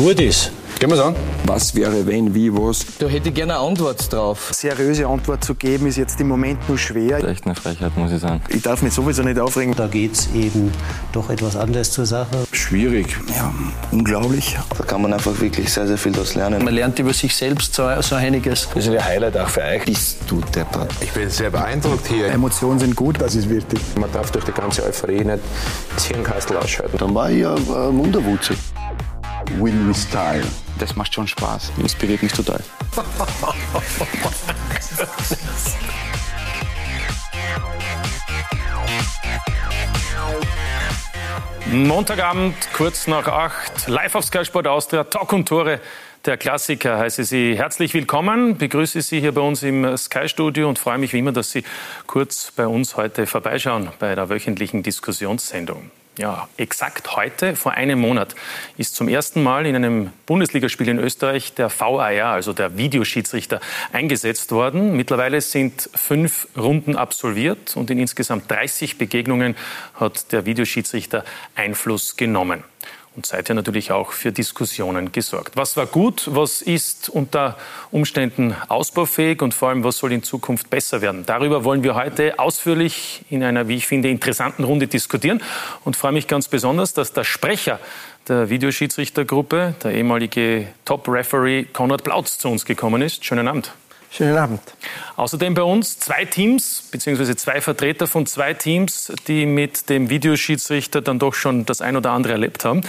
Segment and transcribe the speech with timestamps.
[0.00, 0.50] gut ist.
[0.78, 1.14] Gehen wir an.
[1.44, 2.86] Was wäre, wenn, wie, was?
[2.98, 4.48] Da hätte ich gerne eine Antwort drauf.
[4.50, 7.22] Seriöse Antwort zu geben, ist jetzt im Moment nur schwer.
[7.22, 8.40] Echt eine Frechheit, muss ich sagen.
[8.48, 9.74] Ich darf mich sowieso nicht aufregen.
[9.76, 10.72] Da geht es eben
[11.12, 12.46] doch etwas anders zur Sache.
[12.52, 13.14] Schwierig.
[13.36, 13.52] Ja,
[13.90, 14.58] unglaublich.
[14.78, 16.64] Da kann man einfach wirklich sehr, sehr viel daraus lernen.
[16.64, 18.66] Man lernt über sich selbst so, so einiges.
[18.74, 19.84] Das ist ein Highlight auch für euch.
[19.84, 20.90] Bist du deppert.
[21.02, 22.28] Ich bin sehr beeindruckt hier.
[22.28, 23.80] Emotionen sind gut, das ist wichtig.
[23.96, 25.40] Man darf durch die ganze Euphorie nicht
[25.94, 26.96] das Hirnkastel ausschalten.
[26.96, 28.54] Dann war ich ja äh, Munderwutze.
[29.58, 30.44] Win with Style.
[30.78, 31.72] Das macht schon Spaß.
[31.78, 32.60] Inspiriert mich total.
[41.72, 45.80] Montagabend, kurz nach acht, live auf Sky Sport Austria, Talk und Tore.
[46.26, 50.98] Der Klassiker heiße Sie herzlich willkommen, begrüße Sie hier bei uns im Sky-Studio und freue
[50.98, 51.64] mich wie immer, dass Sie
[52.06, 55.90] kurz bei uns heute vorbeischauen bei der wöchentlichen Diskussionssendung.
[56.18, 58.34] Ja, exakt heute, vor einem Monat,
[58.76, 63.60] ist zum ersten Mal in einem Bundesligaspiel in Österreich der VAR, also der Videoschiedsrichter,
[63.92, 64.96] eingesetzt worden.
[64.96, 69.56] Mittlerweile sind fünf Runden absolviert und in insgesamt 30 Begegnungen
[69.94, 72.64] hat der Videoschiedsrichter Einfluss genommen
[73.16, 75.56] und seither natürlich auch für Diskussionen gesorgt.
[75.56, 77.56] Was war gut, was ist unter
[77.90, 81.26] Umständen ausbaufähig und vor allem, was soll in Zukunft besser werden?
[81.26, 85.42] Darüber wollen wir heute ausführlich in einer, wie ich finde, interessanten Runde diskutieren
[85.84, 87.80] und freue mich ganz besonders, dass der Sprecher
[88.28, 93.24] der Videoschiedsrichtergruppe, der ehemalige Top-Referee Konrad Plautz zu uns gekommen ist.
[93.24, 93.72] Schönen Abend.
[94.12, 94.60] Schönen Abend.
[95.14, 101.00] Außerdem bei uns zwei Teams, beziehungsweise zwei Vertreter von zwei Teams, die mit dem Videoschiedsrichter
[101.00, 102.80] dann doch schon das ein oder andere erlebt haben.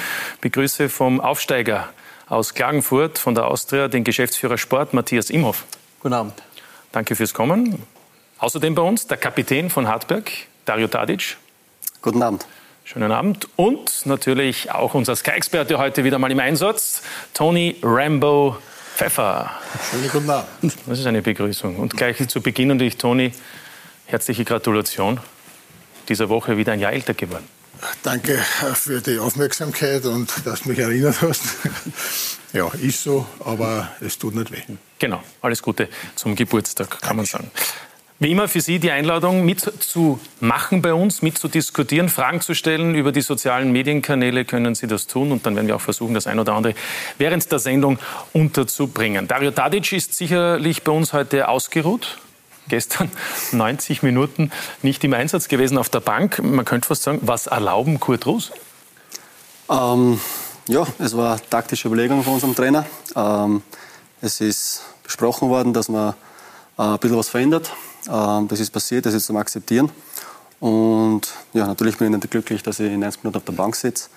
[0.42, 1.89] Begrüße vom Aufsteiger
[2.27, 5.66] aus Klagenfurt von der Austria den Geschäftsführer Sport Matthias Imhoff.
[5.99, 6.33] Guten Abend.
[6.92, 7.83] Danke fürs Kommen.
[8.39, 10.31] Außerdem bei uns der Kapitän von Hartberg,
[10.66, 11.38] Dario Tadic.
[12.02, 12.47] Guten Abend.
[12.83, 13.47] Schönen Abend.
[13.58, 17.03] Und natürlich auch unser Sky-Experte heute wieder mal im Einsatz,
[17.36, 18.58] Tony Rambo
[19.02, 19.49] Pfeffer.
[19.89, 20.76] Schönen guten Abend.
[20.86, 21.76] Das ist eine Begrüßung.
[21.77, 23.31] Und gleich zu Beginn natürlich, Toni,
[24.05, 25.20] herzliche Gratulation.
[26.08, 27.48] Dieser Woche wieder ein Jahr älter geworden.
[28.03, 28.37] Danke
[28.76, 31.42] für die Aufmerksamkeit und dass du mich erinnert hast.
[32.53, 34.61] Ja, ist so, aber es tut nicht weh.
[34.99, 37.49] Genau, alles Gute zum Geburtstag, kann man sagen.
[38.21, 42.93] Wie immer für Sie die Einladung, mitzumachen bei uns, mitzudiskutieren, Fragen zu stellen.
[42.93, 46.27] Über die sozialen Medienkanäle können Sie das tun und dann werden wir auch versuchen, das
[46.27, 46.76] ein oder andere
[47.17, 47.98] während der Sendung
[48.32, 49.27] unterzubringen.
[49.27, 52.20] Dario Tadic ist sicherlich bei uns heute ausgeruht.
[52.67, 53.09] Gestern
[53.54, 54.52] 90 Minuten
[54.83, 56.43] nicht im Einsatz gewesen auf der Bank.
[56.43, 58.52] Man könnte fast sagen, was erlauben Kurt Ruß?
[59.67, 60.21] Ähm,
[60.67, 62.86] ja, es war eine taktische Überlegung von unserem Trainer.
[63.15, 63.64] Ähm,
[64.21, 66.14] es ist besprochen worden, dass man
[66.77, 67.71] äh, ein bisschen was verändert.
[68.11, 69.89] Ähm, das ist passiert, das ist zum Akzeptieren.
[70.60, 71.22] Und
[71.54, 74.10] ja, natürlich bin ich nicht glücklich, dass ich in 90 Minuten auf der Bank sitze.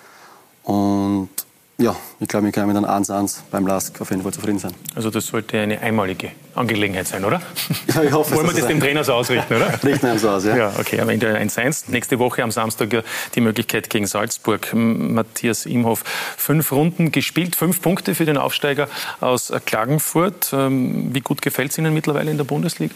[0.63, 1.29] Und
[1.77, 4.73] ja, ich glaube, wir können mit einem 1-1 beim LASK auf jeden Fall zufrieden sein.
[4.95, 7.41] Also das sollte eine einmalige Angelegenheit sein, oder?
[7.93, 8.87] Ja, ich hoffe, Wollen wir das so dem sein.
[8.87, 9.67] Trainer so ausrichten, oder?
[9.83, 10.55] Richten wir so aus, ja.
[10.55, 11.91] Ja, okay, am Ende 1-1.
[11.91, 13.03] Nächste Woche am Samstag
[13.35, 14.73] die Möglichkeit gegen Salzburg.
[14.73, 16.03] Matthias Imhoff,
[16.37, 18.87] fünf Runden gespielt, fünf Punkte für den Aufsteiger
[19.19, 20.53] aus Klagenfurt.
[20.53, 22.95] Ähm, Wie gut gefällt es Ihnen mittlerweile in der Bundesliga?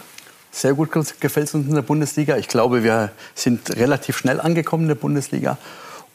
[0.60, 2.36] Sehr gut gefällt es uns in der Bundesliga.
[2.36, 5.58] Ich glaube, wir sind relativ schnell angekommen in der Bundesliga.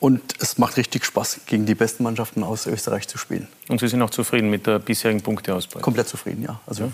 [0.00, 3.48] Und es macht richtig Spaß, gegen die besten Mannschaften aus Österreich zu spielen.
[3.68, 5.82] Und Sie sind auch zufrieden mit der bisherigen Punkteausbeute?
[5.82, 6.60] Komplett zufrieden, ja.
[6.66, 6.92] Also,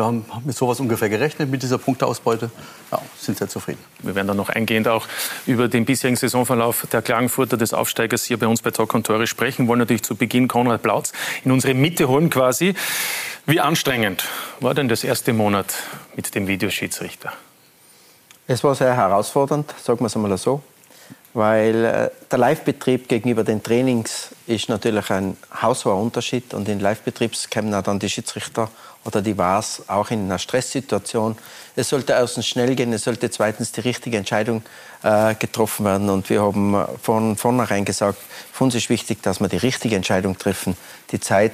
[0.00, 2.50] Wir haben mit sowas ungefähr gerechnet, mit dieser Punkteausbeute.
[2.90, 3.84] Ja, sind sehr zufrieden.
[3.98, 5.06] Wir werden dann noch eingehend auch
[5.46, 9.26] über den bisherigen Saisonverlauf der Klagenfurter des Aufsteigers hier bei uns bei Talk und Tore
[9.26, 9.68] sprechen.
[9.68, 11.12] Wollen natürlich zu Beginn Konrad Plautz
[11.44, 12.72] in unsere Mitte holen quasi.
[13.44, 14.24] Wie anstrengend
[14.60, 15.74] war denn das erste Monat
[16.16, 17.34] mit dem Videoschiedsrichter?
[18.46, 20.62] Es war sehr herausfordernd, sagen wir es einmal so,
[21.34, 27.32] weil äh, der Live-Betrieb gegenüber den Trainings ist natürlich ein haushoher Unterschied und in Live-Betrieb
[27.50, 28.70] kämen auch dann die Schiedsrichter
[29.04, 31.36] oder die VARs auch in einer Stresssituation.
[31.76, 34.62] Es sollte erstens schnell gehen, es sollte zweitens die richtige Entscheidung
[35.02, 38.18] äh, getroffen werden und wir haben von vornherein gesagt,
[38.52, 40.76] für uns ist wichtig, dass wir die richtige Entscheidung treffen.
[41.12, 41.52] Die Zeit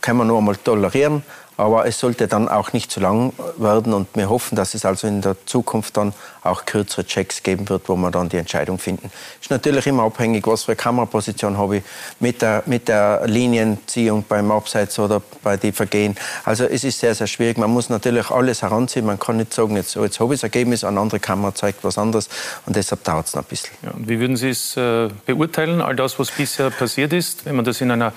[0.00, 1.22] kann man nur einmal tolerieren,
[1.60, 5.06] aber es sollte dann auch nicht zu lang werden und wir hoffen, dass es also
[5.06, 9.10] in der Zukunft dann auch kürzere Checks geben wird, wo wir dann die Entscheidung finden.
[9.42, 11.82] Ist natürlich immer abhängig, was für eine Kameraposition habe ich
[12.18, 16.16] mit der, mit der Linienziehung beim Abseits oder bei den Vergehen.
[16.46, 17.58] Also es ist sehr, sehr schwierig.
[17.58, 19.04] Man muss natürlich alles heranziehen.
[19.04, 21.98] Man kann nicht sagen, jetzt, jetzt habe ich das Ergebnis, eine andere Kamera zeigt was
[21.98, 22.30] anderes
[22.64, 23.74] und deshalb dauert es noch ein bisschen.
[23.82, 27.56] Ja, und wie würden Sie es äh, beurteilen, all das, was bisher passiert ist, wenn
[27.56, 28.14] man das in einer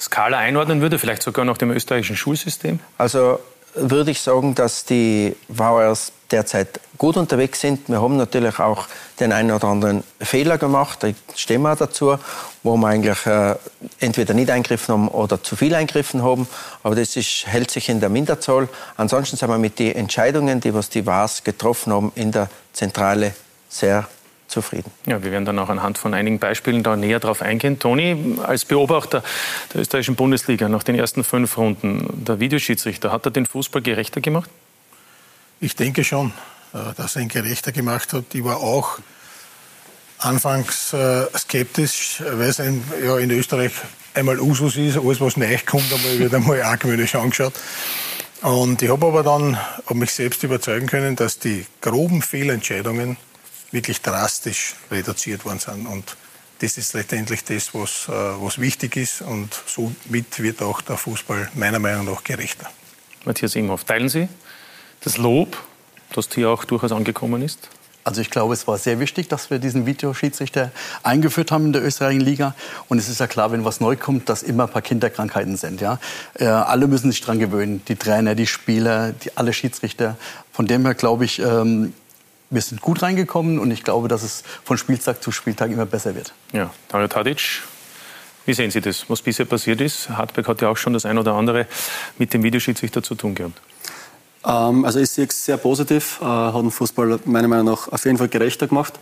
[0.00, 2.79] Skala einordnen würde, vielleicht sogar nach dem österreichischen Schulsystem?
[2.98, 3.40] Also
[3.74, 7.88] würde ich sagen, dass die VRs derzeit gut unterwegs sind.
[7.88, 8.86] Wir haben natürlich auch
[9.18, 12.16] den einen oder anderen Fehler gemacht, da stehen wir dazu,
[12.62, 13.54] wo wir eigentlich äh,
[13.98, 16.46] entweder nicht eingegriffen haben oder zu viel eingegriffen haben.
[16.82, 18.68] Aber das ist, hält sich in der Minderzahl.
[18.96, 23.34] Ansonsten sind wir mit den Entscheidungen, die was die VARs getroffen haben, in der Zentrale
[23.68, 24.06] sehr
[24.50, 24.90] zufrieden.
[25.06, 27.78] Ja, wir werden dann auch anhand von einigen Beispielen da näher drauf eingehen.
[27.78, 29.22] Toni, als Beobachter
[29.72, 34.20] der österreichischen Bundesliga nach den ersten fünf Runden, der Videoschiedsrichter, hat er den Fußball gerechter
[34.20, 34.50] gemacht?
[35.60, 36.32] Ich denke schon,
[36.72, 38.34] äh, dass er ihn gerechter gemacht hat.
[38.34, 38.98] Ich war auch
[40.18, 43.72] anfangs äh, skeptisch, weil es in, ja, in Österreich
[44.14, 47.54] einmal Usus ist, alles was neu kommt, einmal wird einmal argwöhnisch angeschaut.
[48.42, 53.18] Und ich habe aber dann hab mich selbst überzeugen können, dass die groben Fehlentscheidungen
[53.72, 55.86] wirklich drastisch reduziert worden sind.
[55.86, 56.16] Und
[56.60, 59.22] das ist letztendlich das, was, äh, was wichtig ist.
[59.22, 62.70] Und somit wird auch der Fußball meiner Meinung nach gerechter.
[63.24, 64.28] Matthias Imhoff, teilen Sie
[65.02, 65.56] das Lob,
[66.14, 67.68] das hier auch durchaus angekommen ist?
[68.02, 70.72] Also ich glaube, es war sehr wichtig, dass wir diesen Videoschiedsrichter
[71.02, 72.54] eingeführt haben in der österreichischen Liga.
[72.88, 75.82] Und es ist ja klar, wenn was neu kommt, dass immer ein paar Kinderkrankheiten sind.
[75.82, 75.98] Ja?
[76.34, 80.16] Äh, alle müssen sich daran gewöhnen, die Trainer, die Spieler, die, alle Schiedsrichter.
[80.50, 81.92] Von dem her glaube ich, ähm,
[82.50, 86.14] wir sind gut reingekommen und ich glaube, dass es von Spieltag zu Spieltag immer besser
[86.14, 86.32] wird.
[86.52, 87.62] Ja, Dario Tadic,
[88.44, 90.10] wie sehen Sie das, was bisher passiert ist?
[90.10, 91.66] Hartberg hat ja auch schon das ein oder andere
[92.18, 93.60] mit dem Videoschiedsrichter zu tun gehabt.
[94.44, 98.04] Ähm, also ich sehe es sehr positiv, äh, hat den Fußball meiner Meinung nach auf
[98.04, 98.94] jeden Fall gerechter gemacht.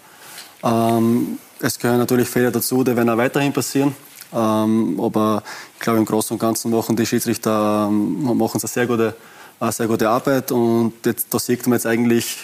[0.62, 3.94] Ähm, es gehören natürlich Fehler dazu, die werden auch weiterhin passieren.
[4.32, 5.42] Ähm, aber
[5.74, 9.14] ich glaube, im Großen und Ganzen machen die Schiedsrichter ähm, machen eine sehr gute,
[9.58, 10.52] eine sehr gute Arbeit.
[10.52, 12.36] Und jetzt, da sieht man jetzt eigentlich,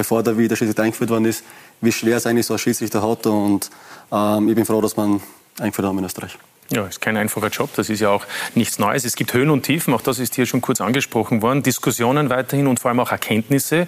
[0.00, 1.44] bevor der Videoschiedsrichter eingeführt worden ist,
[1.82, 3.26] wie schwer es eigentlich so ein Schiedsrichter hat.
[3.26, 3.68] Und
[4.10, 5.20] ähm, ich bin froh, dass man
[5.58, 6.38] eingeführt haben in Österreich.
[6.70, 7.68] Ja, ist kein einfacher Job.
[7.76, 8.24] Das ist ja auch
[8.54, 9.04] nichts Neues.
[9.04, 9.92] Es gibt Höhen und Tiefen.
[9.92, 11.62] Auch das ist hier schon kurz angesprochen worden.
[11.62, 13.86] Diskussionen weiterhin und vor allem auch Erkenntnisse.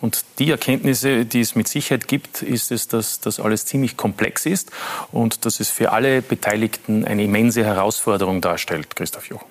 [0.00, 4.46] Und die Erkenntnisse, die es mit Sicherheit gibt, ist es, dass das alles ziemlich komplex
[4.46, 4.70] ist
[5.12, 8.96] und dass es für alle Beteiligten eine immense Herausforderung darstellt.
[8.96, 9.44] Christoph Joch.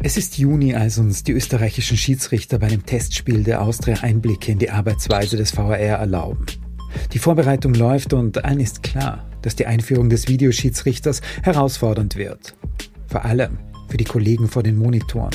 [0.00, 4.60] Es ist Juni, als uns die österreichischen Schiedsrichter bei einem Testspiel der Austria Einblicke in
[4.60, 6.46] die Arbeitsweise des VAR erlauben.
[7.12, 12.54] Die Vorbereitung läuft und allen ist klar, dass die Einführung des Videoschiedsrichters herausfordernd wird.
[13.08, 13.58] Vor allem
[13.88, 15.34] für die Kollegen vor den Monitoren.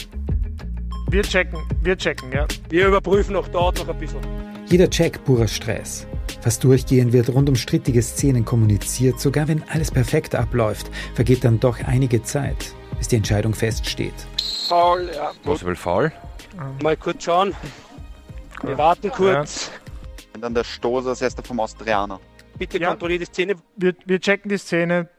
[1.10, 2.48] Wir checken, wir checken, ja.
[2.70, 4.22] Wir überprüfen auch dort noch ein bisschen.
[4.68, 6.08] Jeder Check purer Stress.
[6.40, 11.60] Fast durchgehend wird rund um strittige Szenen kommuniziert, sogar wenn alles perfekt abläuft, vergeht dann
[11.60, 14.14] doch einige Zeit, bis die Entscheidung feststeht.
[14.68, 15.32] Faul, ja.
[15.44, 16.12] Was will faul?
[16.82, 17.56] Mal kurz schauen.
[18.62, 19.72] Wir warten kurz.
[20.34, 22.20] Und dann der Stoß als erster vom Austrianer.
[22.58, 22.90] Bitte ja.
[22.90, 23.56] kontrolliere die Szene.
[23.76, 25.10] Wir, wir checken die Szene.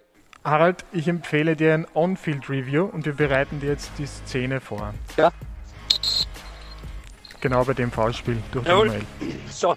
[0.45, 4.93] Harald, ich empfehle dir ein On-Field-Review und wir bereiten dir jetzt die Szene vor.
[5.17, 5.33] Ja.
[7.41, 8.89] Genau bei dem Foulspiel durch Jawohl.
[8.89, 9.03] Mail.
[9.51, 9.77] So.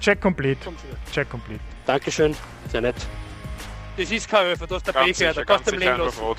[0.00, 0.70] Check complete.
[1.12, 1.60] Check complete.
[1.86, 2.34] Dankeschön.
[2.70, 2.96] Sehr nett.
[3.96, 6.36] Das ist kein Öfer, du hast der da kannst du ganz am Leben einfach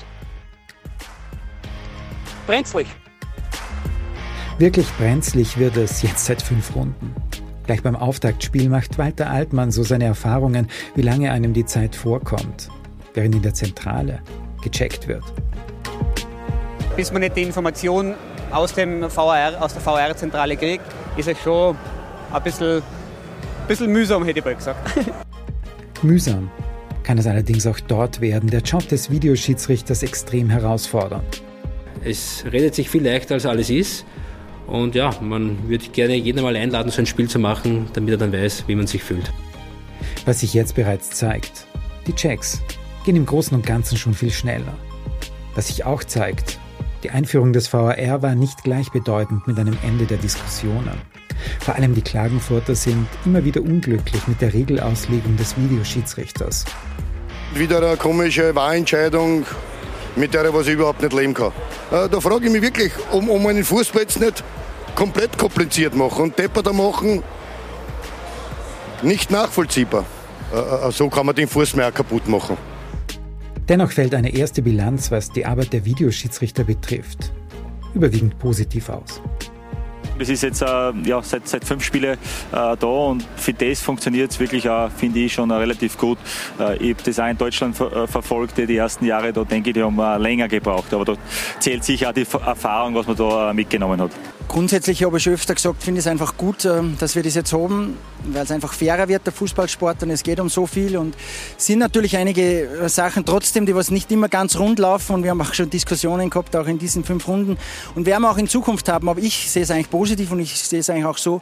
[2.46, 2.86] Brenzlig.
[4.58, 7.14] Wirklich brenzlig wird es jetzt seit fünf Runden.
[7.66, 12.68] Gleich beim Auftaktspiel macht Walter Altmann so seine Erfahrungen, wie lange einem die Zeit vorkommt,
[13.14, 14.20] während in der Zentrale
[14.62, 15.24] gecheckt wird.
[16.96, 18.14] Bis man nicht die Information
[18.50, 20.84] aus, dem VR, aus der VR-Zentrale kriegt,
[21.16, 21.76] ist es schon
[22.32, 22.82] ein bisschen,
[23.68, 24.78] bisschen mühsam, hätte ich mal gesagt.
[26.02, 26.50] Mühsam
[27.04, 28.50] kann es allerdings auch dort werden.
[28.50, 31.42] Der Job des Videoschiedsrichters extrem herausfordernd.
[32.04, 34.04] Es redet sich viel leichter, als alles ist.
[34.66, 38.16] Und ja, man würde gerne jeden mal einladen, so ein Spiel zu machen, damit er
[38.16, 39.32] dann weiß, wie man sich fühlt.
[40.24, 41.66] Was sich jetzt bereits zeigt,
[42.06, 42.60] die Checks
[43.04, 44.74] gehen im Großen und Ganzen schon viel schneller.
[45.54, 46.58] Was sich auch zeigt,
[47.02, 51.00] die Einführung des VAR war nicht gleichbedeutend mit einem Ende der Diskussionen.
[51.58, 56.64] Vor allem die Klagenfurter sind immer wieder unglücklich mit der Regelauslegung des Videoschiedsrichters.
[57.54, 59.44] Wieder eine komische Wahlentscheidung,
[60.16, 61.52] mit der was ich überhaupt nicht leben kann.
[61.90, 64.42] Äh, Da frage ich mich wirklich, um, um einen Fußball jetzt nicht
[64.94, 67.22] komplett kompliziert machen und depperter machen,
[69.02, 70.04] nicht nachvollziehbar.
[70.52, 72.56] Äh, äh, So kann man den Fuß mehr kaputt machen.
[73.68, 77.32] Dennoch fällt eine erste Bilanz, was die Arbeit der Videoschiedsrichter betrifft,
[77.94, 79.22] überwiegend positiv aus.
[80.18, 82.16] Es ist jetzt äh, ja, seit, seit fünf Spielen äh,
[82.50, 86.18] da und für das funktioniert es wirklich finde ich, schon relativ gut.
[86.58, 89.74] Äh, ich habe das auch in Deutschland ver verfolgt, die ersten Jahre, da denke ich,
[89.74, 90.92] die haben länger gebraucht.
[90.92, 91.14] Aber da
[91.58, 94.10] zählt sicher auch die Erfahrung, was man da mitgenommen hat.
[94.48, 97.34] Grundsätzlich habe ich schon öfter gesagt, finde ich es einfach gut, ähm, dass wir das
[97.34, 100.96] jetzt haben, weil es einfach fairer wird, der Fußballsport, und es geht um so viel.
[100.96, 101.16] Und
[101.56, 105.14] es sind natürlich einige äh, Sachen trotzdem, die was nicht immer ganz rund laufen.
[105.14, 107.56] Und wir haben auch schon Diskussionen gehabt, auch in diesen fünf Runden.
[107.94, 109.08] Und werden wir auch in Zukunft haben.
[109.08, 111.40] Aber ich sehe es eigentlich positiv und ich sehe es eigentlich auch so,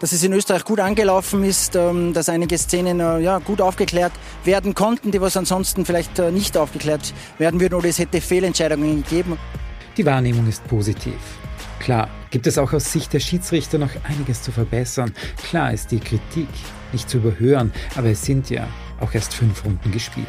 [0.00, 4.12] dass es in Österreich gut angelaufen ist, ähm, dass einige Szenen äh, ja, gut aufgeklärt
[4.44, 9.04] werden konnten, die was ansonsten vielleicht äh, nicht aufgeklärt werden würden oder es hätte Fehlentscheidungen
[9.04, 9.38] gegeben.
[9.96, 11.39] Die Wahrnehmung ist positiv.
[11.80, 15.14] Klar, gibt es auch aus Sicht der Schiedsrichter noch einiges zu verbessern.
[15.48, 16.48] Klar ist die Kritik
[16.92, 18.68] nicht zu überhören, aber es sind ja
[19.00, 20.26] auch erst fünf Runden gespielt.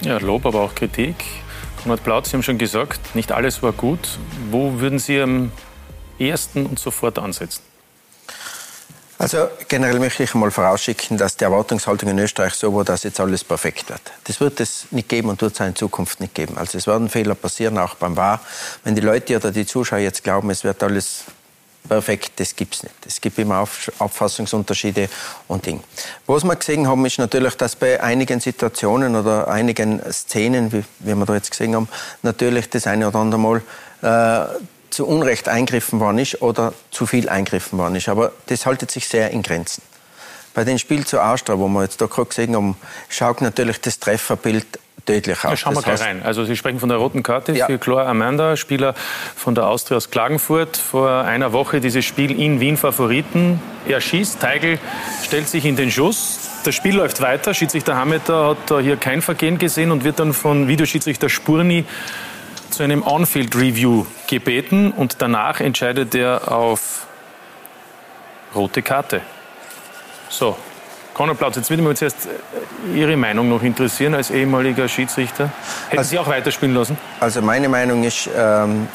[0.00, 1.16] Ja, Lob, aber auch Kritik.
[1.82, 4.18] Konrad Blaut, Sie haben schon gesagt, nicht alles war gut.
[4.50, 5.52] Wo würden Sie am
[6.18, 7.62] ersten und sofort ansetzen?
[9.18, 13.18] Also generell möchte ich einmal vorausschicken, dass die Erwartungshaltung in Österreich so war, dass jetzt
[13.18, 14.02] alles perfekt wird.
[14.24, 16.58] Das wird es nicht geben und wird es auch in Zukunft nicht geben.
[16.58, 18.40] Also es werden Fehler passieren, auch beim Wahr.
[18.84, 21.24] Wenn die Leute oder die Zuschauer jetzt glauben, es wird alles
[21.88, 22.94] perfekt, das gibt es nicht.
[23.06, 23.66] Es gibt immer
[23.98, 25.08] Auffassungsunterschiede
[25.48, 25.80] und Dinge.
[26.26, 31.14] Was wir gesehen haben, ist natürlich, dass bei einigen Situationen oder einigen Szenen, wie, wie
[31.14, 31.88] wir da jetzt gesehen haben,
[32.22, 33.62] natürlich das eine oder andere Mal
[34.02, 34.58] äh,
[34.96, 38.08] zu Unrecht eingriffen worden ist oder zu viel eingriffen worden ist.
[38.08, 39.82] Aber das haltet sich sehr in Grenzen.
[40.54, 42.78] Bei dem Spiel zu Austria, wo wir jetzt da gerade gesehen haben,
[43.10, 44.66] schaut natürlich das Trefferbild
[45.04, 45.50] tödlich aus.
[45.50, 46.22] Ja, schauen wir gleich rein.
[46.22, 47.66] Also Sie sprechen von der roten Karte ja.
[47.66, 48.94] für Chlor Amanda, Spieler
[49.36, 50.78] von der Austria aus Klagenfurt.
[50.78, 53.60] Vor einer Woche dieses Spiel in Wien Favoriten.
[53.86, 54.78] Er schießt, Teigl
[55.22, 56.38] stellt sich in den Schuss.
[56.64, 57.52] Das Spiel läuft weiter.
[57.52, 61.84] Schiedsrichter Hameter hat hier kein Vergehen gesehen und wird dann von Videoschiedsrichter Spurni
[62.70, 67.06] zu einem On-Field-Review gebeten und danach entscheidet er auf
[68.54, 69.20] rote Karte.
[70.28, 70.56] So,
[71.14, 75.50] Conor Platz, jetzt würde mich zuerst äh, Ihre Meinung noch interessieren als ehemaliger Schiedsrichter.
[75.88, 76.98] Hätten also, Sie auch weiterspielen lassen?
[77.20, 78.86] Also meine Meinung ist ähm,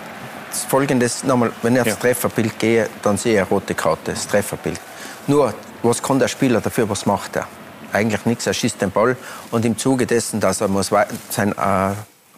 [0.68, 1.96] folgendes, nochmal, wenn ich aufs ja.
[1.96, 4.80] Trefferbild gehe, dann sehe ich eine rote Karte, das Trefferbild.
[5.26, 7.48] Nur, was kann der Spieler dafür, was macht er?
[7.92, 9.18] Eigentlich nichts, er schießt den Ball
[9.50, 10.92] und im Zuge dessen, dass er muss
[11.30, 11.94] sein äh,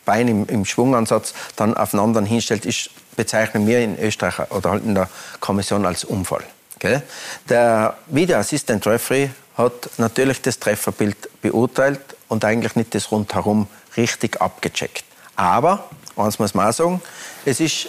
[0.05, 4.71] Bein im, im Schwungansatz dann auf einen anderen hinstellt, ist, bezeichnen wir in Österreich oder
[4.71, 6.43] halt in der Kommission als Unfall.
[6.75, 7.01] Okay?
[7.49, 14.41] Der Video Assistant Referee hat natürlich das Trefferbild beurteilt und eigentlich nicht das rundherum richtig
[14.41, 15.05] abgecheckt.
[15.35, 17.01] Aber, eins muss man auch sagen,
[17.45, 17.87] es ist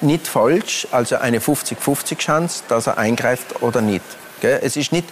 [0.00, 4.04] nicht falsch, also eine 50-50 Chance, dass er eingreift oder nicht.
[4.42, 5.08] Es ist nicht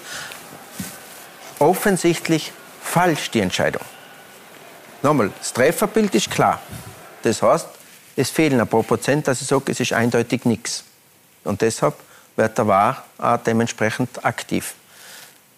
[1.59, 2.52] offensichtlich
[2.83, 3.83] falsch, die Entscheidung.
[5.02, 6.61] Nochmal, das Trefferbild ist klar.
[7.23, 7.67] Das heißt,
[8.17, 10.85] es fehlen ein paar Prozent, dass ich sage, es ist eindeutig nichts.
[11.45, 11.95] Und deshalb
[12.37, 14.75] wird der Wahr auch dementsprechend aktiv.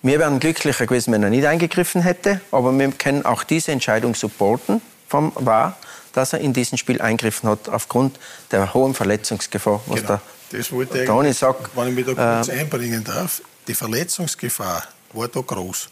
[0.02, 4.14] Wir wären glücklicher gewesen, wenn er nicht eingegriffen hätte, aber wir können auch diese Entscheidung
[4.14, 5.76] supporten vom Wahr,
[6.12, 8.18] dass er in diesem Spiel eingegriffen hat, aufgrund
[8.50, 10.08] der hohen Verletzungsgefahr, was genau.
[10.08, 10.20] der
[10.58, 11.76] das wollte Toni sagt.
[11.76, 14.82] Wenn ich mich da kurz äh, einbringen darf, die Verletzungsgefahr
[15.12, 15.88] war da groß.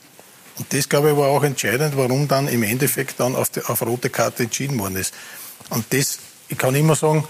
[0.59, 3.81] Und das, glaube ich, war auch entscheidend, warum dann im Endeffekt dann auf, die, auf
[3.83, 5.15] rote Karte entschieden worden ist.
[5.71, 7.25] Und das, ich kann immer sagen,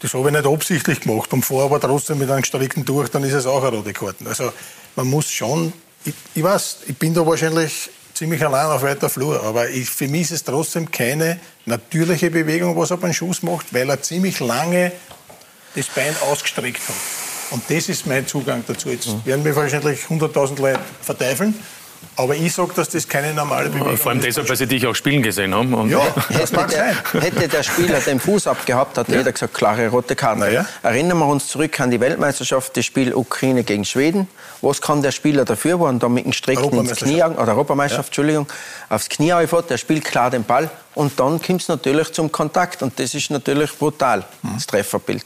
[0.00, 3.24] das habe ich nicht absichtlich gemacht und fahre aber trotzdem mit einem gestrickten durch, dann
[3.24, 4.26] ist es auch eine rote Karte.
[4.26, 4.52] Also
[4.96, 5.72] man muss schon,
[6.04, 10.06] ich, ich weiß, ich bin da wahrscheinlich ziemlich allein auf weiter Flur, aber ich, für
[10.08, 14.40] mich ist es trotzdem keine natürliche Bewegung, was er beim Schuss macht, weil er ziemlich
[14.40, 14.92] lange
[15.74, 16.94] das Bein ausgestreckt hat.
[17.50, 18.90] Und das ist mein Zugang dazu.
[18.90, 21.54] Jetzt werden mir wahrscheinlich 100.000 Leute verteifeln.
[22.16, 24.02] Aber ich sage, dass das keine normale Bewegung ist.
[24.02, 25.72] Vor allem deshalb, weil Sie dich auch spielen gesehen haben.
[25.74, 26.00] Und ja,
[26.38, 26.96] das mag sein.
[27.20, 29.18] Hätte der Spieler den Fuß abgehabt, hat ja.
[29.18, 30.52] jeder gesagt, klare rote Karte.
[30.52, 30.66] Ja.
[30.82, 34.28] Erinnern wir uns zurück an die Weltmeisterschaft, das Spiel Ukraine gegen Schweden.
[34.60, 38.08] Was kann der Spieler dafür, wo er da mit dem Strecken ins Knie, oder Europameisterschaft,
[38.08, 38.22] ja.
[38.22, 38.46] Entschuldigung,
[38.88, 42.82] aufs Knie aufhat, der spielt klar den Ball und dann kommt es natürlich zum Kontakt
[42.82, 44.54] und das ist natürlich brutal, mhm.
[44.54, 45.24] das Trefferbild.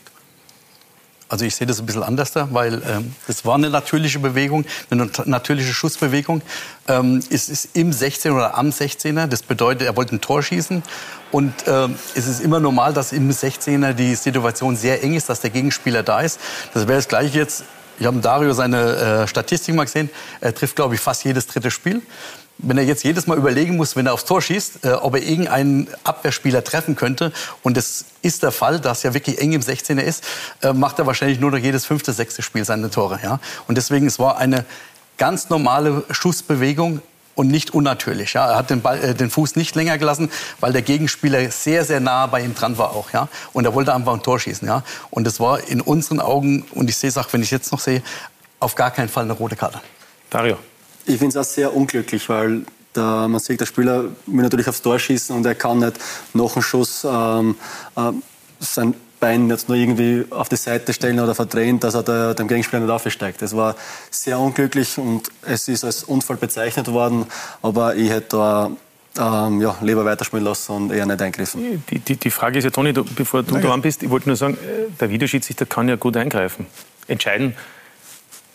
[1.28, 4.64] Also ich sehe das ein bisschen anders da, weil ähm, das war eine natürliche Bewegung,
[4.90, 6.40] eine natürliche Schussbewegung.
[6.88, 10.82] Ähm, es ist im 16 oder am 16er, das bedeutet, er wollte ein Tor schießen.
[11.30, 15.40] Und ähm, es ist immer normal, dass im 16er die Situation sehr eng ist, dass
[15.40, 16.40] der Gegenspieler da ist.
[16.72, 17.64] Das wäre das gleiche jetzt
[18.00, 18.94] ich habe Dario seine
[19.24, 20.08] äh, Statistik mal gesehen.
[20.40, 22.00] Er trifft, glaube ich, fast jedes dritte Spiel
[22.58, 25.22] wenn er jetzt jedes Mal überlegen muss, wenn er aufs Tor schießt, äh, ob er
[25.22, 30.00] irgendeinen Abwehrspieler treffen könnte, und das ist der Fall, dass er wirklich eng im 16er
[30.00, 30.24] ist,
[30.62, 33.20] äh, macht er wahrscheinlich nur noch jedes fünfte, sechste Spiel seine Tore.
[33.22, 33.38] Ja?
[33.68, 34.64] Und deswegen, es war eine
[35.18, 37.00] ganz normale Schussbewegung
[37.36, 38.32] und nicht unnatürlich.
[38.32, 38.50] Ja?
[38.50, 42.00] Er hat den, Ball, äh, den Fuß nicht länger gelassen, weil der Gegenspieler sehr, sehr
[42.00, 43.12] nah bei ihm dran war auch.
[43.12, 43.28] Ja?
[43.52, 44.66] Und er wollte einfach ein Tor schießen.
[44.66, 44.82] Ja?
[45.10, 47.80] Und das war in unseren Augen, und ich sehe es auch, wenn ich jetzt noch
[47.80, 48.02] sehe,
[48.58, 49.80] auf gar keinen Fall eine rote Karte.
[50.30, 50.56] Dario.
[51.08, 52.62] Ich finde es auch sehr unglücklich, weil
[52.94, 55.98] der, man sieht, der Spieler will natürlich aufs Tor schießen und er kann nicht
[56.34, 57.56] nach dem Schuss ähm,
[57.96, 58.12] äh,
[58.60, 62.46] sein Bein jetzt nur irgendwie auf die Seite stellen oder verdrehen, dass er der, dem
[62.46, 63.42] Gegenspieler nicht aufsteigt.
[63.42, 63.74] Das war
[64.10, 67.26] sehr unglücklich und es ist als Unfall bezeichnet worden,
[67.60, 71.82] aber ich hätte da ähm, ja, lieber weiterspielen lassen und eher nicht eingriffen.
[71.90, 74.36] Die, die, die Frage ist ja, Toni, du, bevor du dran bist, ich wollte nur
[74.36, 76.66] sagen, äh, der Videoschiedsrichter kann ja gut eingreifen.
[77.08, 77.56] Entscheiden,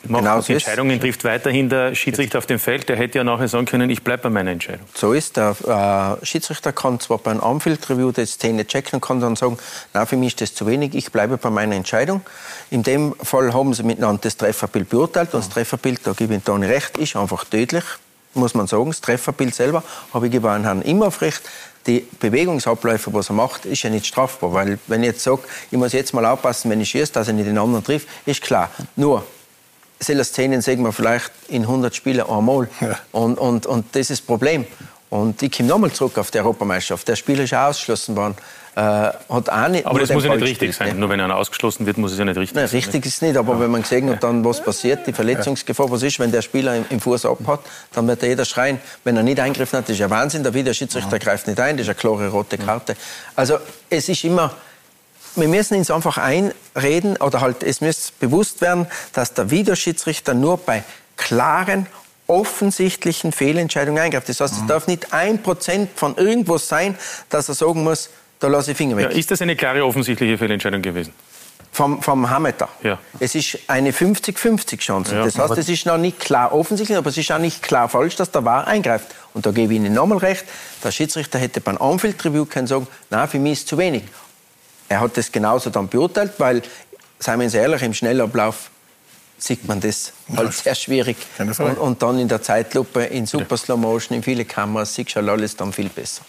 [0.08, 0.54] macht Genau die so.
[0.54, 2.90] Entscheidungen, trifft weiterhin der Schiedsrichter auf dem Feld.
[2.90, 4.86] Der hätte ja nachher sagen können, ich bleibe bei meiner Entscheidung.
[4.94, 9.36] So ist der äh, Schiedsrichter kann zwar beim Anfield-Review die Szene checken und kann dann
[9.36, 9.58] sagen,
[9.94, 12.22] na für mich ist das zu wenig, ich bleibe bei meiner Entscheidung.
[12.70, 16.44] In dem Fall haben sie miteinander das Trefferbild beurteilt und das Trefferbild, da gebe ich
[16.44, 17.84] Toni recht, ist einfach tödlich,
[18.34, 18.90] muss man sagen.
[18.90, 19.84] Das Trefferbild selber
[20.14, 21.42] habe ich an Herrn Imhoff recht.
[21.86, 24.54] Die Bewegungsabläufe, was er macht, ist ja nicht strafbar.
[24.54, 27.34] Weil, wenn ich jetzt sage, ich muss jetzt mal aufpassen, wenn ich schieße, dass ich
[27.34, 28.70] nicht den anderen trifft, ist klar.
[28.96, 29.26] Nur,
[30.04, 32.68] solche Szenen sehen wir vielleicht in 100 Spielen einmal.
[33.12, 34.66] Und, und, und das ist das Problem.
[35.10, 37.08] Und ich komme nochmal zurück auf die Europameisterschaft.
[37.08, 38.36] Der Spieler ist auch ausgeschlossen worden.
[38.76, 41.00] Äh, hat auch nicht, Aber das muss ja nicht richtig gespielt, sein.
[41.00, 42.78] Nur wenn einer ausgeschlossen wird, muss es ja nicht richtig Nein, sein.
[42.78, 46.02] richtig ist es nicht, aber wenn man gesehen hat, dann, was passiert, die Verletzungsgefahr, was
[46.02, 47.60] ist, wenn der Spieler im, im Fuß abhat,
[47.92, 51.20] dann wird jeder schreien, wenn er nicht eingegriffen hat, das ist ja Wahnsinn, der Videoschiedsrichter
[51.20, 52.96] greift nicht ein, das ist eine klare rote Karte.
[53.36, 53.60] Also
[53.92, 54.52] es ist immer,
[55.36, 60.58] wir müssen uns einfach einreden, oder halt, es muss bewusst werden, dass der Videoschiedsrichter nur
[60.58, 60.84] bei
[61.18, 61.88] klaren,
[62.28, 64.30] offensichtlichen Fehlentscheidungen eingreift.
[64.30, 66.98] Das heißt, es darf nicht ein Prozent von irgendwas sein,
[67.30, 68.10] dass er sagen muss,
[68.40, 69.12] da lasse ich Finger weg.
[69.12, 71.14] Ja, ist das eine klare, offensichtliche Fehlentscheidung gewesen?
[71.72, 72.70] Vom, vom Hameter.
[72.84, 73.00] Ja.
[73.20, 75.16] Es ist eine 50-50 Chance.
[75.16, 77.90] Ja, das heißt, es ist noch nicht klar offensichtlich, aber es ist auch nicht klar
[77.90, 79.08] falsch, dass der Wahr eingreift.
[79.34, 80.46] Und da gebe ich Ihnen nochmal recht,
[80.84, 84.04] der Schiedsrichter hätte beim Anfield-Review können sagen, nein, für mich ist zu wenig.
[84.94, 86.62] Er hat das genauso dann beurteilt, weil,
[87.18, 88.70] seien wir uns ehrlich, im Schnellablauf
[89.40, 91.18] sieht man das halt sehr schwierig.
[91.40, 95.28] Und, und dann in der Zeitlupe, in super Slow Motion, in viele Kameras, sieht schon
[95.28, 96.22] alles dann viel besser.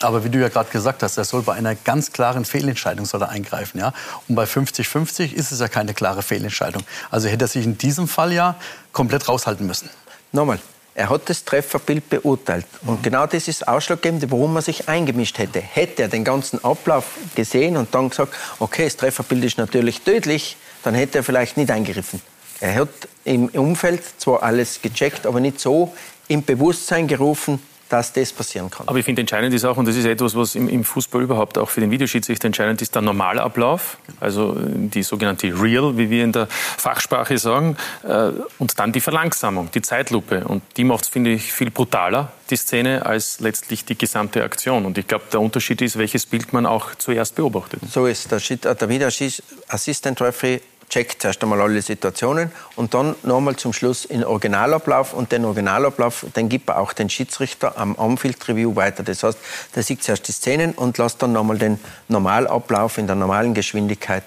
[0.00, 3.22] Aber wie du ja gerade gesagt hast, er soll bei einer ganz klaren Fehlentscheidung soll
[3.22, 3.78] er eingreifen.
[3.78, 3.94] Ja?
[4.28, 6.82] Und bei 50-50 ist es ja keine klare Fehlentscheidung.
[7.10, 8.56] Also hätte er sich in diesem Fall ja
[8.92, 9.88] komplett raushalten müssen.
[10.32, 10.58] Nochmal,
[11.00, 12.66] er hat das Trefferbild beurteilt.
[12.84, 15.58] Und genau das ist ausschlaggebend, warum er sich eingemischt hätte.
[15.58, 20.58] Hätte er den ganzen Ablauf gesehen und dann gesagt, okay, das Trefferbild ist natürlich tödlich,
[20.82, 22.20] dann hätte er vielleicht nicht eingegriffen.
[22.60, 22.90] Er hat
[23.24, 25.94] im Umfeld zwar alles gecheckt, aber nicht so
[26.28, 28.88] im Bewusstsein gerufen, dass das passieren kann.
[28.88, 31.58] Aber ich finde entscheidend ist auch, und das ist etwas, was im, im Fußball überhaupt
[31.58, 36.32] auch für den Videoschiedsrichter entscheidend ist, der Normalablauf, also die sogenannte Real, wie wir in
[36.32, 40.44] der Fachsprache sagen, äh, und dann die Verlangsamung, die Zeitlupe.
[40.44, 44.86] Und die macht es, finde ich, viel brutaler, die Szene, als letztlich die gesamte Aktion.
[44.86, 47.80] Und ich glaube, der Unterschied ist, welches Bild man auch zuerst beobachtet.
[47.90, 53.56] So ist der, äh, der Videoassistent Referee checkt zuerst einmal alle Situationen und dann nochmal
[53.56, 58.46] zum Schluss in Originalablauf und den Originalablauf, den gibt er auch den Schiedsrichter am Anfield
[58.48, 59.02] Review weiter.
[59.02, 59.38] Das heißt,
[59.74, 64.24] der sieht zuerst die Szenen und lässt dann nochmal den Normalablauf in der normalen Geschwindigkeit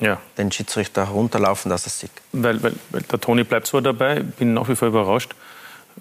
[0.00, 0.18] Ja.
[0.38, 2.10] den Schiedsrichter runterlaufen, dass er sieht.
[2.32, 5.34] Weil, weil, weil der Toni bleibt zwar dabei, bin nach wie vor überrascht,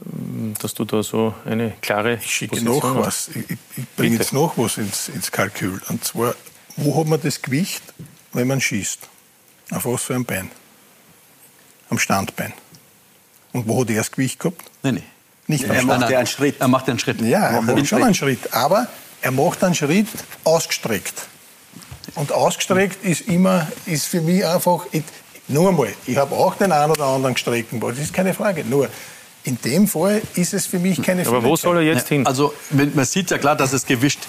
[0.05, 3.29] ähm, dass du da so eine klare Ich schicke Position noch hast.
[3.29, 3.35] was.
[3.35, 5.81] Ich, ich, bringe jetzt noch was ins, ins Kalkül.
[5.89, 6.33] Und zwar,
[6.77, 7.83] wo hat man das Gewicht,
[8.31, 9.09] wenn man schießt?
[9.71, 10.49] Auf was für ein Bein?
[11.89, 12.53] Am Standbein.
[13.53, 14.61] Und wo hat er das Gewicht gehabt?
[14.83, 15.03] Nee, nee.
[15.47, 16.11] Nicht Er am macht Standbein.
[16.11, 16.55] ja einen Schritt.
[16.59, 17.21] Er macht einen Schritt.
[17.21, 18.53] Ja, er Macht schon einen Schritt.
[18.53, 18.87] Aber
[19.21, 20.07] er macht einen Schritt
[20.43, 21.27] ausgestreckt.
[22.15, 25.03] Und ausgestreckt ist immer, ist für mich einfach, ich,
[25.47, 28.63] nur einmal, ich habe auch den einen oder anderen gestreckten Ball, das ist keine Frage.
[28.65, 28.89] Nur,
[29.43, 31.47] in dem Fall ist es für mich keine Frage.
[31.47, 34.19] Ja, Also wenn- man sieht ja klar, dass das Gewicht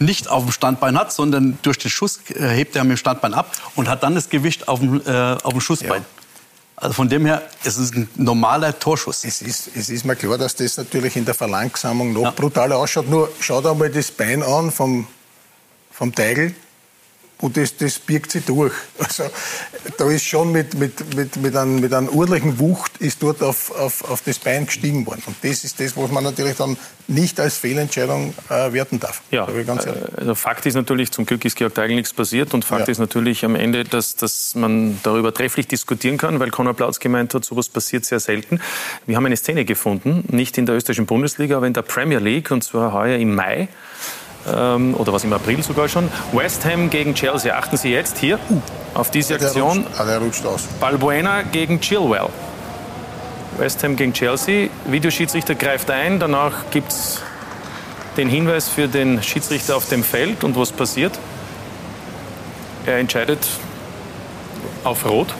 [0.00, 3.34] nicht auf dem Standbein hat, sondern durch den Schuss äh, hebt er mit dem Standbein
[3.34, 6.04] ab und hat dann das Gewicht auf dem, äh, auf dem Schussbein.
[6.74, 9.24] Also von dem her, es ist ein normaler Torschuss.
[9.24, 13.08] Es ist, es ist mir klar, dass das natürlich in der Verlangsamung noch brutaler ausschaut.
[13.08, 15.06] Nur schaut einmal das Bein an vom,
[15.92, 16.54] vom Teigl
[17.40, 18.72] und das, das birgt sich durch.
[18.98, 19.24] Also
[19.96, 23.70] da ist schon mit, mit, mit, mit, einem, mit einer ordentlichen Wucht ist dort auf,
[23.70, 25.22] auf, auf das Bein gestiegen worden.
[25.26, 26.76] Und das ist das, was man natürlich dann
[27.08, 29.22] nicht als Fehlentscheidung äh, werten darf.
[29.30, 29.64] Ja, äh,
[30.16, 32.92] also Fakt ist natürlich, zum Glück ist Georg Teigl nichts passiert und Fakt Ja.
[32.92, 37.34] ist natürlich am Ende, dass, dass man darüber trefflich diskutieren kann, weil Conor Plautz gemeint
[37.34, 38.60] hat, sowas passiert sehr selten.
[39.06, 42.50] Wir haben eine Szene gefunden, nicht in der österreichischen Bundesliga, aber in der Premier League
[42.50, 43.68] und zwar heuer im Mai
[44.48, 46.08] ähm, oder was im April sogar schon.
[46.32, 47.56] West Ham gegen Chelsea.
[47.56, 48.38] Achten Sie jetzt hier
[48.94, 49.78] auf diese Der Aktion.
[49.78, 50.62] rutscht, ah, der rutscht aus.
[50.80, 52.28] Balbuena gegen Chilwell.
[53.58, 54.68] West Ham gegen Chelsea.
[54.86, 56.18] Videoschiedsrichter greift ein.
[56.18, 57.20] Danach gibt es
[58.16, 60.44] den Hinweis für den Schiedsrichter auf dem Feld.
[60.44, 61.18] Und was passiert?
[62.86, 63.46] Er entscheidet
[64.84, 65.34] auf Rot.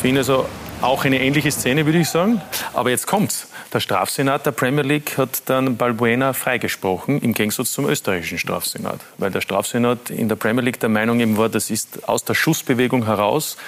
[0.00, 0.46] Für ihn also
[0.80, 2.40] auch eine ähnliche Szene, würde ich sagen.
[2.72, 3.47] Aber jetzt kommt's.
[3.72, 9.00] Der Strafsenat der Premier League hat dann Balbuena freigesprochen, im Gegensatz zum österreichischen Strafsenat.
[9.18, 12.34] Weil der Strafsenat in der Premier League der Meinung eben war, das ist aus der
[12.34, 13.58] Schussbewegung heraus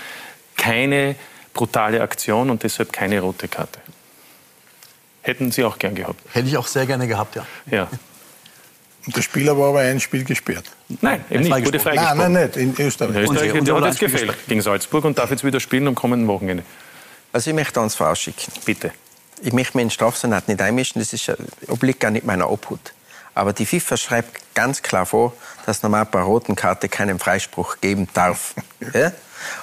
[0.56, 1.16] keine
[1.52, 3.80] brutale Aktion und deshalb keine rote Karte.
[5.22, 6.18] Hätten Sie auch gern gehabt?
[6.32, 7.46] Hätte ich auch sehr gerne gehabt, ja.
[7.70, 7.88] Ja.
[9.06, 10.64] Und der Spieler war aber ein Spiel gesperrt.
[11.02, 11.66] Nein, eben nicht.
[11.66, 12.18] Wurde freigesprochen.
[12.18, 12.56] Nein, nein, nicht.
[12.56, 13.16] In Österreich.
[13.16, 15.94] In Österreich Und- der hat jetzt gefehlt gegen Salzburg und darf jetzt wieder spielen am
[15.94, 16.62] kommenden Wochenende.
[17.32, 18.52] Also ich möchte ans vorausschicken.
[18.64, 18.92] Bitte.
[19.42, 21.32] Ich möchte mich in den Strafsenat nicht einmischen, das ist,
[21.68, 22.92] obliegt gar nicht meiner Obhut.
[23.34, 25.32] Aber die FIFA schreibt ganz klar vor,
[25.66, 28.54] dass normal bei roten Karte keinen Freispruch geben darf.
[28.94, 29.12] ja?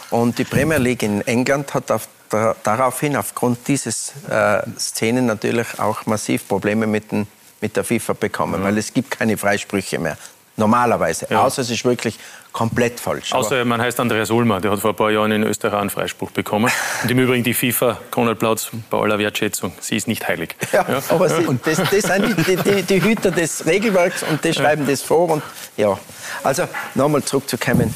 [0.10, 5.80] Und die Premier League in England hat auf, da, daraufhin aufgrund dieses äh, Szenen natürlich
[5.80, 7.28] auch massiv Probleme mit, den,
[7.62, 10.18] mit der FIFA bekommen, weil es gibt keine Freisprüche mehr.
[10.58, 11.28] Normalerweise.
[11.30, 11.44] Ja.
[11.44, 12.18] Außer es ist wirklich
[12.52, 13.32] komplett falsch.
[13.32, 16.32] Außer man heißt Andreas Ulmer, der hat vor ein paar Jahren in Österreich einen Freispruch
[16.32, 16.72] bekommen.
[17.04, 20.56] Und im Übrigen die FIFA, Konrad Plautz, bei aller Wertschätzung, sie ist nicht heilig.
[20.74, 24.86] Ja, aber sie, das, das sind die, die, die Hüter des Regelwerks und die schreiben
[24.86, 25.30] das vor.
[25.30, 25.44] Und,
[25.78, 25.98] ja.
[26.44, 27.94] Also nochmal zurückzukommen.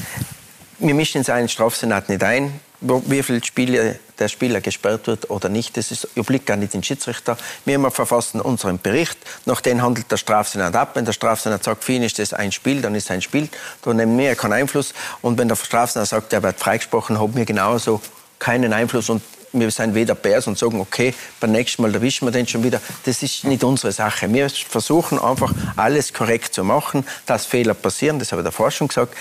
[0.78, 5.48] Wir mischen uns einen Strafsenat nicht ein, wie viele Spiele der Spieler gesperrt wird oder
[5.48, 5.76] nicht.
[5.76, 7.36] Das ist, obliegt gar nicht den Schiedsrichter.
[7.64, 9.18] Wir haben verfassen unseren Bericht.
[9.46, 10.90] Nach dem handelt der Strafsenat ab.
[10.94, 13.48] Wenn der Strafsenat sagt, für ihn ist das ein Spiel, dann ist es ein Spiel.
[13.82, 14.94] Da nehmen wir keinen Einfluss.
[15.22, 18.00] Und wenn der Strafsenat sagt, er wird freigesprochen, haben wir genauso
[18.38, 19.08] keinen Einfluss.
[19.10, 22.64] Und wir sind weder Bärs und sagen, okay, beim nächsten Mal erwischen wir den schon
[22.64, 22.80] wieder.
[23.04, 24.32] Das ist nicht unsere Sache.
[24.32, 28.18] Wir versuchen einfach, alles korrekt zu machen, dass Fehler passieren.
[28.18, 29.14] Das habe ich davor schon gesagt.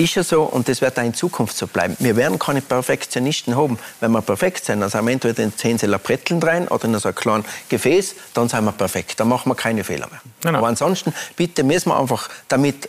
[0.00, 1.94] Ist ja so und das wird auch in Zukunft so bleiben.
[1.98, 3.78] Wir werden keine Perfektionisten haben.
[4.00, 6.98] Wenn wir perfekt sind, dann sind wir entweder in 10 Zeller Bretteln rein oder in
[6.98, 9.20] so ein kleines Gefäß, dann sind wir perfekt.
[9.20, 10.54] Dann machen wir keine Fehler mehr.
[10.54, 12.88] Aber ansonsten, bitte müssen wir einfach damit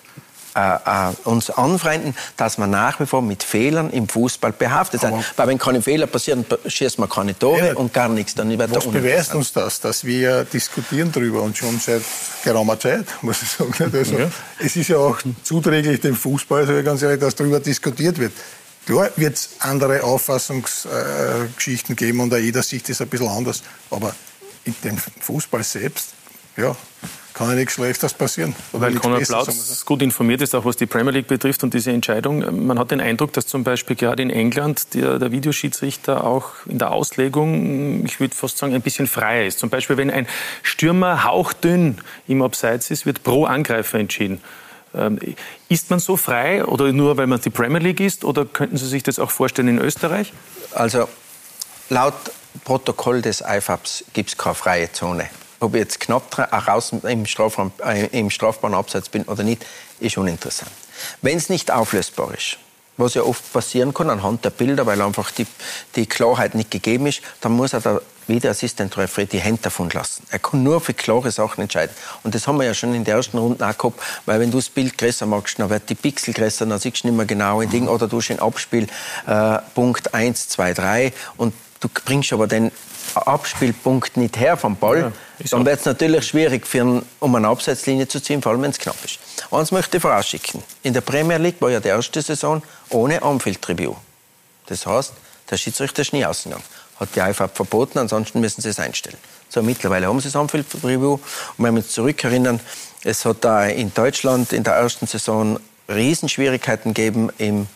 [0.56, 5.14] äh, äh, uns anfreunden, dass wir nach wie vor mit Fehlern im Fußball behaftet sind.
[5.38, 7.74] Weil wenn keine Fehler passieren, schießt man keine Tore Ja.
[7.76, 8.36] und gar nichts.
[8.36, 9.80] Dann wird Was beweist uns das?
[9.80, 12.02] Dass wir diskutieren darüber und schon seit
[12.44, 13.74] geraumer Zeit, muss ich sagen.
[13.94, 14.30] Also, Ja.
[14.60, 18.34] Es ist ja auch zuträglich dem Fußball, ich ganz ehrlich, dass darüber diskutiert wird.
[18.86, 23.64] Klar wird es andere Auffassungsgeschichten geben und jeder sieht das ein bisschen anders.
[23.90, 24.14] Aber
[24.64, 26.10] in dem Fußball selbst,
[26.58, 26.76] ja,
[27.42, 28.56] kann ja nichts Schlechtes passieren.
[28.72, 31.92] Oder Weil Konrad Plautz gut informiert ist, auch was die Premier League betrifft und diese
[31.92, 32.66] Entscheidung.
[32.68, 36.78] Man hat den Eindruck, dass zum Beispiel gerade in England der, der Videoschiedsrichter auch in
[36.78, 39.58] der Auslegung, ich würde fast sagen, ein bisschen freier ist.
[39.58, 40.28] Zum Beispiel, wenn ein
[40.62, 44.40] Stürmer hauchdünn im Abseits ist, wird pro Angreifer entschieden.
[44.94, 45.20] Ähm,
[45.68, 48.24] Ist man so frei oder nur, weil man die Premier League ist?
[48.24, 50.32] Oder könnten Sie sich das auch vorstellen in Österreich?
[50.74, 51.08] Also
[51.90, 52.14] laut
[52.66, 55.30] Protokoll des IFABs gibt es keine freie Zone.
[55.62, 59.66] Ob ich jetzt knapp auch raus im, Strafraum, äh, im strafbaren Abseits bin oder nicht,
[60.00, 60.72] ist uninteressant.
[61.22, 62.58] Wenn es nicht auflösbar ist,
[62.98, 65.46] was ja oft passieren kann anhand der Bilder, weil einfach die,
[65.96, 70.24] die Klarheit nicht gegeben ist, dann muss er der Videoassistent Referee die Hände davon lassen.
[70.30, 71.96] Er kann nur für klare Sachen entscheiden.
[72.24, 74.58] Und das haben wir ja schon in der ersten Runde auch gehabt, weil wenn du
[74.58, 77.62] das Bild größer machst, dann wird die Pixel größer, dann siehst du nicht mehr genau
[77.62, 78.88] ein Ding, oder du hast ein Abspiel
[79.28, 82.72] äh, Punkt 1, 2, 3 und du bringst aber den
[83.16, 85.12] Abspielpunkt nicht her vom Ball,
[85.50, 88.78] dann wird es natürlich schwierig, einen, um eine Abseitslinie zu ziehen, vor allem wenn es
[88.80, 89.20] knapp ist.
[89.52, 90.62] Eins möchte ich vorausschicken.
[90.84, 93.96] In der Premier League war ja die erste Saison ohne Anfield-Review.
[94.68, 95.14] Das heißt,
[95.50, 96.64] der Schiedsrichter ist nie ausgegangen.
[97.00, 99.18] Hat die IFAB verboten, ansonsten müssen sie es einstellen.
[99.50, 101.14] So, mittlerweile haben sie das Anfield-Review.
[101.14, 101.22] Und
[101.58, 102.60] wenn wir uns zurückerinnern,
[103.04, 107.68] es hat da in Deutschland in der ersten Saison Riesenschwierigkeiten gegeben im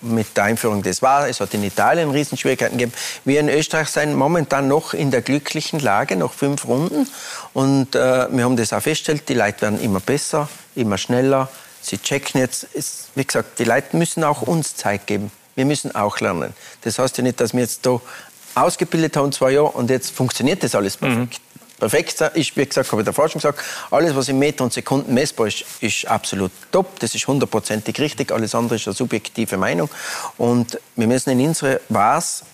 [0.00, 1.28] mit der Einführung des war.
[1.28, 2.92] Es hat in Italien Riesenschwierigkeiten gegeben.
[3.24, 7.08] Wir in Österreich sind momentan noch in der glücklichen Lage, noch fünf Runden.
[7.52, 11.48] Und äh, wir haben das auch festgestellt, die Leute werden immer besser, immer schneller.
[11.80, 15.30] Sie checken jetzt, es, wie gesagt, die Leute müssen auch uns Zeit geben.
[15.54, 16.52] Wir müssen auch lernen.
[16.82, 18.00] Das heißt ja nicht, dass wir jetzt da
[18.54, 21.40] ausgebildet haben, zwei Jahre, und jetzt funktioniert das alles perfekt.
[21.78, 25.12] Perfekt ist, wie gesagt, habe ich davor schon gesagt, alles, was in Meter und Sekunden
[25.12, 26.98] messbar ist, ist absolut top.
[27.00, 28.32] Das ist hundertprozentig richtig.
[28.32, 29.90] Alles andere ist eine subjektive Meinung.
[30.38, 32.44] Und wir müssen in unsere Was,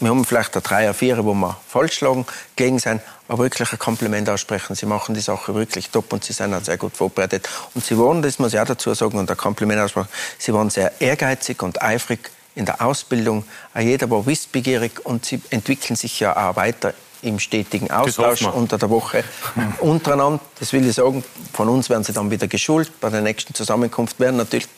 [0.00, 3.78] wir haben vielleicht ein Dreier, Vierer, wo wir falsch schlagen, gegen sein, aber wirklich ein
[3.78, 4.76] Kompliment aussprechen.
[4.76, 7.48] Sie machen die Sache wirklich top und sie sind auch sehr gut vorbereitet.
[7.74, 10.70] Und sie waren, das muss ich auch dazu sagen, und ein Kompliment aussprechen, sie waren
[10.70, 13.44] sehr ehrgeizig und eifrig in der Ausbildung.
[13.74, 18.78] Auch jeder war wissbegierig und sie entwickeln sich ja auch weiter im stetigen Austausch unter
[18.78, 19.24] der Woche
[19.80, 20.40] untereinander.
[20.58, 23.00] Das will ich sagen, von uns werden sie dann wieder geschult.
[23.00, 24.68] Bei der nächsten Zusammenkunft werden natürlich,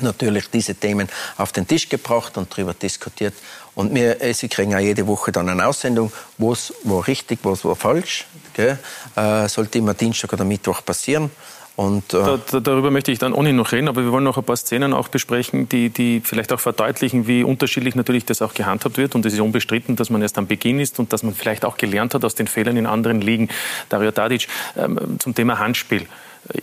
[0.00, 3.34] natürlich diese Themen auf den Tisch gebracht und darüber diskutiert.
[3.74, 7.64] Und wir, äh, sie kriegen auch jede Woche dann eine Aussendung, was war richtig, was
[7.64, 8.26] war falsch.
[8.54, 8.78] Gell?
[9.14, 11.30] Äh, sollte immer Dienstag oder Mittwoch passieren.
[11.78, 14.36] Und, äh da, da, darüber möchte ich dann ohnehin noch reden, aber wir wollen noch
[14.36, 18.52] ein paar Szenen auch besprechen, die, die vielleicht auch verdeutlichen, wie unterschiedlich natürlich das auch
[18.52, 19.14] gehandhabt wird.
[19.14, 21.76] Und es ist unbestritten, dass man erst am Beginn ist und dass man vielleicht auch
[21.76, 23.48] gelernt hat aus den Fehlern in anderen Ligen.
[23.90, 26.08] Dario Tadic, ähm, zum Thema Handspiel.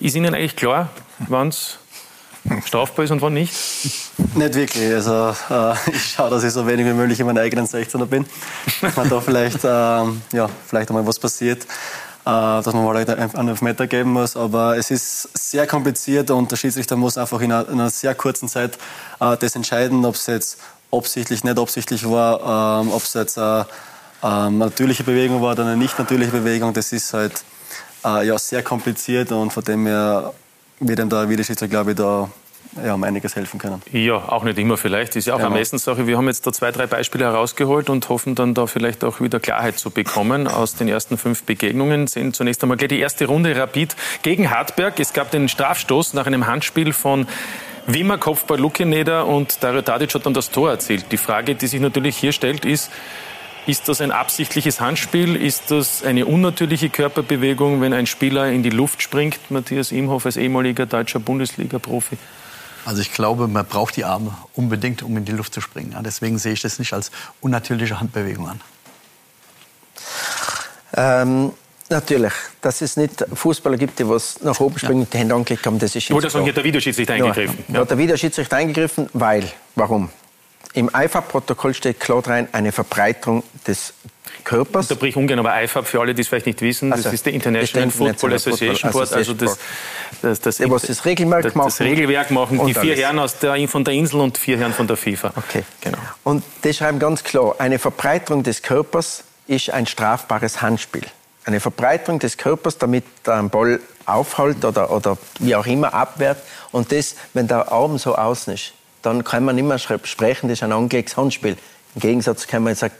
[0.01, 0.89] Ist Ihnen eigentlich klar,
[1.29, 1.79] wann es
[2.65, 3.53] strafbar ist und wann nicht?
[4.35, 4.93] Nicht wirklich.
[4.93, 8.25] Also äh, ich schaue, dass ich so wenig wie möglich in meinen eigenen 16er bin.
[8.81, 11.65] Dass man da vielleicht, äh, ja, vielleicht einmal was passiert.
[12.25, 14.35] Äh, dass man mal einen Elfmeter geben muss.
[14.35, 18.15] Aber es ist sehr kompliziert und der Schiedsrichter muss einfach in einer, in einer sehr
[18.15, 18.79] kurzen Zeit
[19.19, 20.57] äh, das entscheiden, ob es jetzt
[20.91, 23.67] absichtlich, nicht absichtlich war, ähm, ob es jetzt eine
[24.23, 26.73] ähm, natürliche Bewegung war oder eine nicht natürliche Bewegung.
[26.73, 27.43] Das ist halt
[28.03, 30.33] äh, ja, sehr kompliziert und von dem her
[30.79, 32.27] wird ihm der Videoschiedsrichter, glaube ich, da
[32.83, 33.81] ja, um einiges helfen können.
[33.91, 35.15] Ja, auch nicht immer vielleicht.
[35.15, 36.07] Ist ja auch ja, eine Messenssache.
[36.07, 39.39] Wir haben jetzt da zwei, drei Beispiele herausgeholt und hoffen dann da vielleicht auch wieder
[39.39, 42.07] Klarheit zu bekommen aus den ersten fünf Begegnungen.
[42.07, 44.99] Sehen zunächst einmal gleich die erste Runde Rapid gegen Hartberg.
[44.99, 47.27] Es gab den Strafstoß nach einem Handspiel von
[47.87, 51.11] Wimmer, Kopfball Lukineder und Dario Tadic hat dann das Tor erzielt.
[51.11, 52.89] Die Frage, die sich natürlich hier stellt, ist,
[53.67, 55.35] ist das ein absichtliches Handspiel?
[55.35, 59.39] Ist das eine unnatürliche Körperbewegung, wenn ein Spieler in die Luft springt?
[59.49, 62.17] Matthias Imhoff als ehemaliger deutscher Bundesliga-Profi.
[62.85, 65.93] Also ich glaube, man braucht die Arme unbedingt, um in die Luft zu springen.
[65.93, 68.61] Ja, deswegen sehe ich das nicht als unnatürliche Handbewegung an.
[70.95, 71.51] Ähm,
[71.89, 75.65] natürlich, dass es nicht Fußballer gibt, die was nach oben springen und die Hände angelegt
[75.65, 77.57] haben, das ist sagen, hier hat der Videoschiedsrichter eingegriffen.
[77.67, 77.81] Ja, ja.
[77.81, 80.09] hat der Videoschiedsrichter eingegriffen, weil, warum?
[80.73, 83.93] Im IFAB-Protokoll steht klar rein, eine Verbreiterung des
[84.43, 84.87] Körpers.
[84.87, 87.25] Da bricht ungern, aber IFAB, für alle, die es vielleicht nicht wissen, also, das ist
[87.25, 89.57] die International Football Association Board, also das,
[90.21, 91.67] das, das, das, das Regelwerk das, machen.
[91.67, 92.99] Das Regelwerk machen, die vier alles.
[92.99, 95.33] Herren aus der, von der Insel und vier Herren von der FIFA.
[95.35, 95.63] Okay.
[95.81, 95.97] Genau.
[96.23, 101.03] Und die schreiben ganz klar, eine Verbreiterung des Körpers ist ein strafbares Handspiel.
[101.45, 106.37] Eine Verbreiterung des Körpers, damit der Ball aufhält oder, oder wie auch immer abwehrt.
[106.71, 110.59] Und das, wenn der Arm so außen ist, dann kann man nicht mehr sprechen, das
[110.59, 111.57] ist ein angelegtes Handspiel.
[111.93, 112.93] Im Gegensatz kann man jetzt sagen,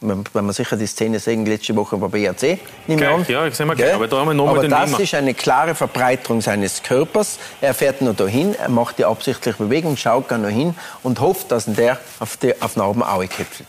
[0.00, 3.24] wenn man sicher die Szene sehen, letzte Woche war BRC, nicht mehr an.
[3.28, 5.00] Ja, ich sehe mal gleich, aber da haben wir nochmal den das Wimmer.
[5.00, 7.38] ist eine klare Verbreiterung seines Körpers.
[7.60, 11.50] Er fährt nur dahin, er macht die absichtliche Bewegung, schaut gar noch hin und hofft,
[11.50, 13.64] dass der auf, die, auf den Arm köpft.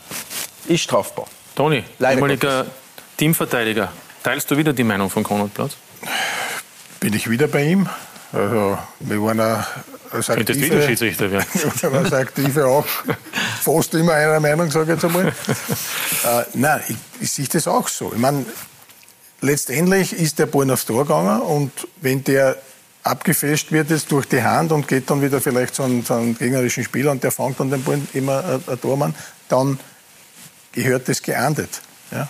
[0.66, 1.26] Ist strafbar.
[1.54, 2.66] Toni, ehemaliger
[3.16, 3.90] Teamverteidiger,
[4.22, 5.76] teilst du wieder die Meinung von Konrad Platz?
[7.00, 7.88] Bin ich wieder bei ihm?
[8.32, 9.40] Also, wir waren
[10.10, 11.46] als Aktive, wieder Schiedsrichter werden.
[11.94, 12.86] als Aktive auch
[13.60, 15.28] fast immer einer Meinung, sage ich jetzt einmal.
[16.24, 18.12] äh, nein, ich, ich sehe das auch so.
[18.12, 18.44] Ich meine,
[19.40, 22.56] letztendlich ist der Ball aufs Tor gegangen und wenn der
[23.02, 26.36] abgefälscht wird jetzt durch die Hand und geht dann wieder vielleicht zu einem, zu einem
[26.36, 29.14] gegnerischen Spieler und der fängt dann den Ball immer ein, ein Tormann,
[29.48, 29.78] dann
[30.72, 31.80] gehört das geahndet.
[32.10, 32.28] Ja?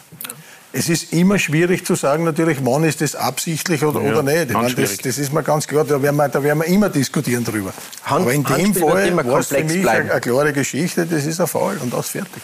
[0.76, 4.52] Es ist immer schwierig zu sagen, natürlich, wann ist das absichtlich oder, ja, oder nicht.
[4.52, 7.44] Meine, das, das, ist mir ganz klar, da werden wir, da werden wir immer diskutieren
[7.44, 7.72] drüber.
[8.04, 11.40] Hand, Aber in dem Fall war es für mich eine, eine klare Geschichte, das ist
[11.40, 12.42] ein Foul und das fertig.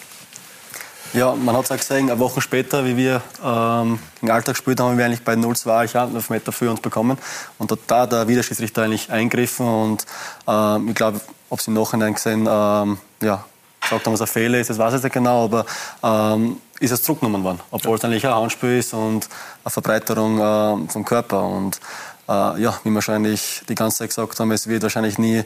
[1.13, 4.81] Ja, man hat es auch gesehen, eine Woche später, wie wir ähm, gegen Alltag gespielt
[4.81, 7.19] haben, haben wir eigentlich bei 0-2 einen Elfmeter für uns bekommen.
[7.59, 10.07] Und da hat der Wiederschiedsrichter eigentlich eingegriffen und
[10.49, 13.45] ähm, ich glaube, ob Sie im Nachhinein gesehen, ähm, ja,
[13.83, 15.67] gesagt haben, was ein Fehler ist, das weiß ich nicht genau, aber
[16.03, 19.29] ähm, ist es zurückgenommen worden, obwohl es eigentlich ein Handspiel ist und
[19.65, 21.45] eine Verbreiterung äh, vom Körper.
[21.45, 21.81] Und
[22.29, 25.45] äh, ja, wie wahrscheinlich die ganze Zeit gesagt haben, es wird wahrscheinlich nie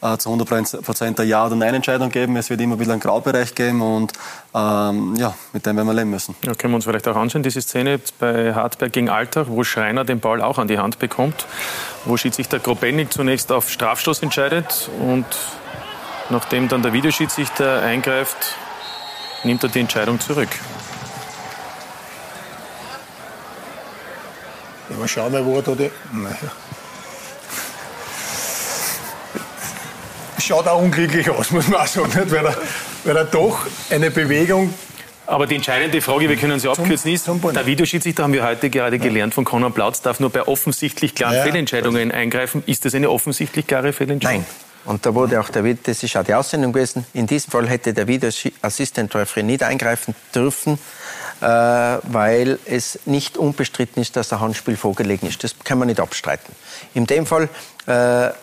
[0.00, 2.36] äh, zu 100 Prozent eine Ja- oder Nein-Entscheidung geben.
[2.36, 4.12] Es wird immer bisschen einen Graubereich geben und
[4.54, 6.34] ähm, ja, mit dem werden wir leben müssen.
[6.42, 10.04] Ja, können wir uns vielleicht auch anschauen, diese Szene bei Hartberg gegen Alltag, wo Schreiner
[10.04, 11.46] den Ball auch an die Hand bekommt,
[12.04, 15.26] wo Schiedsrichter Grobelnik zunächst auf Strafstoß entscheidet und
[16.30, 18.56] nachdem dann der Videoschiedsrichter eingreift,
[19.44, 20.48] nimmt er die Entscheidung zurück.
[24.90, 25.90] Ja, aber schauen wir, wo er da die.
[26.12, 26.36] Naja.
[30.38, 32.30] Schaut auch unglücklich aus, muss man auch sagen, nicht?
[32.30, 32.56] Weil, er,
[33.04, 34.72] weil er doch eine Bewegung
[35.28, 38.98] aber die entscheidende Frage, wir können sie abkürzen, ist, der Videoschiedsrichter, haben wir heute gerade
[38.98, 42.62] gelernt von Conor Plautz, darf nur bei offensichtlich klaren ja, Fehlentscheidungen eingreifen.
[42.64, 44.46] Ist das eine offensichtlich klare Fehlentscheidung?
[44.48, 44.67] Nein.
[44.88, 47.92] Und da wurde auch der, das ist auch die Aussendung gewesen, in diesem Fall hätte
[47.92, 48.30] der Video
[48.62, 50.78] Assistant Referee nicht eingreifen dürfen,
[51.42, 55.44] äh, weil es nicht unbestritten ist, dass ein Handspiel vorgelegen ist.
[55.44, 56.54] Das kann man nicht abstreiten.
[56.94, 57.50] In dem Fall
[57.86, 57.90] äh,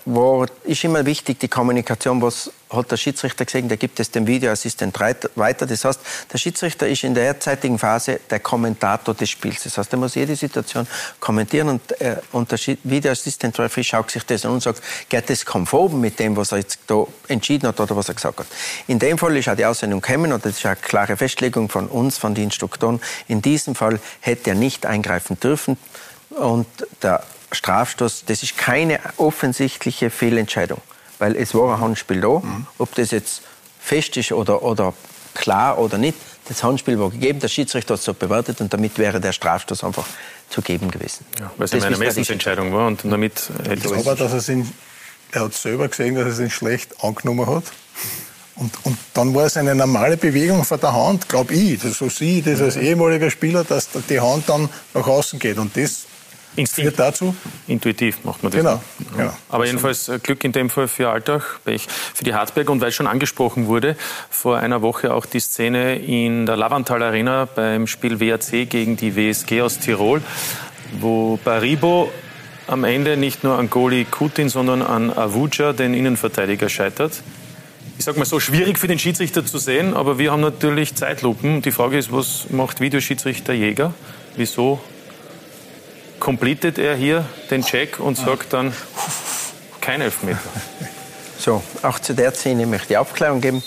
[0.06, 4.28] war, ist immer wichtig die Kommunikation, was hat der Schiedsrichter gesehen, der gibt es dem
[4.28, 5.66] Videoassistent weiter.
[5.66, 6.00] Das heißt,
[6.32, 9.64] der Schiedsrichter ist in der derzeitigen Phase der Kommentator des Spiels.
[9.64, 10.88] Das heißt, er muss jede Situation
[11.20, 15.46] kommentieren und, äh, und der Videoassistent Referee schaut sich das an und sagt, geht das
[15.46, 18.48] konform mit dem, was er jetzt da entschieden hat oder was er gesagt hat.
[18.88, 21.88] In dem Fall ist auch die Aussendung gekommen und das ist eine klare Festlegung von
[21.88, 23.02] uns, von den Instruktoren.
[23.28, 25.78] In diesem Fall hätte er nicht eingreifen dürfen
[26.30, 26.68] und
[27.02, 30.82] der Strafstoß, das ist keine offensichtliche Fehlentscheidung,
[31.20, 32.40] weil es war ein Handspiel da.
[32.40, 32.68] Mhm.
[32.78, 33.42] Ob das jetzt
[33.80, 34.94] fest ist oder, oder
[35.34, 38.98] klar oder nicht, das Handspiel war gegeben, der Schiedsrichter hat es so bewertet und damit
[38.98, 40.06] wäre der Strafstoß einfach
[40.50, 41.26] zu geben gewesen.
[41.40, 43.92] Ja, weil es eine Ermessensentscheidung war und damit hätte es...
[43.94, 44.72] Aber dass er, ihn,
[45.32, 47.64] er hat selber gesehen, dass er ihn schlecht angenommen hat.
[48.56, 52.10] Und, und dann war es eine normale Bewegung von der Hand, glaube ich, das, so
[52.10, 55.58] sehe ich das als ehemaliger Spieler, dass die Hand dann nach außen geht.
[55.58, 56.06] Und das
[56.56, 56.90] Instinkt.
[56.90, 57.36] führt dazu.
[57.68, 58.62] Intuitiv macht man das.
[58.62, 58.82] Genau.
[59.16, 59.34] genau.
[59.50, 62.70] Aber jedenfalls äh, Glück in dem Fall für Alltag, für die Hartberg.
[62.70, 63.96] Und weil schon angesprochen wurde,
[64.30, 69.16] vor einer Woche auch die Szene in der Lavantal Arena beim Spiel WAC gegen die
[69.16, 70.22] WSG aus Tirol,
[71.00, 72.12] wo Baribo
[72.68, 77.22] am Ende nicht nur an Goli Kutin, sondern an Avuja, den Innenverteidiger, scheitert
[77.98, 81.62] ich sage mal so, schwierig für den Schiedsrichter zu sehen, aber wir haben natürlich Zeitlupen.
[81.62, 83.94] Die Frage ist, was macht Videoschiedsrichter Jäger?
[84.36, 84.82] Wieso
[86.20, 88.74] completet er hier den Check und sagt dann
[89.82, 90.40] kein Elfmeter?
[91.38, 93.62] So, auch zu der Szene möchte ich Aufklärung geben.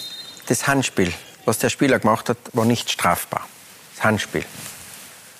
[0.47, 1.13] Das Handspiel,
[1.45, 3.47] was der Spieler gemacht hat, war nicht strafbar.
[3.95, 4.45] Das Handspiel.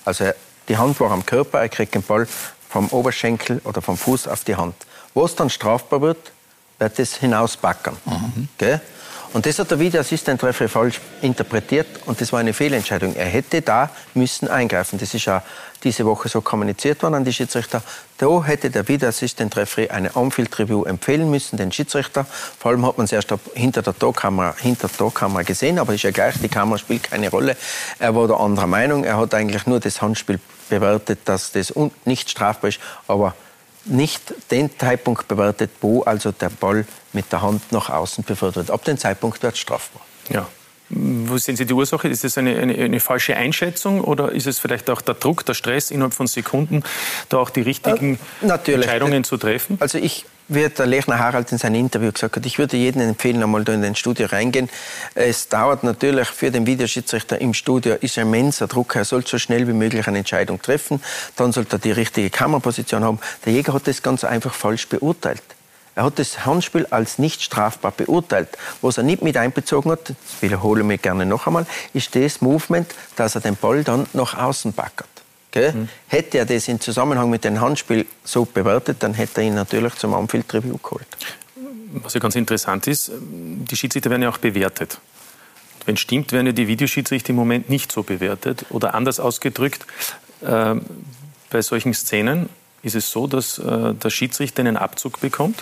[0.05, 0.29] Also
[0.69, 2.27] die Hand war am Körper, er kriegt den Ball
[2.69, 4.75] vom Oberschenkel oder vom Fuß auf die Hand.
[5.13, 6.31] Wo es dann strafbar wird,
[6.77, 7.97] wird das hinausbackern.
[8.05, 8.47] Mhm.
[8.57, 8.79] Gell?
[9.31, 13.15] Und das hat der Videoassistent-Referee falsch interpretiert und das war eine Fehlentscheidung.
[13.15, 14.97] Er hätte da müssen eingreifen.
[14.97, 15.43] Das ist ja
[15.83, 17.83] diese Woche so kommuniziert worden an die Schiedsrichter.
[18.17, 22.25] Da hätte der Videoassistent-Referee eine On-Field-Review empfehlen müssen, den Schiedsrichter.
[22.25, 26.01] Vor allem hat man es erst hinter der Torkamera, hinter der Torkamera gesehen, aber ist
[26.01, 27.55] ja gleich, die Kamera spielt keine Rolle.
[27.99, 29.03] Er war der anderer Meinung.
[29.03, 30.39] Er hat eigentlich nur das Handspiel
[30.69, 33.35] bewertet, dass das nicht strafbar ist, aber
[33.85, 38.71] nicht den Zeitpunkt bewertet, wo also der Ball mit der Hand nach außen befördert.
[38.71, 40.01] Ab dem Zeitpunkt wird es strafbar.
[40.29, 40.47] Ja.
[40.91, 42.07] Wo sehen Sie die Ursache?
[42.07, 45.53] Ist das eine, eine, eine, falsche Einschätzung oder ist es vielleicht auch der Druck, der
[45.53, 46.83] Stress innerhalb von Sekunden,
[47.29, 49.77] da auch die richtigen äh, Entscheidungen zu treffen?
[49.79, 53.41] Also ich wie der Lechner Harald in seinem Interview gesagt hat, ich würde jedem empfehlen,
[53.43, 54.67] einmal da in den Studio reingehen.
[55.13, 58.95] Es dauert natürlich für den Videoschiedsrichter im Studio, ist ein immenser Druck.
[58.95, 61.01] Er soll so schnell wie möglich eine Entscheidung treffen.
[61.35, 63.19] Dann sollte er die richtige Kameraposition haben.
[63.45, 65.43] Der Jäger hat das ganz einfach falsch beurteilt.
[65.99, 68.57] Er hat das Handspiel als nicht strafbar beurteilt.
[68.81, 72.39] Was er nicht mit einbezogen hat, das wiederhole ich mir gerne noch einmal, ist das
[72.39, 75.09] Movement, dass er den Ball dann nach außen backert.
[75.53, 75.89] Mhm.
[76.07, 79.93] Hätte er das in Zusammenhang mit dem Handspiel so bewertet, dann hätte er ihn natürlich
[79.95, 81.05] zum Anfield Review geholt.
[81.95, 84.99] Was ja ganz interessant ist, die Schiedsrichter werden ja auch bewertet.
[85.85, 88.65] Wenn es stimmt, werden ja die Videoschiedsrichter im Moment nicht so bewertet.
[88.69, 89.85] Oder anders ausgedrückt,
[90.43, 90.75] äh,
[91.49, 92.47] bei solchen Szenen
[92.83, 95.61] ist es so, dass äh, der Schiedsrichter einen Abzug bekommt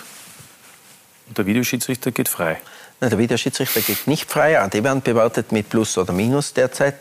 [1.28, 2.58] und der Videoschiedsrichter geht frei.
[3.00, 4.68] Na, der Videoschiedsrichter geht nicht frei.
[4.72, 6.96] Die werden bewertet mit Plus oder Minus derzeit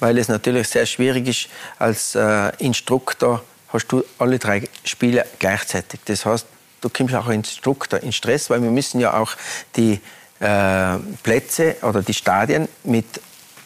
[0.00, 6.00] weil es natürlich sehr schwierig ist, als äh, Instruktor hast du alle drei Spiele gleichzeitig.
[6.04, 6.46] Das heißt,
[6.80, 9.32] du kommst auch als Instruktor in Stress, weil wir müssen ja auch
[9.76, 10.00] die
[10.40, 13.06] äh, Plätze oder die Stadien mit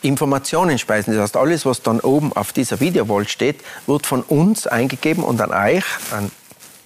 [0.02, 1.12] Informationen speisen.
[1.12, 5.40] Das heißt, alles, was dann oben auf dieser Videowall steht, wird von uns eingegeben und
[5.40, 6.30] an euch, an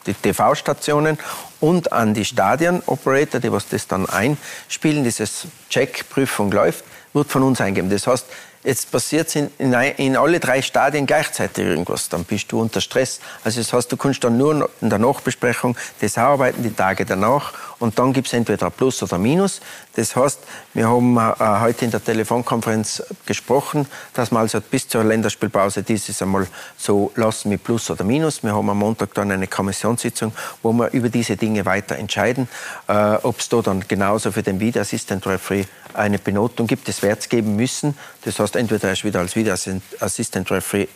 [0.07, 1.19] die TV-Stationen
[1.61, 7.61] und an die Stadion-Operator, die was das dann einspielen, dieses Check-Prüfung läuft, wird von uns
[7.61, 7.91] eingegeben.
[7.91, 8.27] Das heißt,
[8.65, 13.21] jetzt passiert in, in, in, alle drei Stadien gleichzeitig irgendwas, dann bist du unter Stress.
[13.45, 17.53] Also das heißt, du kannst dann nur in der Nachbesprechung das arbeiten, die Tage danach
[17.79, 19.61] und dann gibt es entweder Plus oder Minus.
[19.95, 20.41] Das heißt,
[20.73, 26.23] wir haben äh, heute in der Telefonkonferenz gesprochen, dass wir also bis zur Länderspielpause dieses
[26.23, 26.47] einmal
[26.77, 28.43] so lassen mit Plus oder Minus.
[28.43, 32.49] Wir haben am Montag dann eine Kommissionssitzung, wo wir über diese Dinge weiter entscheiden,
[32.89, 36.89] äh, ob es da dann genauso für den Video Assistant Referee eine Benotung gibt.
[36.89, 37.97] Das wird es geben müssen.
[38.25, 39.55] Das heißt, entweder er ist wieder als Video
[40.01, 40.89] Assistant Referee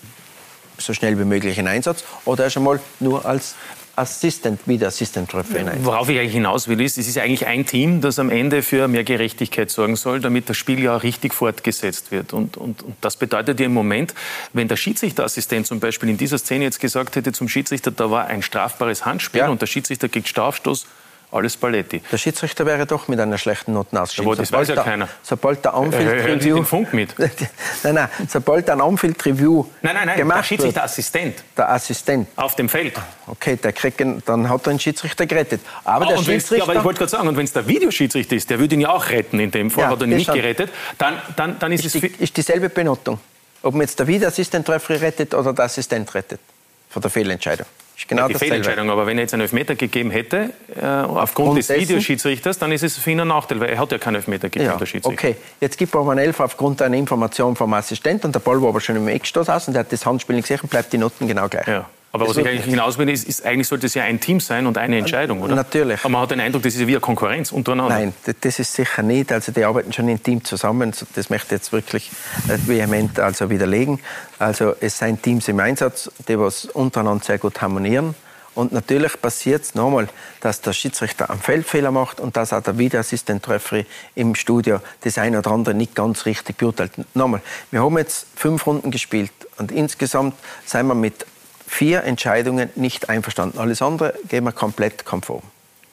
[0.78, 3.54] so schnell wie möglich in Einsatz oder er ist einmal nur als
[3.96, 5.72] Assistant, wieder Assistant Referee.
[5.82, 8.86] Worauf ich eigentlich hinaus will, ist, es ist eigentlich ein Team, das am Ende für
[8.86, 12.32] mehr Gerechtigkeit sorgen soll, damit das Spiel ja richtig fortgesetzt wird.
[12.32, 14.14] Und, und, und das bedeutet ja im Moment,
[14.52, 18.28] wenn der Schiedsrichterassistent zum Beispiel in dieser Szene jetzt gesagt hätte zum Schiedsrichter, da war
[18.28, 19.48] ein strafbares Handspiel ja.
[19.48, 20.86] und der Schiedsrichter kriegt Strafstoß,
[21.30, 22.00] alles Paletti.
[22.10, 24.36] Der Schiedsrichter wäre doch mit einer schlechten Noten ausgeschieden.
[24.36, 25.08] Das weiß ja der, keiner.
[25.22, 26.56] Sobald der Anfield Review...
[26.56, 27.14] den Funk mit.
[27.82, 31.44] nein, nein, sobald ein Anfield Review Nein, nein, nein, gemacht der Schiedsrichterassistent.
[31.56, 32.28] Der Assistent.
[32.36, 32.94] Auf dem Feld.
[33.26, 35.60] Okay, der kriegt, dann hat er einen Schiedsrichter gerettet.
[35.84, 36.56] Aber oh, der Schiedsrichter...
[36.56, 38.80] Ja, aber ich wollte gerade sagen, und wenn es der Videoschiedsrichter ist, der würde ihn
[38.80, 41.72] ja auch retten in dem Fall, ja, hat er ihn nicht gerettet, dann, dann, dann
[41.72, 42.00] ist, ist es...
[42.00, 43.18] Die, ist dieselbe Benotung.
[43.62, 46.40] Ob man jetzt der Videoassistent-Referee rettet oder der Assistent rettet.
[46.88, 47.66] Von der Fehlentscheidung.
[48.06, 50.50] Genau ja, die Fehlentscheidung, aber wenn er jetzt einen Elfmeter gegeben hätte,
[50.80, 53.98] äh, aufgrund, des Videoschiedsrichters, dann ist es für ihn ein Nachteil, weil er hat ja
[53.98, 55.28] keinen Elfmeter gegeben, ja, der Schiedsrichter.
[55.28, 58.62] Okay, jetzt gibt er aber einen Elfer aufgrund einer Information vom Assistenten und der Ball
[58.62, 60.92] war aber schon im Eckstoß aus und er hat das Handspiel nicht gesehen und bleibt
[60.92, 61.66] die Noten genau gleich.
[61.66, 61.86] Ja.
[62.10, 64.18] Aber Es was ich wird- eigentlich hinaus will, ist, ist, eigentlich sollte es ja ein
[64.18, 65.54] Team sein und eine Entscheidung, oder?
[65.54, 66.00] Natürlich.
[66.00, 67.94] Aber man hat den Eindruck, das ist ja wieder Konkurrenz untereinander.
[67.98, 69.30] Nein, das ist sicher nicht.
[69.30, 70.92] Also die arbeiten schon im Team zusammen.
[71.14, 72.10] Das möchte ich jetzt wirklich
[72.48, 74.00] äh, vehement also widerlegen.
[74.38, 78.14] Also es sind Teams im Einsatz, die was untereinander sehr gut harmonieren.
[78.54, 80.08] Und natürlich passiert es nochmal,
[80.40, 83.84] dass der Schiedsrichter einen Feldfehler macht und dass auch der Videoassistent-Referee
[84.16, 86.90] im Studio das eine oder andere nicht ganz richtig beurteilt.
[87.14, 87.40] Nochmal,
[87.70, 90.34] wir haben jetzt fünf Runden gespielt und insgesamt
[90.64, 91.24] sind wir mit
[91.68, 93.58] vier Entscheidungen nicht einverstanden.
[93.58, 95.42] Alles andere gehen wir komplett konform.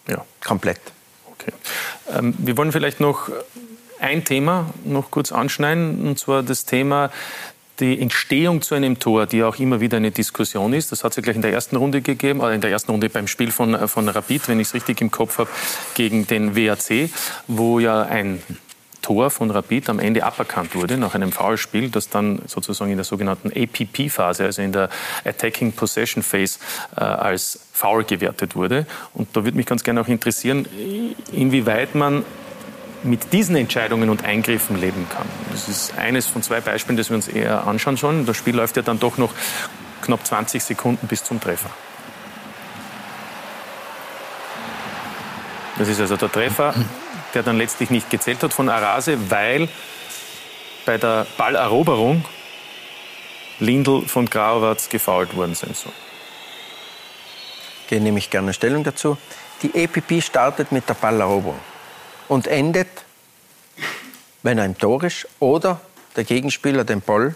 [0.07, 0.26] Ja.
[0.43, 0.80] Komplett.
[1.32, 1.51] Okay.
[2.11, 3.30] Ähm, wir wollen vielleicht noch
[3.99, 7.11] ein Thema noch kurz anschneiden, und zwar das Thema
[7.80, 10.93] die Entstehung zu einem Tor, die auch immer wieder eine Diskussion ist.
[10.93, 13.09] Das hat es ja gleich in der ersten Runde gegeben, oder in der ersten Runde
[13.09, 15.49] beim Spiel von, äh, von Rapid, wenn ich es richtig im Kopf habe,
[15.93, 17.09] gegen den WAC,
[17.47, 18.41] wo ja ein
[19.05, 23.03] Tor von Rapid am Ende aberkannt wurde nach einem Foulspiel, das dann sozusagen in der
[23.03, 24.89] sogenannten APP-Phase, also in der
[25.23, 26.57] Attacking Possession Phase,
[26.97, 28.87] äh, als Foul gewertet wurde.
[29.13, 30.65] Und da würde mich ganz gerne auch interessieren,
[31.31, 32.25] inwieweit man
[33.03, 35.27] mit diesen Entscheidungen und Eingriffen leben kann.
[35.51, 38.25] Das ist eines von zwei Beispielen, das wir uns eher anschauen sollen.
[38.25, 39.35] Das Spiel läuft ja dann doch noch
[40.01, 41.69] knapp 20 Sekunden bis zum Treffer.
[45.77, 46.73] Das ist also der Treffer,
[47.36, 49.67] der dann letztlich nicht gezählt hat von Arase, weil
[50.86, 52.25] bei der Balleroberung
[53.59, 55.93] Lindl von Grauwatz gefault worden sein soll.
[57.88, 59.17] Gehe nämlich gerne Stellung dazu.
[59.61, 61.59] Die EPP startet mit der Balleroberung
[62.27, 62.88] und endet,
[64.43, 65.79] wenn er im Tor ist oder
[66.15, 67.36] der Gegenspieler den Ball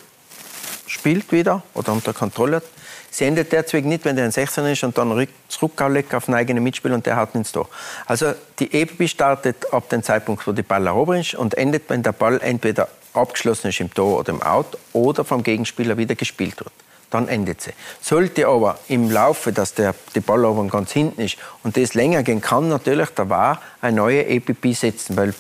[0.88, 2.64] spielt wieder oder unter Kontrolle hat.
[3.12, 6.36] Sie endet deswegen nicht, wenn der ein 16 ist und dann rück- zurücklegt auf einen
[6.38, 7.68] eigenen Mitspieler und der haut ins Tor.
[8.06, 12.12] Also die EPP startet ab dem Zeitpunkt, wo die Balleroberung ist und endet, wenn der
[12.12, 16.72] Ball entweder abgeschlossen ist im Tor oder im Out oder vom Gegenspieler wieder gespielt wird.
[17.10, 17.72] Dann endet sie.
[18.02, 22.40] Sollte aber im Laufe, dass der, die Balleroberung ganz hinten ist und das länger gehen
[22.42, 25.34] kann, natürlich der war eine neue EPP setzen, weil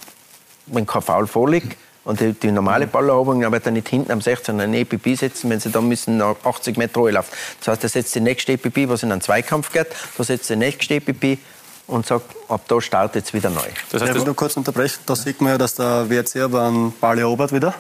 [0.65, 1.77] wenn kein Foul vorliegt
[2.09, 5.47] und die, die normale Balleroberung, dann wird er nicht hinten am 16 eine EPP setzen,
[5.51, 7.29] wenn sie dann müssen nach 80 Meter laufen.
[7.59, 10.55] Das heißt, er setzt die nächste EPP, was in einen Zweikampf geht, da setzt die
[10.55, 11.37] nächste EPP
[11.85, 13.61] und sagt, ab da startet es wieder neu.
[13.91, 14.97] Das heißt, ich will nur kurz unterbrechen.
[15.05, 17.75] Da sieht man ja, dass der WRC aber einen Ball erobert wieder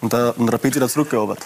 [0.00, 1.40] und der und Rapid wieder zurückerobert.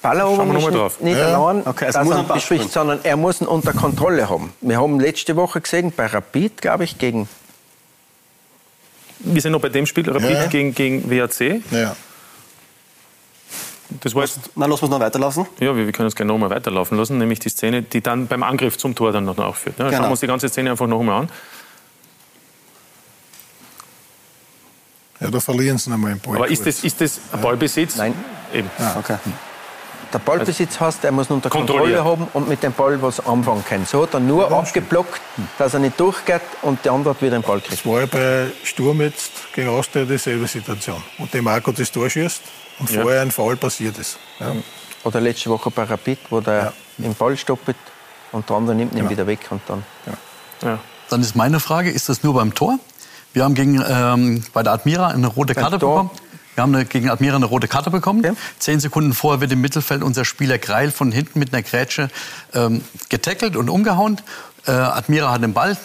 [0.00, 1.00] Balleroberung Schauen wir ist drauf.
[1.00, 3.46] nicht Ja, allein, Okay, also dass muss er ein Pass bespricht, sondern er muss ihn
[3.46, 4.54] unter Kontrolle haben.
[4.62, 7.28] Wir haben letzte Woche gesehen, bei Rapid, glaube ich, gegen
[9.28, 10.46] Wir sind noch bei dem Spiel, Rapid Ja.
[10.46, 11.60] gegen, gegen WAC.
[11.72, 11.96] Ja.
[14.00, 15.46] Das war jetzt, Na, lassen wir es noch weiterlaufen.
[15.60, 18.26] ja, wir, wir können es gerne noch mal weiterlaufen lassen, nämlich die Szene, die dann
[18.26, 19.76] beim Angriff zum Tor dann noch aufführt.
[19.78, 20.04] Ja, Schauen Genau.
[20.04, 21.28] wir uns die ganze Szene einfach noch mal an.
[25.20, 26.36] Ja, da verlieren sie einmal einen Ball.
[26.36, 27.96] Aber ist das, ist das ein Ballbesitz?
[27.96, 28.14] Nein.
[28.52, 28.70] Eben.
[28.98, 29.16] Okay.
[30.16, 31.50] Der Ballbesitz heißt, er muss ihn unter.
[31.50, 33.84] Kontrolle haben und mit dem Ball was anfangen können.
[33.84, 35.20] So hat er nur abgeblockt,
[35.58, 37.74] dass er nicht durchgeht und der andere hat wieder den Ball kriegt.
[37.74, 41.02] Das war ja bei Sturm jetzt gegen Austria dieselbe Situation.
[41.18, 42.40] Und der Marco das Tor schießt
[42.78, 43.02] und Ja.
[43.02, 44.16] vorher ein Foul passiert ist.
[44.40, 44.52] Ja.
[45.04, 47.74] Oder letzte Woche bei Rapid, wo der den Ball stoppt
[48.32, 49.10] und der andere nimmt ihn Genau.
[49.10, 49.84] wieder weg und dann.
[50.62, 50.78] Ja.
[51.10, 52.78] Dann ist meine Frage, ist das nur beim Tor?
[53.34, 56.08] Wir haben gegen, ähm, bei der Admira eine rote Karte bekommen.
[56.56, 58.36] Wir haben eine, gegen Admira eine rote Karte bekommen.
[58.58, 62.08] Zehn Sekunden vorher wird im Mittelfeld unser Spieler Greil von hinten mit einer Grätsche
[62.54, 64.22] ähm, getackelt und umgehauen.
[64.66, 65.76] Äh, Admira hat den Ball,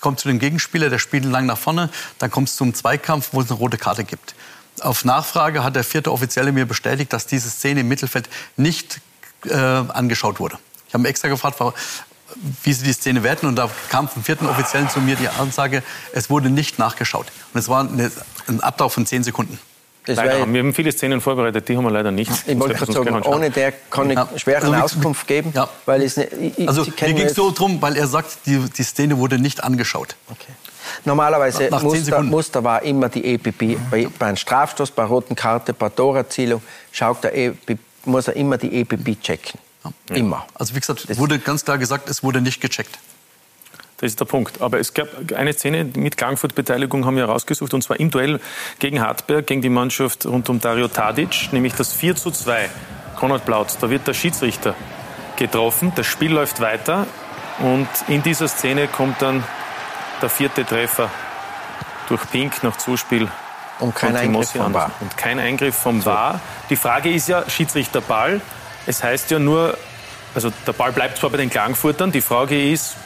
[0.00, 1.90] kommt zu dem Gegenspieler, der spielt lang nach vorne.
[2.20, 4.36] Dann kommt es zum Zweikampf, wo es eine rote Karte gibt.
[4.80, 9.00] Auf Nachfrage hat der vierte Offizielle mir bestätigt, dass diese Szene im Mittelfeld nicht
[9.46, 10.58] äh, angeschaut wurde.
[10.86, 11.58] Ich habe extra gefragt,
[12.62, 13.46] wie sie die Szene werten.
[13.46, 17.26] Und da kam vom vierten Offiziellen zu mir die Ansage, es wurde nicht nachgeschaut.
[17.52, 17.88] Und es war
[18.46, 19.58] ein Ablauf von zehn Sekunden.
[20.06, 22.30] Das Leider haben wir haben viele Szenen vorbereitet, die haben wir leider nicht.
[22.46, 24.28] Ich wollte Das gerade sagen, ohne der kann ich Ja.
[24.36, 25.52] schwer eine Also Auskunft geben,
[25.86, 28.58] weil es nicht, ich, ich, Also mir ging es so drum, weil er sagt, die,
[28.58, 30.16] die Szene wurde nicht angeschaut.
[31.06, 32.22] Normalerweise Nach zehn Muster.
[32.22, 33.78] Muster war immer die EPP.
[33.90, 38.36] Bei, bei einem Strafstoß, bei einer roten Karte, bei Torerzielung schaut der EPP, muss er
[38.36, 39.58] immer die EPP checken.
[40.10, 40.46] Immer.
[40.54, 42.98] Also wie gesagt, es wurde ganz klar gesagt, es wurde nicht gecheckt.
[43.98, 44.60] Das ist der Punkt.
[44.60, 48.40] Aber es gab eine Szene mit Klangfurt-Beteiligung, haben wir herausgesucht, und zwar im Duell
[48.78, 52.68] gegen Hartberg, gegen die Mannschaft rund um Dario Tadic, nämlich das 4 zu 2.
[53.16, 54.74] Konrad Blaut, da wird der Schiedsrichter
[55.36, 57.06] getroffen, das Spiel läuft weiter
[57.60, 59.44] und in dieser Szene kommt dann
[60.20, 61.10] der vierte Treffer
[62.08, 63.28] durch Pink nach Zuspiel.
[63.80, 64.72] Und kein Eingriff vom.
[64.72, 64.90] VAR.
[65.00, 66.40] Und kein Eingriff vom VAR.
[66.70, 68.40] Die Frage ist ja, Schiedsrichter Ball,
[68.86, 69.76] es heißt ja nur,
[70.34, 72.96] also der Ball bleibt zwar bei den Klangfurtern, die Frage ist,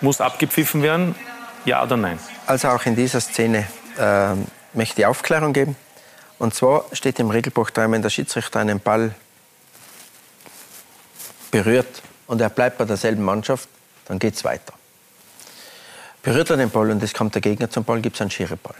[0.00, 1.14] muss abgepfiffen werden,
[1.64, 2.18] ja oder nein?
[2.46, 3.66] Also auch in dieser Szene
[3.98, 5.76] ähm, möchte ich Aufklärung geben.
[6.38, 9.14] Und zwar steht im Regelbuch drin, wenn der Schiedsrichter einen Ball
[11.50, 13.68] berührt und er bleibt bei derselben Mannschaft,
[14.06, 14.72] dann geht es weiter.
[16.22, 18.74] Berührt er den Ball und es kommt der Gegner zum Ball, gibt es einen Schiereball.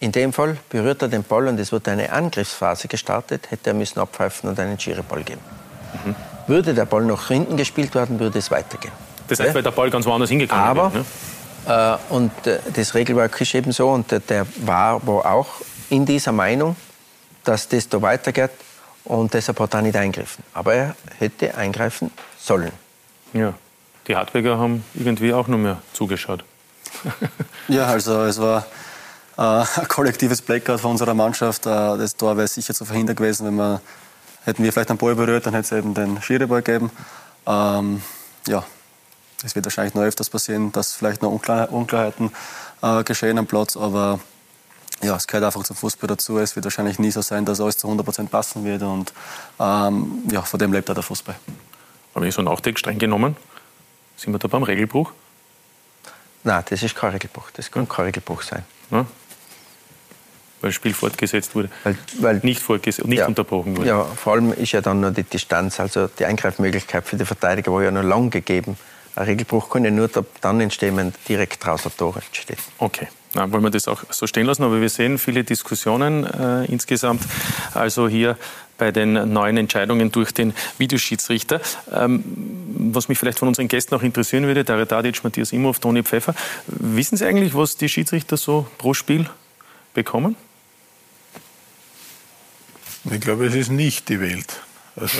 [0.00, 3.74] In dem Fall berührt er den Ball und es wird eine Angriffsphase gestartet, hätte er
[3.74, 5.40] müssen abpfeifen und einen Schiereball geben.
[6.04, 6.16] Mhm.
[6.48, 8.92] Würde der Ball nach hinten gespielt werden, würde es weitergehen.
[9.28, 9.54] Das heißt, ja?
[9.54, 11.04] weil der Ball ganz woanders hingegangen Aber, wird.
[11.66, 11.98] Ne?
[12.10, 15.48] Äh, und äh, das Regelwerk ist eben so und der, der war, war auch
[15.90, 16.76] in dieser Meinung,
[17.44, 18.50] dass das da weitergeht
[19.04, 20.44] und deshalb hat er nicht eingegriffen.
[20.54, 22.72] Aber er hätte eingreifen sollen.
[23.32, 23.54] Ja,
[24.06, 26.44] die Hartberger haben irgendwie auch nur mehr zugeschaut.
[27.68, 28.66] ja, also es war
[29.38, 31.66] äh, ein kollektives Blackout von unserer Mannschaft.
[31.66, 33.80] Äh, das Tor wäre sicher zu verhindern gewesen, wenn wir
[34.44, 36.90] hätten wir vielleicht einen Ball berührt, dann hätte es eben den Schiereball gegeben.
[37.46, 38.02] Ähm,
[38.46, 38.64] ja,
[39.44, 42.30] es wird wahrscheinlich noch öfters passieren, dass vielleicht noch Unklarheiten
[42.82, 44.20] äh, geschehen am Platz, aber
[45.02, 46.38] ja, es gehört einfach zum Fußball dazu.
[46.38, 49.12] Es wird wahrscheinlich nie so sein, dass alles zu 100% passen wird und
[49.58, 51.34] ähm, ja, von dem lebt auch der Fußball.
[52.14, 53.36] Aber wenn ich so nachdenke, streng genommen,
[54.16, 55.12] sind wir da beim Regelbruch?
[56.44, 57.50] Nein, das ist kein Regelbruch.
[57.54, 58.64] Das kann kein Regelbruch sein.
[58.90, 59.06] Ja?
[60.60, 63.88] Weil das Spiel fortgesetzt wurde, weil, weil nicht, fortgesetzt, nicht ja, unterbrochen wurde.
[63.88, 67.72] Ja, vor allem ist ja dann nur die Distanz, also die Eingreifmöglichkeit für die Verteidiger
[67.72, 68.76] war ja noch lang gegeben.
[69.14, 70.08] Ein Regelbruch kann ja nur
[70.40, 72.58] dann entstehen, wenn direkt draußen Tor entsteht.
[72.78, 73.08] Okay.
[73.34, 77.22] Na, wollen wir das auch so stehen lassen, aber wir sehen viele Diskussionen äh, insgesamt.
[77.72, 78.36] Also hier
[78.76, 81.60] bei den neuen Entscheidungen durch den Videoschiedsrichter.
[81.92, 82.24] Ähm,
[82.92, 86.34] was mich vielleicht von unseren Gästen auch interessieren würde, Dario Tadic, Matthias Imhoff, Toni Pfeffer.
[86.66, 89.28] Wissen Sie eigentlich, was die Schiedsrichter so pro Spiel
[89.94, 90.36] bekommen?
[93.10, 94.60] Ich glaube, es ist nicht die Welt.
[94.94, 95.18] Also,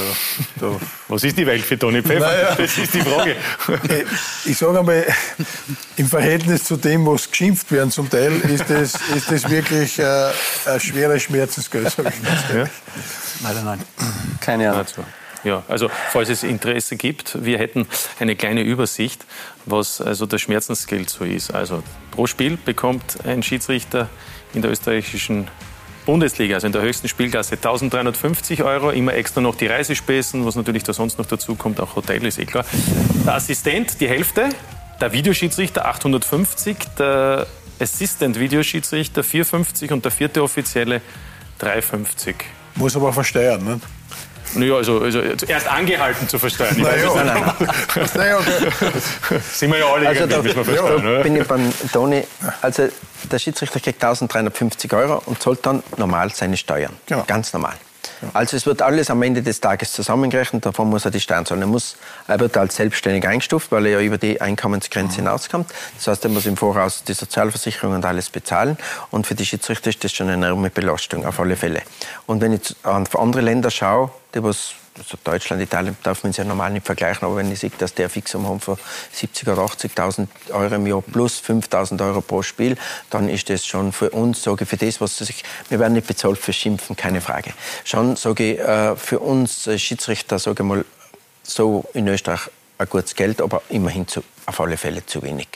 [1.08, 2.20] Was ist die Welt für Toni Pfeffer?
[2.20, 3.36] Naja, das ist die Frage.
[4.44, 5.06] Ich sage einmal,
[5.96, 10.30] im Verhältnis zu dem, was geschimpft werden zum Teil, ist das, ist das wirklich äh,
[10.66, 11.96] ein schwerer Schmerzensgeld,
[12.54, 12.66] ja?
[13.42, 13.82] Leider nein.
[14.40, 14.80] Keine Ahnung.
[14.80, 15.04] Also,
[15.44, 17.86] ja, also falls es Interesse gibt, wir hätten
[18.20, 19.24] eine kleine Übersicht,
[19.64, 21.52] was also das Schmerzensgeld so ist.
[21.52, 24.08] Also pro Spiel bekommt ein Schiedsrichter
[24.54, 25.48] in der österreichischen
[26.04, 30.82] Bundesliga, also in der höchsten Spielklasse 1350 Euro, immer extra noch die Reisespesen, was natürlich
[30.82, 32.64] da sonst noch dazu kommt, auch Hotel ist eh klar.
[33.24, 34.48] Der Assistent die Hälfte,
[35.00, 37.46] der Videoschiedsrichter 850, der
[37.80, 41.00] Assistant Videoschiedsrichter 450 und der vierte Offizielle
[41.58, 42.36] 350.
[42.76, 43.80] Muss aber versteuern, ne?
[44.54, 46.76] Naja, also, also erst angehalten zu versteuern.
[46.78, 47.26] Naja, nein,
[48.14, 48.34] nein.
[48.34, 49.40] okay.
[49.52, 51.04] Sind wir ja alle also irgendwie, da, müssen wir versteuern.
[51.04, 52.24] Da bin ich beim Toni.
[52.60, 52.88] Also
[53.30, 56.92] der Schiedsrichter kriegt 1350 Euro und zahlt dann normal seine Steuern.
[57.06, 57.24] Genau.
[57.26, 57.74] Ganz normal.
[58.32, 61.62] Also es wird alles am Ende des Tages zusammengerechnet, davon muss er die Steuern zahlen.
[61.62, 61.96] Er, muss,
[62.28, 65.24] er wird als selbstständig eingestuft, weil er ja über die Einkommensgrenze mhm.
[65.26, 65.70] hinauskommt.
[65.96, 68.78] Das heißt, er muss im Voraus die Sozialversicherung und alles bezahlen.
[69.10, 71.82] Und für die Schiedsrichter ist das schon eine enorme Belastung, auf alle Fälle.
[72.26, 76.36] Und wenn ich auf andere Länder schaue, die was also Deutschland, Italien darf man es
[76.36, 78.76] ja normal nicht vergleichen, aber wenn ich sehe, dass der Fixum haben von
[79.16, 82.76] 70.000 oder 80.000 Euro im Jahr plus 5.000 Euro pro Spiel,
[83.08, 86.06] dann ist das schon für uns, sage ich, für das, was sich, wir werden nicht
[86.06, 87.54] bezahlt für Schimpfen, keine Frage.
[87.84, 90.84] Schon, sage ich, äh, für uns Schiedsrichter, sage ich mal,
[91.42, 95.48] so in Österreich ein gutes Geld, aber immerhin zu, auf alle Fälle zu wenig,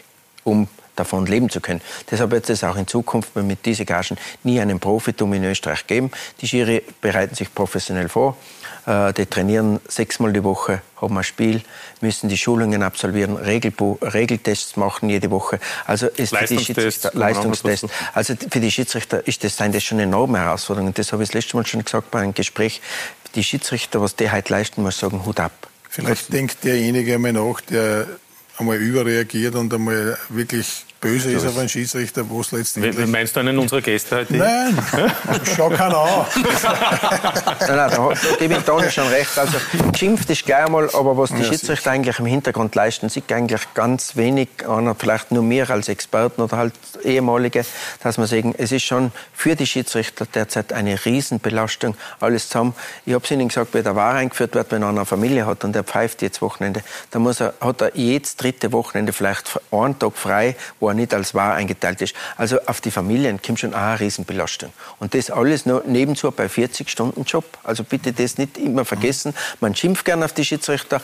[0.45, 1.83] um davon leben zu können.
[2.11, 6.11] Deshalb wird es auch in Zukunft mit diesen Gagen nie einen Profitum in Österreich geben.
[6.41, 8.37] Die Schiri bereiten sich professionell vor.
[8.87, 11.63] Äh, die trainieren sechsmal die Woche, haben ein Spiel,
[12.01, 15.59] müssen die Schulungen absolvieren, Regeltests machen jede Woche.
[15.87, 17.87] Also ist für die Schiedsrichter, Leistungstest.
[18.15, 20.95] Also für die Schiedsrichter ist das, sind das schon enorme Herausforderungen.
[20.95, 22.81] Das habe ich das letzte Mal schon gesagt bei einem Gespräch.
[23.35, 25.53] Die Schiedsrichter, was die heute leisten, muss sagen, Hut ab.
[25.91, 28.07] Vielleicht denkt derjenige einmal nach, der
[28.59, 32.99] einmal überreagiert und einmal wirklich böse ist auf einen Schiedsrichter, wo es letztendlich...
[32.99, 34.37] Wie, meinst du einen unserer Gäste heute?
[34.37, 34.77] Nein,
[35.57, 36.27] schau keinen an.
[37.61, 39.39] nein, nein, da, da gebe ich Toni schon recht.
[39.39, 39.59] Also
[39.93, 43.63] geschimpft ist gleich einmal, aber was die ja, Schiedsrichter eigentlich im Hintergrund leisten, sieht eigentlich
[43.75, 47.65] ganz wenig an, vielleicht nur mehr als Experten oder halt ehemalige,
[48.03, 52.75] dass man sagen, es ist schon für die Schiedsrichter derzeit eine Riesenbelastung, alles zusammen.
[53.05, 55.65] Ich habe es Ihnen gesagt, wenn der Wahr eingeführt wird, wenn einer eine Familie hat
[55.65, 59.99] und der pfeift jetzt Wochenende, dann muss er, hat er jedes dritte Wochenende vielleicht einen
[59.99, 62.15] Tag frei, wo er nicht als wahr eingeteilt ist.
[62.37, 64.73] Also auf die Familien kommt schon auch eine Riesenbelastung.
[64.99, 67.45] Und das alles noch nebenzu bei 40 Stunden Job.
[67.63, 69.35] Also bitte das nicht immer vergessen.
[69.61, 71.01] Man schimpft gerne auf die Schiedsrichter,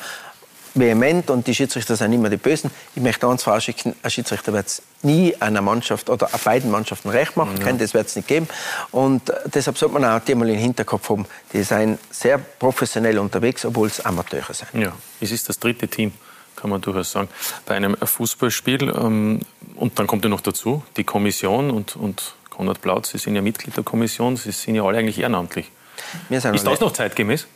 [0.74, 2.70] vehement und die Schiedsrichter sind immer die Bösen.
[2.95, 7.36] Ich möchte eins vorausschicken, ein Schiedsrichter wird es nie einer Mannschaft oder beiden Mannschaften recht
[7.36, 8.49] machen können, das wird es nicht geben.
[8.90, 13.64] Und deshalb sollte man auch die mal im Hinterkopf haben, die sind sehr professionell unterwegs,
[13.64, 14.68] obwohl es Amateure sind.
[14.74, 16.12] Ja, es ist das dritte Team
[16.63, 17.29] kann man durchaus sagen,
[17.67, 18.83] bei einem Fußballspiel.
[18.97, 19.41] Ähm,
[19.75, 23.43] und dann kommt ja noch dazu, die Kommission und, und Konrad Blaut, Sie sind ja
[23.43, 25.71] Mitglied der Kommission, Sie sind ja alle eigentlich ehrenamtlich.
[26.31, 27.49] ist das noch zeitgemäß?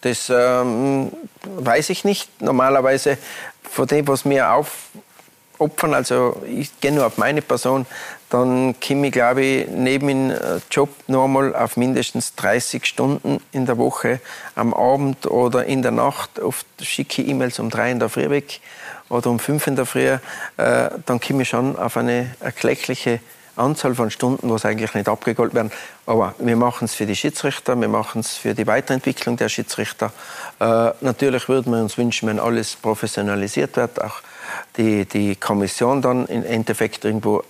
[0.00, 1.12] Das ähm,
[1.44, 2.42] weiß ich nicht.
[2.42, 3.18] Normalerweise
[3.62, 7.86] von dem, was mir aufopfern, also ich gehe nur auf meine Person,
[8.30, 13.66] dann komme ich, glaube ich, neben dem äh, Job nochmal auf mindestens 30 Stunden in
[13.66, 14.20] der Woche
[14.54, 16.40] am Abend oder in der Nacht.
[16.40, 18.60] Oft schicke ich E-Mails um drei in der Früh weg
[19.08, 20.08] oder um fünf in der Früh.
[20.08, 20.18] Äh,
[20.56, 23.20] dann komme ich schon auf eine erkleckliche
[23.56, 25.72] Anzahl von Stunden, was eigentlich nicht abgegolten werden.
[26.04, 30.12] Aber wir machen es für die Schiedsrichter, wir machen es für die Weiterentwicklung der Schiedsrichter.
[30.60, 34.20] Äh, natürlich würden wir uns wünschen, wenn alles professionalisiert wird, auch
[34.76, 37.42] die, die Kommission dann im Endeffekt irgendwo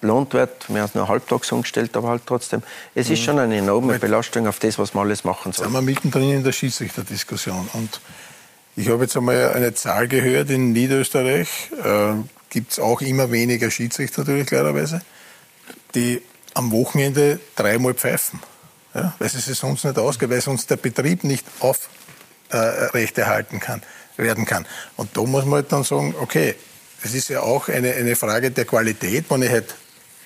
[0.00, 0.68] entlohnt wird.
[0.68, 2.62] Wir haben es nur halbtags umgestellt, aber halt trotzdem.
[2.94, 3.24] Es ist mhm.
[3.24, 5.70] schon eine enorme Belastung auf das, was wir alles machen sollen.
[5.70, 7.68] Sind wir mittendrin in der Schiedsrichterdiskussion.
[7.72, 8.00] Und
[8.76, 12.14] ich habe jetzt einmal eine Zahl gehört, in Niederösterreich äh,
[12.48, 15.02] gibt es auch immer weniger Schiedsrichter natürlich klarerweise
[15.94, 16.22] die
[16.54, 18.40] am Wochenende dreimal pfeifen.
[18.94, 23.82] Ja, weil es sonst nicht ausgeht, weil sonst der Betrieb nicht aufrechterhalten äh, kann,
[24.16, 24.66] werden kann.
[24.96, 26.56] Und da muss man halt dann sagen, okay,
[27.02, 29.26] es ist ja auch eine, eine Frage der Qualität.
[29.28, 29.76] Wenn ich halt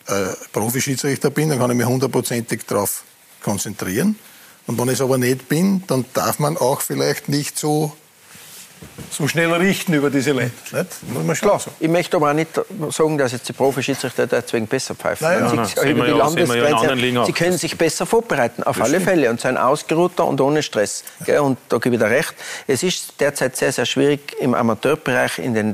[0.06, 3.04] äh, Profischiedsrichter bin, dann kann ich mich hundertprozentig darauf
[3.42, 4.18] konzentrieren.
[4.66, 7.94] Und wenn ich es aber nicht bin, dann darf man auch vielleicht nicht so
[9.10, 10.52] so schnell richten über diese Länder.
[10.72, 10.88] Nicht?
[11.12, 11.60] Muss man Klar.
[11.80, 12.50] Ich möchte aber auch nicht
[12.90, 15.26] sagen, dass jetzt die Profischiedsrichter deswegen besser pfeifen.
[15.26, 19.00] Nein, sie, nein, sie, über die ja, Landesgrenze, sie können sich besser vorbereiten, auf alle
[19.00, 21.04] Fälle, und sein ausgeruhter und ohne Stress.
[21.26, 21.40] Ja.
[21.40, 22.34] Und da gebe ich dir recht.
[22.66, 25.72] Es ist derzeit sehr, sehr schwierig im Amateurbereich, in den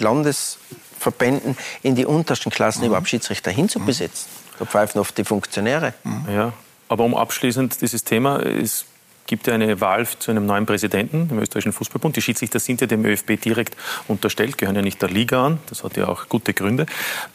[1.00, 2.88] Landesverbänden, in die untersten Klassen mhm.
[2.88, 4.30] überhaupt Schiedsrichter hinzubesetzen.
[4.58, 5.94] Da pfeifen oft die Funktionäre.
[6.04, 6.26] Mhm.
[6.32, 6.52] Ja,
[6.88, 8.86] aber um abschließend dieses Thema, ist
[9.26, 12.16] gibt ja eine Wahl zu einem neuen Präsidenten im österreichischen Fußballbund.
[12.16, 13.76] Die Schiedsrichter sind ja dem ÖFB direkt
[14.08, 15.60] unterstellt, gehören ja nicht der Liga an.
[15.68, 16.86] Das hat ja auch gute Gründe.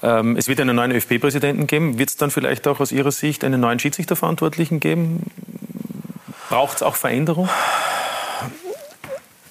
[0.04, 1.98] Ähm, es wird einen neuen ÖFB-Präsidenten geben.
[1.98, 5.24] Wird es dann vielleicht auch aus Ihrer Sicht einen neuen Schiedsrichterverantwortlichen geben?
[6.50, 7.48] Braucht es auch Veränderung?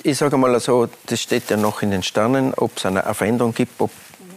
[0.02, 3.54] Ich sage mal so, das steht ja noch in den Sternen, ob es eine Veränderung
[3.54, 3.90] gibt, ob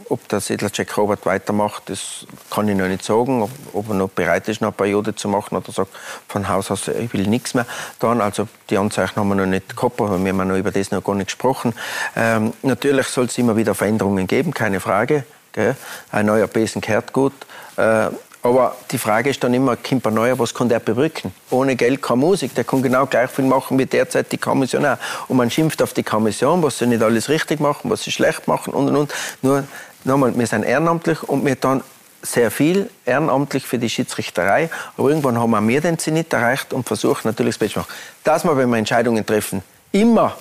[0.10, 3.42] ob der Sedlacek Robert weitermacht, das kann ich noch nicht sagen.
[3.42, 5.92] Ob, ob, er noch bereit ist, noch eine Periode zu machen oder sagt
[6.28, 7.66] von Haus aus, ich will nichts mehr
[8.00, 8.22] tun.
[8.22, 11.04] Also die Anzeichen haben wir noch nicht gehabt, aber wir haben noch über das noch
[11.04, 11.74] gar nicht gesprochen.
[12.16, 15.26] Ähm, natürlich soll es immer wieder Veränderungen geben, keine Frage.
[15.54, 15.76] Gell?
[16.12, 17.34] Ein neuer Besen kehrt gut.
[17.78, 18.10] Äh,
[18.44, 21.34] aber die Frage ist dann immer, Kimper Neuer, was kann der bebrücken?
[21.50, 22.56] Ohne Geld keine Musik.
[22.56, 24.98] Der kann genau gleich viel machen wie derzeit die Kommission auch.
[25.28, 28.48] Und man schimpft auf die Kommission, was sie nicht alles richtig machen, was sie schlecht
[28.48, 29.14] machen und und und.
[29.42, 29.66] Nur
[30.08, 31.84] nochmal, wir sind ehrenamtlich und wir tun
[32.22, 34.70] sehr viel ehrenamtlich für die Schiedsrichterei.
[34.98, 37.94] Aber irgendwann haben wir den Zenit erreicht und versuchen natürlich das Beste zu machen.
[38.24, 40.36] Dass wir, wenn wir Entscheidungen treffen, immer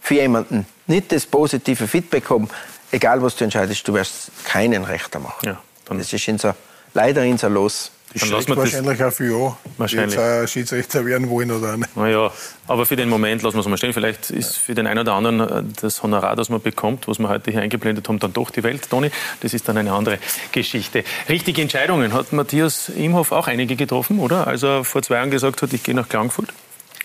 [0.00, 2.48] für jemanden nicht das positive Feedback haben,
[2.90, 5.46] egal was du entscheidest, du wirst keinen Rechter machen.
[5.46, 6.56] Ja, das ist unser,
[6.94, 7.90] leider unser Los.
[8.14, 10.14] Das schlägt wahrscheinlich auch für ja, wahrscheinlich.
[10.16, 11.96] jetzt Schiedsrichter werden wollen oder nicht.
[11.96, 12.30] Naja,
[12.68, 13.92] aber für den Moment lassen wir es mal stehen.
[13.92, 17.28] Vielleicht ist für den einen oder anderen äh, das Honorar, das man bekommt, was wir
[17.28, 19.10] heute hier eingeblendet haben, dann doch die Welt, Toni.
[19.40, 20.18] Das ist dann eine andere
[20.52, 21.02] Geschichte.
[21.28, 24.46] Richtige Entscheidungen hat Matthias Imhoff auch einige getroffen, oder?
[24.46, 26.52] Als er vor zwei Jahren gesagt hat, ich gehe nach Klagenfurt.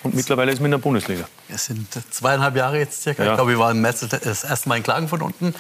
[0.03, 1.25] Und mittlerweile ist man in der Bundesliga.
[1.49, 3.23] Es sind zweieinhalb Jahre jetzt circa.
[3.23, 3.31] Ja.
[3.31, 5.53] Ich glaube, wir waren im März das erste Mal in Klagenfurt unten.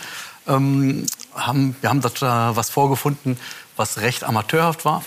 [0.47, 2.25] Ähm, haben, wir haben dort äh,
[2.55, 3.37] was vorgefunden,
[3.75, 5.03] was recht amateurhaft war.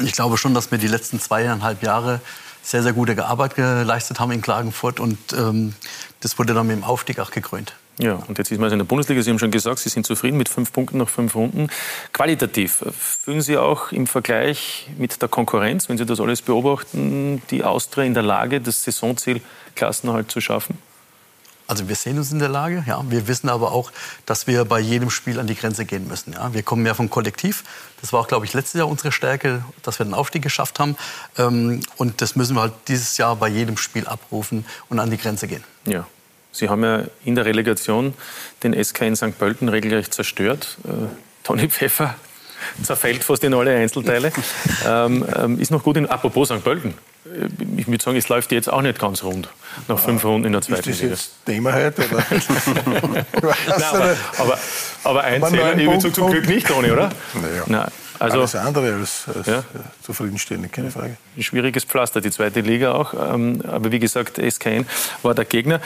[0.00, 2.20] Ich glaube schon, dass wir die letzten zweieinhalb Jahre
[2.62, 5.00] sehr, sehr gute Arbeit geleistet haben in Klagenfurt.
[5.00, 5.74] Und ähm,
[6.20, 7.74] das wurde dann mit dem Aufstieg auch gekrönt.
[7.98, 9.20] Ja, und jetzt ist man also in der Bundesliga.
[9.22, 11.68] Sie haben schon gesagt, Sie sind zufrieden mit fünf Punkten nach fünf Runden.
[12.12, 17.64] Qualitativ, fühlen Sie auch im Vergleich mit der Konkurrenz, wenn Sie das alles beobachten, die
[17.64, 19.40] Austria in der Lage, das Saisonziel
[19.74, 20.78] Klassenerhalt zu schaffen?
[21.68, 23.04] Also wir sehen uns in der Lage, ja.
[23.10, 23.92] Wir wissen aber auch,
[24.24, 26.32] dass wir bei jedem Spiel an die Grenze gehen müssen.
[26.32, 26.54] Ja.
[26.54, 27.62] Wir kommen ja vom Kollektiv.
[28.00, 30.96] Das war auch, glaube ich, letztes Jahr unsere Stärke, dass wir den Aufstieg geschafft haben.
[31.36, 35.18] Ähm, und das müssen wir halt dieses Jahr bei jedem Spiel abrufen und an die
[35.18, 35.62] Grenze gehen.
[35.84, 36.06] Ja.
[36.52, 38.14] Sie haben ja in der Relegation
[38.62, 39.38] den SK in St.
[39.38, 40.78] Pölten regelrecht zerstört.
[40.84, 41.08] Äh,
[41.44, 42.14] Toni Pfeffer
[42.82, 44.32] zerfällt fast in alle Einzelteile.
[44.86, 46.64] ähm, ähm, ist noch gut in, apropos St.
[46.64, 46.94] Pölten.
[47.76, 49.48] Ich würde sagen, es läuft jetzt auch nicht ganz rund
[49.86, 50.92] nach fünf Runden in der zweiten Liga.
[50.92, 52.02] Ist das jetzt Thema heute?
[52.08, 52.24] Oder?
[53.42, 54.58] Nein, aber, aber,
[55.04, 57.10] aber ein Zähler, ich will zum Glück nicht, Toni, oder?
[57.34, 57.64] Naja.
[57.66, 57.90] Nein.
[58.18, 59.64] Also, Alles andere als, als ja.
[60.02, 61.16] zufriedenstellend, keine Frage.
[61.36, 63.14] Ein schwieriges Pflaster, die zweite Liga auch.
[63.14, 64.86] Ähm, aber wie gesagt, SKN
[65.22, 65.80] war der Gegner.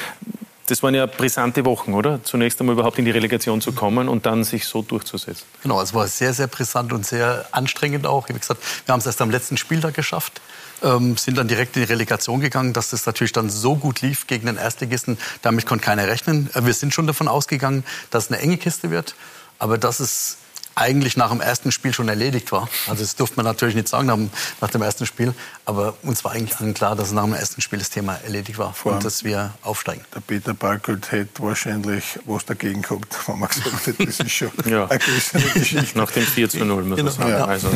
[0.67, 2.23] Das waren ja brisante Wochen, oder?
[2.23, 5.45] Zunächst einmal überhaupt in die Relegation zu kommen und dann sich so durchzusetzen.
[5.63, 8.29] Genau, es war sehr, sehr brisant und sehr anstrengend auch.
[8.29, 10.41] Wie gesagt, wir haben es erst am letzten Spieltag geschafft.
[10.83, 14.27] Ähm, sind dann direkt in die Relegation gegangen, dass das natürlich dann so gut lief
[14.27, 15.17] gegen den Erstligisten.
[15.43, 16.51] Damit konnte keiner rechnen.
[16.55, 19.15] Äh, wir sind schon davon ausgegangen, dass es eine enge Kiste wird.
[19.59, 20.39] Aber dass es
[20.75, 22.69] eigentlich nach dem ersten Spiel schon erledigt war.
[22.89, 24.31] Also das durfte man natürlich nicht sagen nach dem,
[24.61, 25.35] nach dem ersten Spiel,
[25.65, 28.73] aber uns war eigentlich allen klar, dass nach dem ersten Spiel das Thema erledigt war
[28.75, 30.05] Vor und allem dass wir aufsteigen.
[30.15, 34.51] Der Peter Balkelt hätte wahrscheinlich was dagegen gehabt, wenn man gesagt hätte, das ist schon
[34.65, 34.87] Ja.
[34.89, 35.97] eine größere Geschichte.
[35.99, 37.31] Nach dem 4 zu 0, muss Genau, man sagen.
[37.31, 37.45] ja.
[37.45, 37.69] Also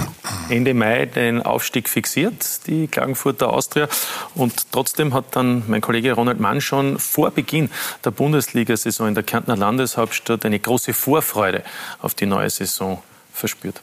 [0.49, 3.89] Ende Mai den Aufstieg fixiert, die Klagenfurter Austria.
[4.35, 7.71] Und trotzdem hat dann mein Kollege Ronald Mann schon vor Beginn
[8.05, 11.63] der Bundesliga-Saison in der Kärntner Landeshauptstadt eine große Vorfreude
[12.03, 13.81] auf die neue Saison verspürt.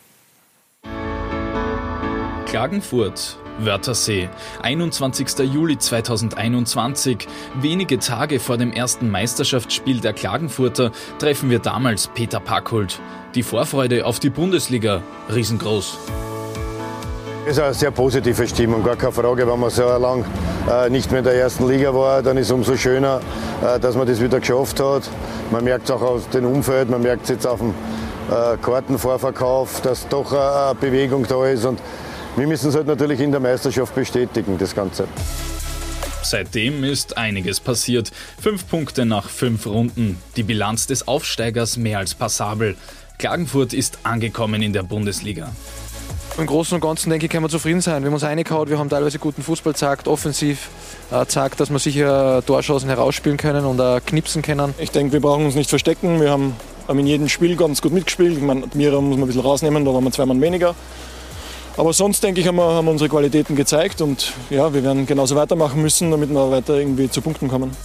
[2.45, 4.29] Klagenfurt, Wörthersee,
[4.61, 5.39] 21.
[5.39, 7.27] Juli 2021.
[7.61, 12.99] Wenige Tage vor dem ersten Meisterschaftsspiel der Klagenfurter treffen wir damals Peter Packhult.
[13.35, 15.01] Die Vorfreude auf die Bundesliga
[15.33, 15.97] riesengroß.
[17.45, 19.45] Es ist eine sehr positive Stimmung, gar keine Frage.
[19.45, 20.23] Wenn man so lange
[20.71, 23.19] äh, nicht mehr in der ersten Liga war, dann ist es umso schöner,
[23.61, 25.09] äh, dass man das wieder geschafft hat.
[25.51, 27.71] Man merkt es auch aus dem Umfeld, man merkt es jetzt auf dem
[28.31, 31.65] äh, Kartenvorverkauf, dass doch eine Bewegung da ist.
[31.65, 31.79] Und
[32.35, 35.07] wir müssen es halt natürlich in der Meisterschaft bestätigen, das Ganze.
[36.23, 38.11] Seitdem ist einiges passiert.
[38.41, 40.17] Fünf Punkte nach fünf Runden.
[40.35, 42.75] Die Bilanz des Aufsteigers mehr als passabel.
[43.19, 45.51] Klagenfurt ist angekommen in der Bundesliga.
[46.37, 48.01] Im Großen und Ganzen, denke ich, können wir zufrieden sein.
[48.01, 50.69] Wir haben uns reingehauen, wir haben teilweise guten Fußball gezeigt, offensiv
[51.11, 54.73] äh, gezeigt, dass wir sicher Torschancen herausspielen können und äh, knipsen können.
[54.79, 56.19] Ich denke, wir brauchen uns nicht verstecken.
[56.19, 56.55] Wir haben,
[56.87, 58.37] haben in jedem Spiel ganz gut mitgespielt.
[58.37, 60.73] Ich meine, Admira muss man ein bisschen rausnehmen, da waren wir zwei Mann weniger.
[61.75, 65.07] Aber sonst, denke ich, haben wir, haben wir unsere Qualitäten gezeigt und ja, wir werden
[65.07, 67.75] genauso weitermachen müssen, damit wir weiter irgendwie zu Punkten kommen.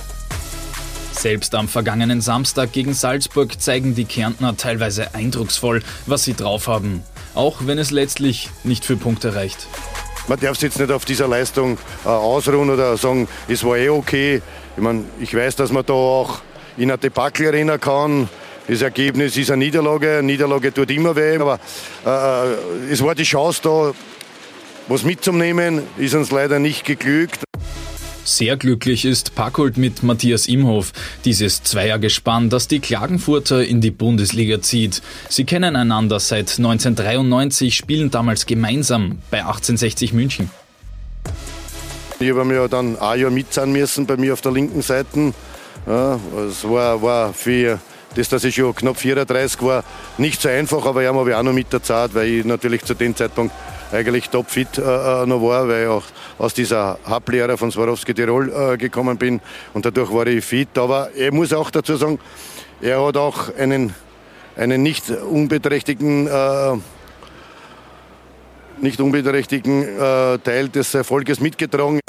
[1.13, 7.03] Selbst am vergangenen Samstag gegen Salzburg zeigen die Kärntner teilweise eindrucksvoll, was sie drauf haben.
[7.35, 9.67] Auch wenn es letztlich nicht für Punkte reicht.
[10.29, 13.89] Man darf sich jetzt nicht auf dieser Leistung äh, ausruhen oder sagen, es war eh
[13.89, 14.43] okay.
[14.77, 16.41] Ich, mein, ich weiß, dass man da auch
[16.77, 18.29] in eine Debakel erinnern kann.
[18.69, 20.19] Das Ergebnis ist eine Niederlage.
[20.19, 21.39] Eine Niederlage tut immer weh.
[21.39, 21.59] Aber
[22.05, 23.93] äh, es war die Chance da,
[24.89, 25.83] was mitzunehmen.
[25.97, 27.41] Ist uns leider nicht geglückt.
[28.25, 30.93] Sehr glücklich ist Packold mit Matthias Imhof,
[31.25, 35.01] dieses Zweiergespann, das die Klagenfurter in die Bundesliga zieht.
[35.31, 40.51] Sie kennen einander seit 1993, spielen damals gemeinsam bei 1860 München.
[42.21, 45.33] Ich habe mir dann ein Jahr mitzahlen müssen bei mir auf der linken Seite.
[45.87, 47.81] Ja, es war, war für
[48.15, 49.85] das, dass ich schon knapp 34 war,
[50.17, 52.83] nicht so einfach, aber ja, habe ich auch noch mit der Zeit, weil ich natürlich
[52.85, 53.53] zu dem Zeitpunkt
[53.93, 54.81] eigentlich topfit äh,
[55.27, 56.05] noch war, weil ich auch
[56.39, 59.41] aus dieser Hablehre von Swarovski Tirol äh, gekommen bin
[59.75, 60.77] und dadurch war ich fit.
[60.77, 62.19] Aber ich muss auch dazu sagen,
[62.81, 63.95] er hat auch einen,
[64.57, 66.77] einen nicht unbeträchtigen, äh,
[68.81, 72.01] nicht unbeträchtigen äh, Teil des Erfolges mitgetragen.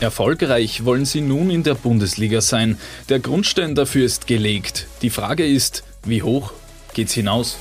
[0.00, 2.78] Erfolgreich wollen sie nun in der Bundesliga sein.
[3.08, 4.86] Der Grundstein dafür ist gelegt.
[5.02, 6.52] Die Frage ist, wie hoch
[6.94, 7.58] geht's hinaus?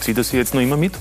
[0.00, 0.92] Zieht er sie jetzt noch immer mit?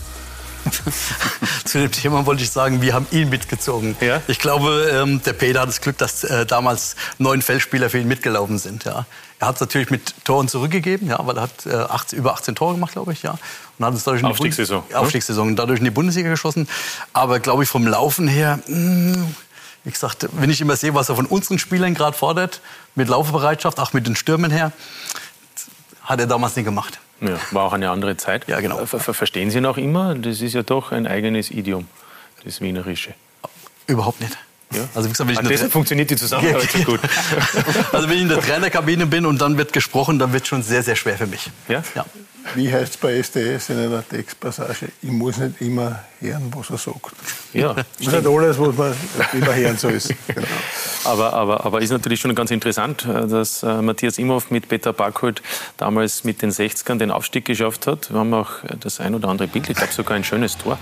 [1.65, 3.95] Zu dem Thema wollte ich sagen, wir haben ihn mitgezogen.
[4.01, 4.21] Ja?
[4.27, 8.07] Ich glaube, ähm, der Peter hat das Glück, dass äh, damals neun Feldspieler für ihn
[8.07, 8.85] mitgelaufen sind.
[8.85, 9.05] Ja.
[9.39, 12.55] Er hat es natürlich mit Toren zurückgegeben, ja, weil er hat äh, 18, über 18
[12.55, 13.21] Tore gemacht, glaube ich.
[13.23, 13.37] Ja.
[13.77, 15.47] Und hat uns dadurch in die Aufstiegssaison, Bundes- Aufstiegssaison.
[15.49, 16.67] Und dadurch in die Bundesliga geschossen.
[17.13, 19.17] Aber glaube ich, vom Laufen her, mh,
[19.83, 22.61] wie gesagt, wenn ich immer sehe, was er von unseren Spielern gerade fordert,
[22.95, 24.71] mit Laufbereitschaft, auch mit den Stürmen her,
[26.03, 26.99] hat er damals nicht gemacht.
[27.21, 28.47] Ja, war auch eine andere Zeit.
[28.47, 28.85] Ja, genau.
[28.85, 30.15] Ver ver verstehen Sie noch immer?
[30.15, 31.87] Das ist ja doch ein eigenes Idiom,
[32.43, 33.13] das Wienerische.
[33.87, 34.37] Überhaupt nicht.
[34.73, 34.81] Ja?
[34.93, 36.99] Also wie gesagt, wenn ich in der deshalb Tra- funktioniert die Zusammenarbeit so gut.
[37.93, 40.83] Also wenn ich in der Trainerkabine bin und dann wird gesprochen, dann wird schon sehr,
[40.83, 41.49] sehr schwer für mich.
[41.67, 41.83] Ja?
[41.95, 42.05] ja.
[42.55, 44.87] Wie heißt es bei SDS in einer Textpassage?
[45.01, 47.11] Ich muss nicht immer hören, was er sagt.
[47.53, 48.93] Ja, Das ist nicht alles, was man
[49.33, 49.99] immer hören soll.
[50.27, 50.47] Genau.
[51.03, 54.91] Aber, aber, aber ist natürlich schon ganz interessant, äh, dass äh, Matthias Imhoff mit Peter
[54.93, 55.41] Backholt
[55.77, 58.11] damals mit den 60ern den Aufstieg geschafft hat.
[58.11, 60.77] Wir haben auch äh, das ein oder andere Bild, ich glaube sogar ein schönes Tor.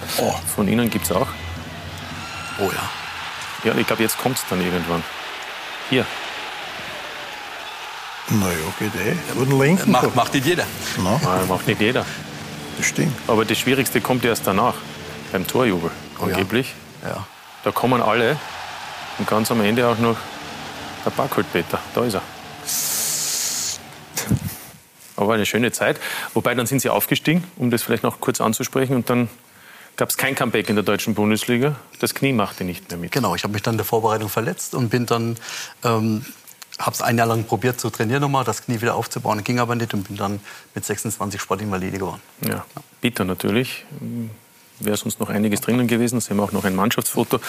[0.56, 1.28] Von Ihnen gibt es auch.
[2.60, 2.90] Oh ja.
[3.66, 5.04] Ja, ich glaube, jetzt kommt es dann irgendwann.
[5.90, 6.06] Hier.
[8.30, 9.10] Naja, geht eh.
[9.10, 10.66] Er einen Linken Macht, nicht jeder.
[10.98, 12.06] No, Nein, macht nicht jeder.
[12.78, 13.16] das stimmt.
[13.28, 14.76] Aber das Schwierigste kommt erst danach,
[15.32, 16.34] beim Torjubel, Oh ja.
[16.34, 16.74] angeblich.
[17.04, 17.26] Ja.
[17.64, 18.38] Da kommen alle
[19.20, 20.18] und ganz am Ende auch noch
[21.06, 21.80] der Backholt Peter.
[21.94, 22.22] Da ist er.
[25.18, 26.00] Aber eine schöne Zeit.
[26.34, 28.96] Wobei, dann sind sie aufgestiegen, um das vielleicht noch kurz anzusprechen.
[28.96, 29.30] Und dann
[29.96, 31.76] gab es kein Comeback in der deutschen Bundesliga.
[32.00, 33.12] Das Knie machte nicht mehr mit.
[33.12, 35.38] Genau, ich habe mich dann in der Vorbereitung verletzt und bin dann,
[35.84, 36.26] ähm,
[36.80, 39.44] habe es ein Jahr lang probiert zu trainieren nochmal, das Knie wieder aufzubauen.
[39.44, 40.40] Ging aber nicht und bin dann
[40.74, 42.22] mit 26 Sportinvalide geworden.
[42.48, 42.66] Ja,
[43.02, 43.86] bitter natürlich.
[44.80, 46.20] Wäre sonst noch einiges drinnen gewesen.
[46.20, 47.40] Sie haben auch noch ein Mannschaftsfoto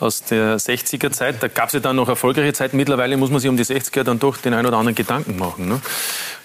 [0.00, 1.42] aus der 60er Zeit.
[1.42, 2.76] Da gab es ja dann noch erfolgreiche Zeiten.
[2.76, 5.68] Mittlerweile muss man sich um die 60er dann doch den ein oder anderen Gedanken machen.
[5.68, 5.80] Ne?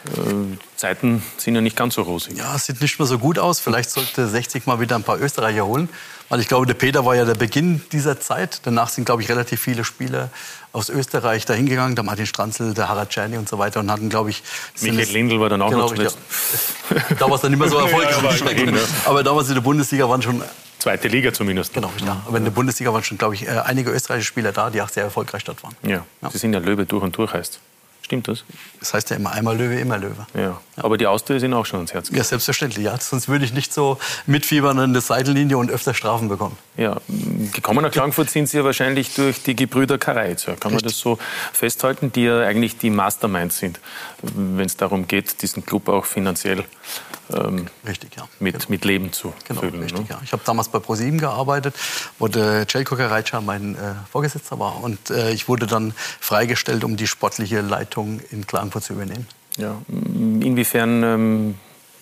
[0.05, 2.37] äh, Zeiten sind ja nicht ganz so rosig.
[2.37, 3.59] Ja, sieht nicht mehr so gut aus.
[3.59, 5.89] Vielleicht sollte 60 mal wieder ein paar Österreicher holen.
[6.31, 8.61] Weil ich glaube, der Peter war ja der Beginn dieser Zeit.
[8.63, 10.29] Danach sind, glaube ich, relativ viele Spieler
[10.71, 11.95] aus Österreich dahin gegangen.
[11.95, 13.81] Der Martin Stranzl, der Harald Czerny und so weiter.
[13.81, 14.41] Und hatten, glaube ich...
[14.79, 16.17] Michael Lindl war dann auch genau, noch zuletzt.
[16.89, 17.15] Ja.
[17.19, 18.39] Da war es dann nicht mehr so erfolgreich.
[18.39, 20.41] ja, aber, aber damals in der Bundesliga waren schon
[20.79, 21.73] Zweite Liga zumindest.
[21.73, 22.23] Genau, ja.
[22.25, 24.89] aber in der Bundesliga waren schon, glaube ich, äh, einige österreichische Spieler da, die auch
[24.89, 25.75] sehr erfolgreich dort waren.
[25.83, 26.29] Ja, ja.
[26.31, 27.59] Sie sind ja Löwe durch und durch, heißt
[28.01, 28.43] Stimmt das?
[28.79, 30.25] Das heißt ja immer einmal Löwe, immer Löwe.
[30.33, 30.41] Ja.
[30.41, 30.61] ja.
[30.77, 32.17] Aber die Austria sind auch schon ans Herz gegangen.
[32.17, 32.85] Ja, selbstverständlich.
[32.85, 32.99] Ja.
[32.99, 36.57] Sonst würde ich nicht so mitfiebern an der Seitenlinie und öfter Strafen bekommen.
[36.77, 37.01] Ja,
[37.53, 40.55] gekommen nach Frankfurt sind Sie ja wahrscheinlich durch die Gebrüder Kareizer.
[40.55, 41.17] Kann man das so
[41.51, 43.81] festhalten, die ja eigentlich die Masterminds sind,
[44.21, 46.63] wenn es darum geht, diesen Club auch finanziell
[47.33, 48.27] ähm, richtig, ja.
[48.39, 48.65] mit, genau.
[48.69, 49.81] mit Leben zu genau, füllen.
[49.81, 50.05] Richtig, ne?
[50.09, 50.21] ja.
[50.23, 51.75] Ich habe damals bei ProSieben gearbeitet,
[52.19, 54.81] wo der Celko Kareica mein äh, Vorgesetzter war.
[54.81, 59.27] Und äh, ich wurde dann freigestellt, um die sportliche Leitung in Klagenfurt zu übernehmen.
[59.57, 59.75] Ja.
[59.89, 61.55] Inwiefern ähm,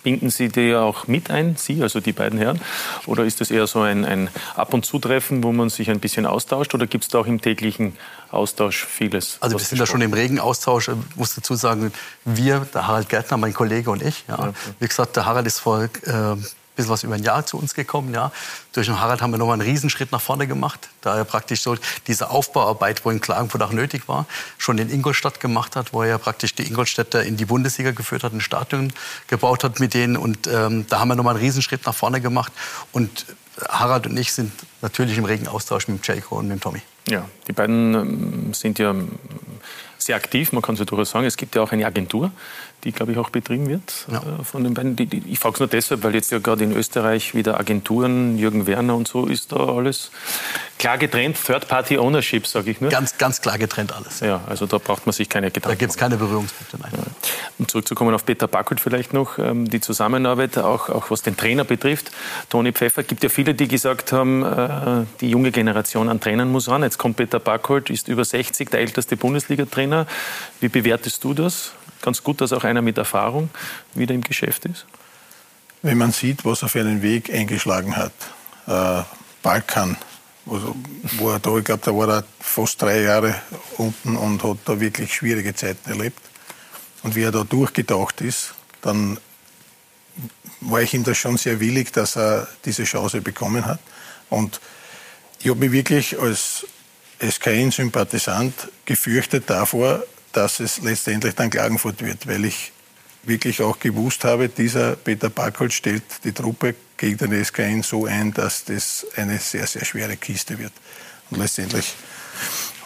[0.04, 2.60] binden Sie die auch mit ein, Sie, also die beiden Herren?
[3.06, 6.26] Oder ist das eher so ein, ein Ab- und Zutreffen, wo man sich ein bisschen
[6.26, 6.74] austauscht?
[6.74, 7.96] Oder gibt es da auch im täglichen
[8.32, 9.38] Austausch vieles?
[9.42, 10.90] Also wir sind da schon im regen Austausch.
[10.90, 11.92] Ich muss dazu sagen,
[12.26, 14.26] wir, der Harald Gärtner, mein Kollege und ich.
[14.28, 14.38] Ja.
[14.38, 14.54] Ja.
[14.80, 15.90] Wie gesagt, der Harald ist vor äh,
[16.80, 18.14] bisschen was über ein Jahr zu uns gekommen.
[18.14, 18.32] Ja.
[18.74, 21.76] Durch den Harald haben wir nochmal einen Riesenschritt nach vorne gemacht, da er praktisch so
[22.08, 24.26] diese Aufbauarbeit, wo in Klagenfurt auch nötig war,
[24.58, 28.34] schon in Ingolstadt gemacht hat, wo er praktisch die Ingolstädter in die Bundesliga geführt hat,
[28.34, 28.94] ein Stadion
[29.28, 30.18] gebaut hat mit denen.
[30.18, 32.52] Und ähm, da haben wir nochmal einen Riesenschritt nach vorne gemacht.
[32.92, 33.26] Und
[33.68, 36.82] Harald und ich sind natürlich im regen Austausch mit Jaco und mit Tommy.
[37.10, 38.96] Ja, die beiden ähm, sind ja
[39.98, 41.26] sehr aktiv, man kann so durchaus sagen.
[41.26, 42.32] Es gibt ja auch eine Agentur,
[42.84, 44.18] die, glaube ich, auch betrieben wird ja.
[44.18, 44.96] äh, von den beiden.
[44.96, 48.38] Die, die, ich frage es nur deshalb, weil jetzt ja gerade in Österreich wieder Agenturen,
[48.38, 50.12] Jürgen Werner und so, ist da alles
[50.78, 51.38] klar getrennt.
[51.46, 52.90] Third-Party-Ownership, sage ich nur.
[52.90, 54.22] Ganz, ganz klar getrennt alles.
[54.22, 56.78] Ja, also da braucht man sich keine Gedanken Da gibt es keine Berührungspunkte.
[56.80, 56.92] Nein.
[56.96, 57.04] Ja.
[57.60, 61.66] Um zurückzukommen auf Peter Backelt vielleicht noch, ähm, die Zusammenarbeit, auch, auch was den Trainer
[61.66, 62.12] betrifft.
[62.50, 66.70] Toni Pfeffer, gibt ja viele, die gesagt haben, äh, die junge Generation an Trainern muss
[66.70, 66.84] ran.
[66.84, 70.08] Jetzt kommt Peter Backholt, ist über 60, der älteste Bundesliga-Trainer.
[70.62, 71.74] Wie bewertest du das?
[72.02, 73.50] Ganz gut, dass auch einer mit Erfahrung
[73.94, 74.86] wieder im Geschäft ist?
[75.82, 78.14] Wenn man sieht, was er für einen Weg eingeschlagen hat,
[78.68, 79.04] äh,
[79.42, 79.98] Balkan,
[80.46, 80.76] also,
[81.18, 83.36] wo er da, ich glaube, da war er fast drei Jahre
[83.78, 86.20] unten und hat da wirklich schwierige Zeiten erlebt.
[87.04, 89.20] Und wie er da durchgetaucht ist, dann
[90.62, 93.80] war ich ihm da schon sehr willig, dass er diese Chance bekommen hat.
[94.30, 94.60] Und
[95.40, 96.66] ich habe mich wirklich als
[97.22, 98.54] SKN-Sympathisant
[98.86, 100.04] gefürchtet davor,
[100.34, 102.72] dass es letztendlich dann Klagenfurt wird, weil ich
[103.24, 108.34] wirklich auch gewusst habe, dieser Peter Backholt stellt die Truppe gegen den SKN so ein,
[108.34, 110.74] dass das eine sehr, sehr schwere Kiste wird.
[111.30, 111.94] Und letztendlich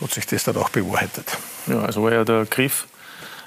[0.02, 1.38] hat sich das dann auch bewahrheitet.
[1.68, 2.88] Ja, also war ja der Griff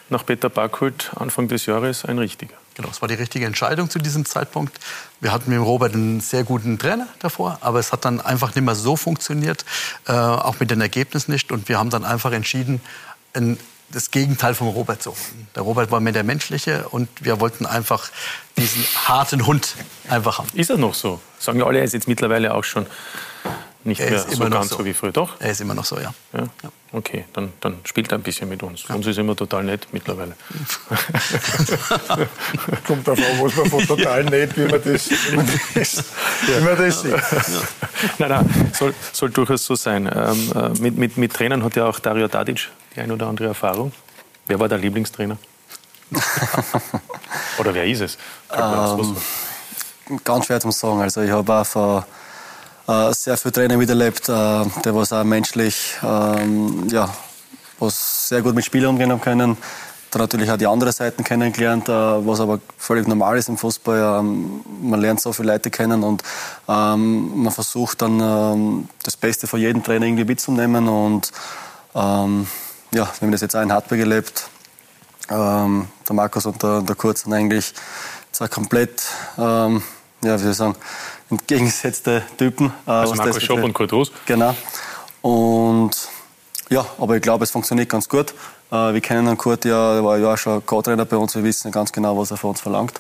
[0.09, 2.55] nach Peter Backholt Anfang des Jahres ein richtiger.
[2.74, 4.78] Genau, es war die richtige Entscheidung zu diesem Zeitpunkt.
[5.20, 8.64] Wir hatten mit Robert einen sehr guten Trainer davor, aber es hat dann einfach nicht
[8.64, 9.64] mehr so funktioniert,
[10.07, 11.53] äh, auch mit den Ergebnissen nicht.
[11.53, 12.80] Und wir haben dann einfach entschieden,
[13.32, 13.59] ein
[13.91, 15.14] das Gegenteil von Robert so.
[15.55, 18.11] Der Robert war mehr der menschliche und wir wollten einfach
[18.57, 19.74] diesen harten Hund
[20.09, 20.49] einfach haben.
[20.55, 21.20] Ist er noch so?
[21.39, 22.87] Sagen ja alle, er ist jetzt mittlerweile auch schon
[23.87, 24.78] nicht er mehr so ganz so.
[24.78, 24.84] so.
[24.84, 25.12] wie früher.
[25.12, 25.37] Doch?
[25.39, 26.12] Er ist immer noch so, ja.
[26.32, 26.41] ja?
[26.62, 26.70] ja.
[26.93, 28.84] Okay, dann, dann spielt er ein bisschen mit uns.
[28.89, 28.95] Ja.
[28.95, 30.34] Uns ist immer total nett mittlerweile.
[32.87, 36.05] Kommt darauf an, was man von total nett, wie man das, wie man das,
[36.47, 37.14] wie man das sieht.
[38.18, 40.11] Nein, nein, soll, soll durchaus so sein.
[40.12, 43.49] Ähm, äh, mit, mit, mit Trainern hat ja auch Dario Tadic die ein oder andere
[43.49, 43.92] Erfahrung.
[44.47, 45.36] Wer war der Lieblingstrainer?
[47.59, 48.18] oder wer ist es?
[48.53, 49.16] Ähm,
[50.24, 51.01] ganz schwer zu sagen.
[51.01, 52.05] Also ich habe auch von
[52.88, 57.12] äh, sehr viele Trainer miterlebt, äh, die was auch menschlich ähm, ja,
[57.78, 59.57] was sehr gut mit Spielern umgehen haben können.
[60.12, 64.20] Dann natürlich auch die andere Seiten kennengelernt, äh, was aber völlig normal ist im Fußball.
[64.20, 66.22] Ähm, man lernt so viele Leute kennen und
[66.68, 70.88] ähm, man versucht dann ähm, das Beste von jedem Trainer irgendwie mitzunehmen.
[70.88, 71.32] Und
[71.97, 72.47] ähm,
[72.93, 74.49] ja, wir haben das jetzt auch in Hartberg erlebt.
[75.28, 77.72] Ähm, der Markus und der, der Kurt sind eigentlich
[78.30, 79.03] zwei komplett,
[79.39, 79.82] ähm,
[80.22, 80.76] ja, wie soll ich sagen,
[81.30, 82.72] entgegengesetzte Typen.
[82.87, 84.12] Äh, also Markus Schopp und Kurt Rus.
[84.26, 84.55] Genau.
[85.22, 85.91] Und
[86.68, 88.34] ja, aber ich glaube, es funktioniert ganz gut.
[88.70, 91.34] Äh, wir kennen den Kurt ja, der war ja auch schon Co-Trainer bei uns.
[91.34, 92.99] Wir wissen ganz genau, was er von uns verlangt,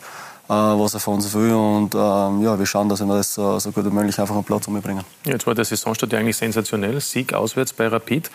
[0.48, 1.52] äh, was er von uns will.
[1.52, 4.44] Und ähm, ja, wir schauen, dass wir das so, so gut wie möglich einfach am
[4.44, 5.04] Platz umbringen.
[5.24, 7.00] Ja, jetzt war der Saisonstart ja eigentlich sensationell.
[7.00, 8.30] Sieg auswärts bei Rapid.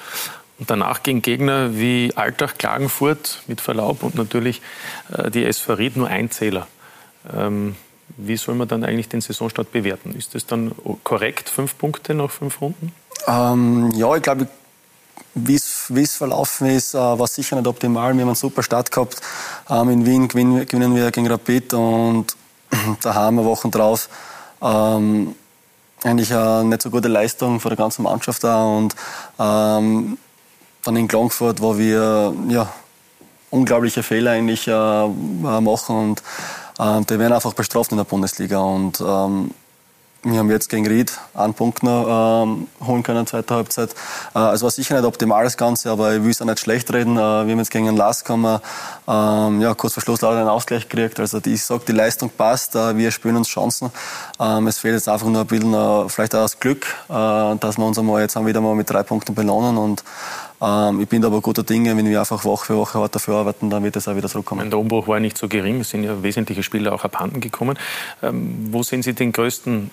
[0.62, 4.62] Und danach gegen Gegner wie Altach, Klagenfurt mit Verlaub und natürlich
[5.12, 6.68] äh, die SV Ried nur ein Zähler.
[7.36, 7.76] Ähm,
[8.18, 10.16] wie soll man dann eigentlich den Saisonstart bewerten?
[10.16, 10.72] Ist das dann
[11.04, 12.94] korrekt, fünf Punkte nach fünf Runden?
[13.28, 14.48] Ähm, ja, ich glaube,
[15.34, 18.14] wie es verlaufen ist, äh, war sicher nicht optimal.
[18.14, 19.20] Wir haben einen super Start gehabt.
[19.68, 22.36] Ähm, in Wien gewinnen, gewinnen, wir gegen Rapid und
[23.02, 24.10] da haben wir Wochen drauf
[24.62, 25.34] ähm,
[26.04, 28.96] eigentlich eine nicht so gute Leistung von der ganzen Mannschaft da und
[29.40, 30.20] ähm,
[30.84, 32.72] dann in Klagenfurt, wo wir ja,
[33.50, 36.24] unglaubliche Fehler eigentlich äh, machen und
[36.80, 39.52] äh, die werden einfach bestraft in der Bundesliga und ähm,
[40.24, 43.96] wir haben jetzt gegen Ried einen Punkt noch ähm, holen können zweiten Halbzeit.
[44.36, 46.94] Äh, es war sicher nicht optimal das Ganze, aber ich will es auch nicht schlecht
[46.94, 47.18] reden.
[47.18, 48.62] Äh, wir haben jetzt gegen den Lask haben wir,
[49.08, 51.20] ähm, ja, kurz vor Schluss leider einen Ausgleich gekriegt.
[51.20, 53.90] Also die, ich sage, die Leistung passt, äh, wir spielen uns Chancen.
[54.40, 57.80] Ähm, es fehlt jetzt einfach nur ein bisschen, äh, vielleicht auch das Glück, äh, dass
[57.80, 60.04] wir uns einmal jetzt wieder mal mit drei Punkten belohnen und
[61.00, 63.84] ich bin aber guter Dinge, wenn wir einfach Woche für Woche hart dafür arbeiten, dann
[63.84, 64.70] wird es auch wieder zurückkommen.
[64.70, 67.80] Der Umbruch war nicht so gering, es sind ja wesentliche Spieler auch abhanden gekommen.
[68.22, 69.90] Ähm, wo sehen Sie den größten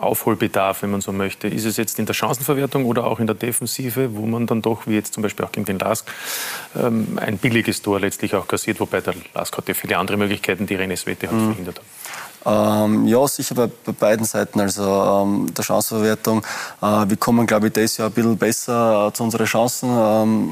[0.00, 1.46] Aufholbedarf, wenn man so möchte?
[1.46, 4.88] Ist es jetzt in der Chancenverwertung oder auch in der Defensive, wo man dann doch,
[4.88, 6.10] wie jetzt zum Beispiel auch gegen den Lask,
[6.76, 10.76] ähm, ein billiges Tor letztlich auch kassiert, wobei der Lask hatte viele andere Möglichkeiten, die
[10.76, 11.46] René Svete hat mhm.
[11.46, 11.84] verhindert hat?
[12.48, 14.60] Ähm, ja, sicher bei, bei, beiden Seiten.
[14.60, 16.42] Also ähm, der Chancenverwertung.
[16.80, 19.90] Äh, wir kommen, glaube ich, dieses Jahr ein bisschen besser äh, zu unseren Chancen.
[19.92, 20.50] Ähm,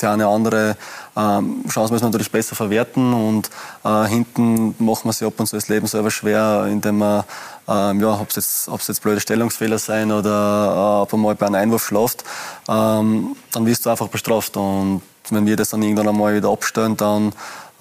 [0.00, 0.76] die eine oder andere
[1.16, 3.50] ähm, Chance müssen wir natürlich besser verwerten und
[3.84, 7.24] äh, hinten machen wir sich ab und zu das Leben selber schwer, indem wir,
[7.66, 11.46] ähm, ja, ob es jetzt, jetzt blöde Stellungsfehler sein oder äh, ob man mal bei
[11.46, 12.22] einem Einwurf schläft,
[12.68, 16.96] ähm, dann wirst du einfach bestraft und wenn wir das dann irgendwann einmal wieder abstellen,
[16.96, 17.32] dann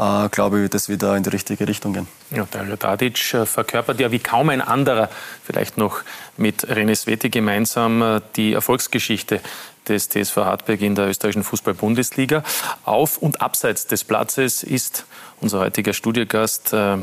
[0.01, 2.07] äh, glaube ich, wird es wieder in die richtige Richtung gehen.
[2.31, 5.09] Ja, Dario Tadic äh, verkörpert ja wie kaum ein anderer,
[5.43, 6.01] vielleicht noch
[6.37, 9.41] mit René Sveti gemeinsam, äh, die Erfolgsgeschichte
[9.87, 12.43] des TSV Hartberg in der österreichischen Fußball-Bundesliga.
[12.83, 15.05] Auf und abseits des Platzes ist
[15.39, 16.97] unser heutiger Studiogast äh,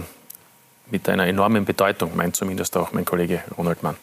[0.90, 3.96] mit einer enormen Bedeutung, meint zumindest auch mein Kollege Ronald Mann.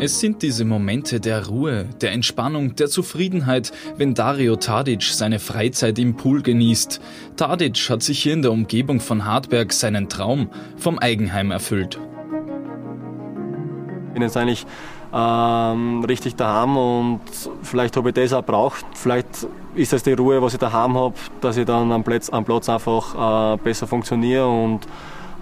[0.00, 5.98] Es sind diese Momente der Ruhe, der Entspannung, der Zufriedenheit, wenn Dario Tadic seine Freizeit
[5.98, 7.00] im Pool genießt.
[7.34, 11.98] Tadic hat sich hier in der Umgebung von Hartberg seinen Traum vom Eigenheim erfüllt.
[14.06, 14.66] Ich bin jetzt eigentlich
[15.12, 17.20] ähm, richtig daheim und
[17.62, 18.86] vielleicht habe ich das auch braucht.
[18.94, 22.44] Vielleicht ist das die Ruhe, was ich daheim habe, dass ich dann am Platz, am
[22.44, 24.86] Platz einfach äh, besser funktioniere und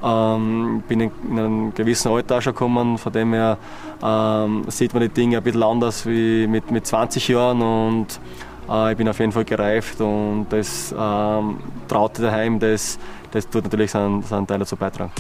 [0.03, 3.59] ähm, bin in, in einem gewissen Alter schon gekommen, von dem her
[4.03, 8.21] ähm, sieht man die Dinge ein bisschen anders wie mit, mit 20 Jahren und
[8.69, 12.99] äh, ich bin auf jeden Fall gereift und das ähm, Traute daheim, das,
[13.31, 15.13] das tut natürlich seinen, seinen Teil dazu beitragen.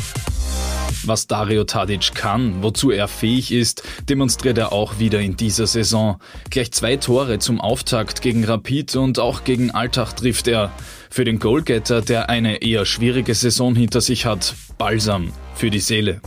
[1.05, 6.16] Was Dario Tadic kann, wozu er fähig ist, demonstriert er auch wieder in dieser Saison.
[6.51, 10.72] Gleich zwei Tore zum Auftakt gegen Rapid und auch gegen Alltag trifft er.
[11.11, 16.20] Für den Goalgetter, der eine eher schwierige Saison hinter sich hat, Balsam für die Seele.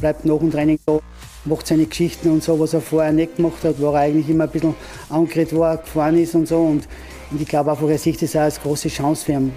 [0.00, 1.00] Bleibt nach dem Training da,
[1.44, 4.44] macht seine Geschichten und so, was er vorher nicht gemacht hat, wo er eigentlich immer
[4.44, 4.74] ein bisschen
[5.08, 6.58] angeredet war, gefahren ist und so.
[6.58, 6.86] Und,
[7.30, 9.52] und ich glaube einfach, er sieht das auch als große Chance für ihn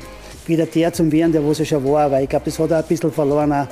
[0.45, 2.09] wieder der zum werden, der was er schon war.
[2.09, 3.51] Weil ich glaube, das hat er ein bisschen verloren.
[3.51, 3.67] Auch,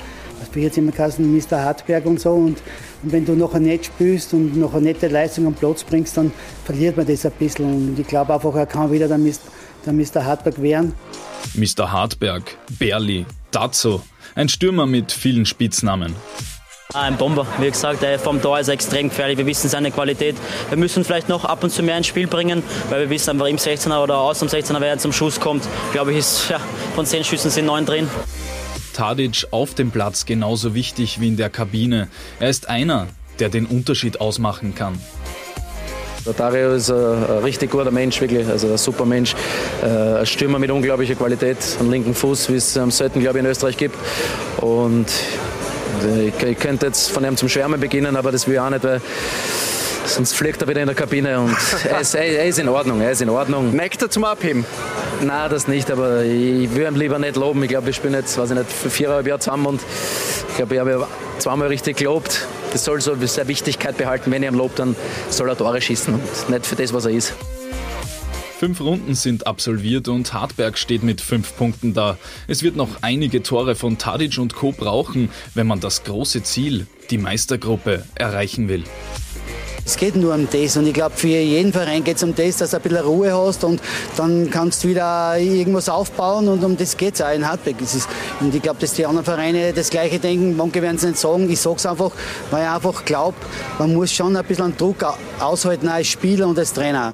[0.56, 1.62] bin jetzt immer geheißen, Mr.
[1.62, 2.32] Hartberg und so.
[2.32, 2.62] Und,
[3.04, 6.32] und, wenn du nachher nicht spielst und noch eine nette Leistung am Platz bringst, dann
[6.64, 7.66] verliert man das ein bisschen.
[7.66, 9.42] Und ich glaube einfach, er kann wieder der, Mist,
[9.86, 10.26] der Mr.
[10.26, 10.94] Hartberg werden.
[11.54, 11.92] Mr.
[11.92, 14.02] Hartberg, Berli, Dazzo,
[14.34, 16.16] ein Stürmer mit vielen Spitznamen.
[16.94, 19.38] Ah, ein Bomber, wie gesagt, er vom Tor ist extrem gefährlich.
[19.38, 20.36] Wir wissen seine Qualität.
[20.70, 23.48] Wir müssen vielleicht noch ab und zu mehr ins Spiel bringen, weil wir wissen einfach
[23.48, 25.68] im 16er oder aus dem 16er, wer zum Schuss kommt.
[25.94, 26.60] Glaube ich, ist ja,
[26.94, 28.08] von zehn Schüssen sind neun drin.
[28.94, 32.08] Tadic auf dem Platz genauso wichtig wie in der Kabine.
[32.40, 33.08] Er ist einer,
[33.40, 35.00] der den Unterschied ausmachen kann.
[36.26, 39.36] Der Dario ist ein, richtig guter Mensch, wirklich, also ein super Mensch.
[39.84, 43.44] Äh, ein Stürmer mit unglaublicher Qualität am linken Fuß, wie es am selten, glaube ich,
[43.44, 43.96] in Österreich gibt.
[44.58, 45.08] Und
[46.40, 49.02] ich könnte jetzt von ihm zum Schwärmen beginnen, aber das will ich auch nicht, weil
[50.06, 51.56] sonst fliegt er wieder in der Kabine und
[51.90, 53.76] er ist, er ist in Ordnung, er ist in Ordnung.
[53.76, 54.66] Neigt er zum Abheben?
[55.22, 57.64] Nein, das nicht, aber ich will ihn lieber nicht loben.
[57.64, 59.82] Ich glaube, wir spielen jetzt, weiß ich nicht, viereinhalb Jahre zusammen und
[60.50, 61.04] ich glaube, ich habe ihn
[61.40, 62.46] zweimal richtig gelobt.
[62.72, 64.32] Das soll so seine Wichtigkeit behalten.
[64.32, 64.96] Wenn ich ihn lobe, dann
[65.30, 67.34] soll er Tore schießen und nicht für das, was er ist.
[68.58, 72.18] Fünf Runden sind absolviert und Hartberg steht mit fünf Punkten da.
[72.48, 74.72] Es wird noch einige Tore von Tadic und Co.
[74.72, 78.86] brauchen, wenn man das große Ziel, die Meistergruppe, erreichen will.
[79.84, 82.58] Es geht nur um das und ich glaube, für jeden Verein geht es um das,
[82.58, 83.82] dass du ein bisschen Ruhe hast und
[84.16, 87.80] dann kannst du wieder irgendwas aufbauen und um das geht es auch in Hartberg.
[87.82, 88.08] Ist,
[88.40, 91.50] und ich glaube, dass die anderen Vereine das Gleiche denken, manche werden es nicht sagen.
[91.52, 92.12] Ich sage es einfach,
[92.52, 93.38] weil ich einfach glaube,
[93.80, 95.06] man muss schon ein bisschen Druck
[95.42, 97.14] aushalten als Spieler und als Trainer.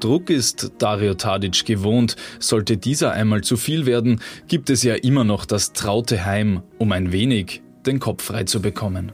[0.00, 2.16] Druck ist Dario Tadic gewohnt.
[2.38, 6.92] Sollte dieser einmal zu viel werden, gibt es ja immer noch das traute Heim, um
[6.92, 9.12] ein wenig den Kopf frei zu bekommen.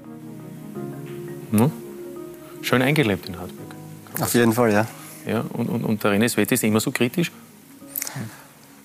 [1.51, 1.71] Hm?
[2.63, 3.75] Schön eingelebt in Hartberg.
[4.21, 4.87] Auf jeden Fall, ja.
[5.27, 7.31] Ja, und, und, und der René Sveti ist immer so kritisch?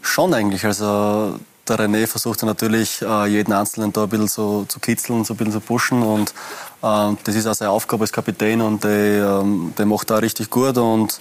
[0.02, 0.66] Schon eigentlich.
[0.66, 5.34] Also der René versucht natürlich äh, jeden Einzelnen da ein bisschen so zu kitzeln, so
[5.34, 6.34] ein bisschen zu pushen und
[6.82, 10.50] ähm, das ist auch seine Aufgabe als Kapitän und der, ähm, der macht da richtig
[10.50, 11.20] gut und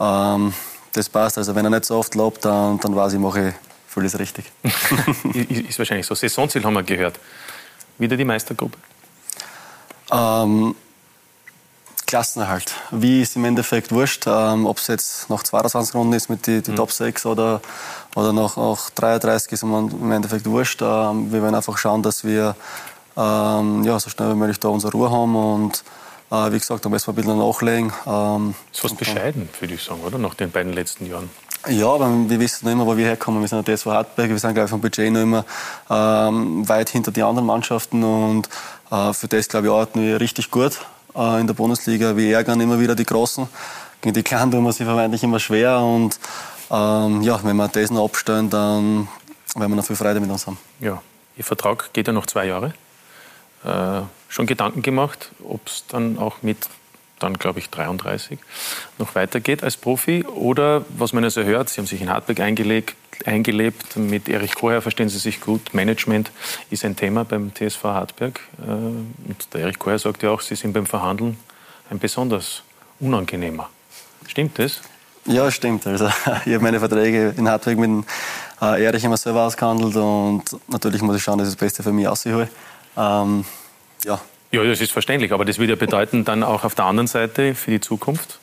[0.00, 0.52] ähm,
[0.92, 1.38] das passt.
[1.38, 3.54] Also wenn er nicht so oft lobt, dann, dann weiß ich, mache ich
[3.86, 4.50] vieles richtig.
[5.34, 6.14] ist wahrscheinlich so.
[6.14, 7.18] Saisonziel haben wir gehört.
[7.98, 8.78] Wieder die Meistergruppe?
[10.10, 10.74] Ähm,
[12.06, 12.72] Klassenerhalt.
[12.90, 16.62] Wie ist im Endeffekt wurscht, ähm, ob es jetzt nach 22 Runden ist mit den
[16.62, 16.76] die mhm.
[16.76, 17.60] Top 6 oder,
[18.14, 20.82] oder nach, nach 33 ist im Endeffekt wurscht.
[20.82, 22.56] Ähm, wir werden einfach schauen, dass wir
[23.16, 25.82] ähm, ja, so schnell wie möglich da unsere Ruhe haben und
[26.30, 27.92] wie gesagt, müssen wir ein bisschen nachlegen.
[28.06, 30.18] Ähm, ist fast bescheiden, würde ich sagen, oder?
[30.18, 31.30] Nach den beiden letzten Jahren.
[31.68, 33.40] Ja, aber wir wissen noch immer, wo wir herkommen.
[33.40, 35.44] Wir sind der TSV Hartberg, wir sind, glaube ich, vom Budget noch immer
[35.88, 38.48] ähm, weit hinter den anderen Mannschaften und
[38.90, 40.80] äh, für das, glaube ich, arbeiten wir richtig gut
[41.16, 42.16] äh, in der Bundesliga.
[42.16, 43.48] Wir ärgern immer wieder die Großen.
[44.02, 45.80] Gegen die Kleinen tun wir sie vermeintlich immer schwer.
[45.80, 46.18] Und
[46.70, 49.08] ähm, ja, wenn wir das noch abstellen, dann
[49.54, 50.58] werden wir noch viel Freude mit uns haben.
[50.80, 51.00] Ja,
[51.36, 52.74] Ihr Vertrag geht ja noch zwei Jahre.
[53.64, 56.68] Äh, schon Gedanken gemacht, ob es dann auch mit
[57.20, 58.38] dann glaube ich 33
[58.98, 62.96] noch weitergeht als Profi oder was man also hört, Sie haben sich in Hartberg eingelegt,
[63.24, 66.30] eingelebt, mit Erich Koher verstehen Sie sich gut, Management
[66.70, 70.56] ist ein Thema beim TSV Hartberg äh, und der Erich Koher sagt ja auch, Sie
[70.56, 71.38] sind beim Verhandeln
[71.88, 72.62] ein besonders
[73.00, 73.70] unangenehmer.
[74.26, 74.80] Stimmt das?
[75.26, 75.86] Ja, stimmt.
[75.86, 76.06] Also,
[76.44, 78.04] ich habe meine Verträge in Hartberg mit
[78.60, 81.92] äh, Erich immer selber ausgehandelt und natürlich muss ich schauen, dass ich das Beste für
[81.92, 82.48] mich aushole.
[82.96, 83.44] Ähm,
[84.04, 84.20] ja,
[84.54, 87.56] ja, das ist verständlich, aber das würde ja bedeuten dann auch auf der anderen Seite
[87.56, 88.38] für die Zukunft,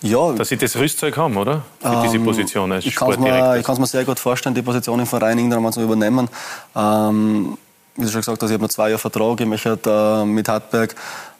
[0.00, 1.64] ja, dass Sie das Rüstzeug haben, oder?
[1.80, 4.98] Für ähm, diese Position als Ich kann es mir, mir, sehr gut vorstellen, die Position
[4.98, 6.28] im Verein irgendwann mal zu übernehmen.
[6.74, 7.56] Ähm,
[7.94, 9.40] wie du schon gesagt hast, ich habe noch zwei Jahre Vertrag.
[9.40, 10.94] Ich möchte äh, mit Hartberg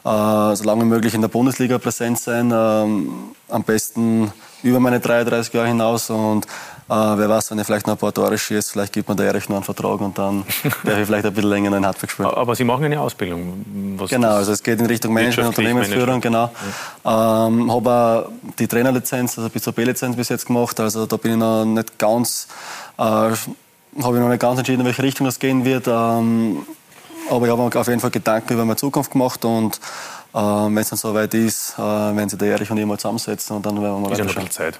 [0.04, 2.52] äh, so lange wie möglich in der Bundesliga präsent sein.
[2.54, 4.30] Ähm, am besten
[4.62, 6.10] über meine 33 Jahre hinaus.
[6.10, 6.46] Und
[6.92, 9.26] äh, wer weiß, wenn ich vielleicht noch ein paar Tore schieße, vielleicht gibt man der
[9.28, 10.44] Erich noch einen Vertrag und dann
[10.84, 12.28] darf ich vielleicht ein bisschen länger in Hartberg spielen.
[12.28, 13.96] Aber Sie machen eine Ausbildung.
[14.10, 16.50] Genau, also es geht in Richtung Management, Unternehmensführung, genau.
[17.04, 17.46] Ja.
[17.46, 18.28] Ähm, habe
[18.58, 20.78] die Trainerlizenz, also bis zur B-Lizenz bis jetzt gemacht.
[20.80, 22.46] Also da bin ich noch nicht ganz,
[22.98, 25.86] äh, habe ich noch nicht ganz entschieden, in welche Richtung das gehen wird.
[25.86, 26.66] Ähm,
[27.30, 29.80] aber ich habe auf jeden Fall Gedanken über meine Zukunft gemacht und
[30.34, 33.56] äh, wenn es dann soweit ist, äh, werden sich der Erich und ich mal zusammensetzen
[33.56, 34.78] und dann werden wir mal Ist ja noch Zeit.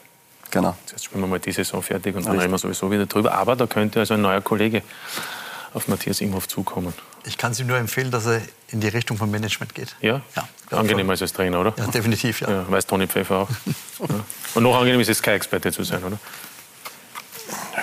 [0.53, 0.77] Genau.
[0.91, 3.35] Jetzt spielen wir mal die Saison fertig und dann reden wir sowieso wieder drüber.
[3.35, 4.83] Aber da könnte also ein neuer Kollege
[5.73, 6.93] auf Matthias Imhoff zukommen.
[7.25, 9.97] Ich kann es ihm nur empfehlen, dass er in die Richtung vom Management geht.
[10.03, 10.21] Ja?
[10.37, 11.73] ja Angenehmer als Trainer, oder?
[11.79, 12.51] Ja, definitiv, ja.
[12.51, 13.49] ja weiß Toni Pfeffer auch.
[14.01, 14.07] ja.
[14.55, 16.19] Und noch angenehm ist es, Sky-Experte zu sein, oder?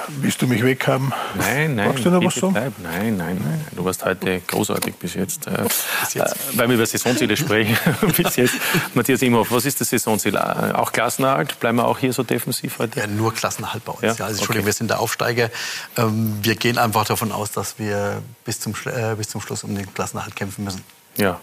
[0.08, 1.14] Willst du mich weghaben?
[1.36, 1.90] Nein, nein.
[1.90, 2.54] Magst du noch was sagen?
[2.54, 3.68] Nein, nein, nein.
[3.76, 5.48] Du warst heute großartig bis jetzt.
[5.48, 6.34] Äh, bis jetzt.
[6.34, 7.78] Äh, weil wir über Saisonziele sprechen.
[8.18, 8.56] bis jetzt.
[8.94, 10.36] Matthias Imhoff, was ist das Saisonziel?
[10.36, 10.40] Äh,
[10.74, 11.60] auch Klassenerhalt?
[11.60, 13.00] Bleiben wir auch hier so defensiv heute?
[13.00, 14.02] Ja, nur Klassenerhalt bei uns.
[14.02, 14.14] Ja?
[14.14, 14.66] Ja, also, Entschuldigung, okay.
[14.66, 15.50] wir sind der Aufsteiger.
[15.98, 18.74] Ähm, wir gehen einfach davon aus, dass wir bis zum,
[19.18, 20.84] bis zum Schluss um den Klassenerhalt kämpfen müssen.
[21.18, 21.40] Ja.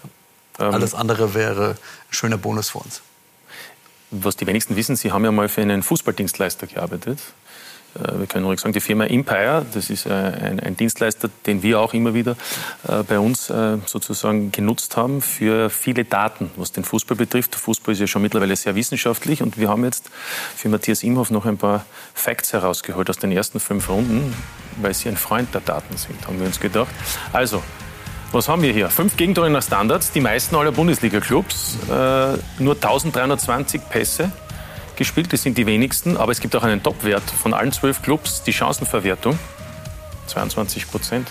[0.58, 1.76] Ähm, Alles andere wäre ein
[2.14, 3.02] schöner Bonus für uns.
[4.10, 7.18] Was die wenigsten wissen, Sie haben ja mal für einen Fußballdienstleister gearbeitet.
[7.96, 11.62] Äh, wir können ruhig sagen, die Firma Empire, das ist äh, ein, ein Dienstleister, den
[11.62, 12.36] wir auch immer wieder
[12.88, 13.52] äh, bei uns
[13.86, 17.54] sozusagen genutzt haben für viele Daten, was den Fußball betrifft.
[17.54, 20.10] Der Fußball ist ja schon mittlerweile sehr wissenschaftlich und wir haben jetzt
[20.56, 21.84] für Matthias Imhoff noch ein paar
[22.14, 24.34] Facts herausgeholt aus den ersten fünf Runden,
[24.80, 26.90] weil sie ein Freund der Daten sind, haben wir uns gedacht.
[27.32, 27.62] Also,
[28.32, 28.90] was haben wir hier?
[28.90, 31.78] Fünf Gegentore nach Standards, die meisten aller Bundesliga-Clubs,
[32.58, 34.32] nur 1320 Pässe
[34.96, 35.32] gespielt.
[35.32, 36.16] Das sind die wenigsten.
[36.16, 39.38] Aber es gibt auch einen Topwert von allen zwölf Clubs, die Chancenverwertung.
[40.26, 41.30] 22 Prozent.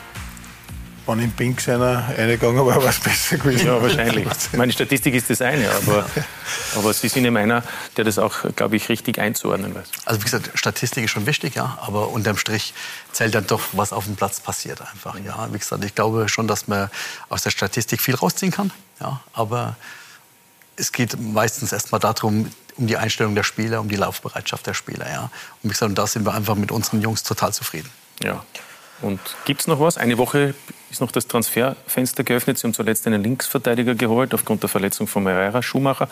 [1.07, 3.68] Wenn im Pink einer reingegangen war, war es besser gewesen.
[3.68, 4.28] Ja, wahrscheinlich.
[4.53, 6.09] Meine Statistik ist das eine, aber,
[6.76, 7.61] aber Sie sind eben einer,
[7.95, 9.88] der das auch, glaube ich, richtig einzuordnen weiß.
[10.05, 12.74] Also wie gesagt, Statistik ist schon wichtig, ja, aber unterm Strich
[13.11, 15.16] zählt dann doch, was auf dem Platz passiert einfach.
[15.24, 16.89] Ja, wie gesagt, ich glaube schon, dass man
[17.30, 19.75] aus der Statistik viel rausziehen kann, ja, aber
[20.78, 25.10] es geht meistens erstmal darum, um die Einstellung der Spieler, um die Laufbereitschaft der Spieler.
[25.10, 25.24] Ja.
[25.24, 25.32] Und
[25.64, 27.89] wie gesagt, da sind wir einfach mit unseren Jungs total zufrieden.
[28.22, 28.43] Ja.
[29.02, 29.97] Und gibt es noch was?
[29.97, 30.56] Eine Woche
[30.89, 32.58] ist noch das Transferfenster geöffnet.
[32.58, 36.08] Sie haben zuletzt einen Linksverteidiger geholt aufgrund der Verletzung von Herrera Schumacher.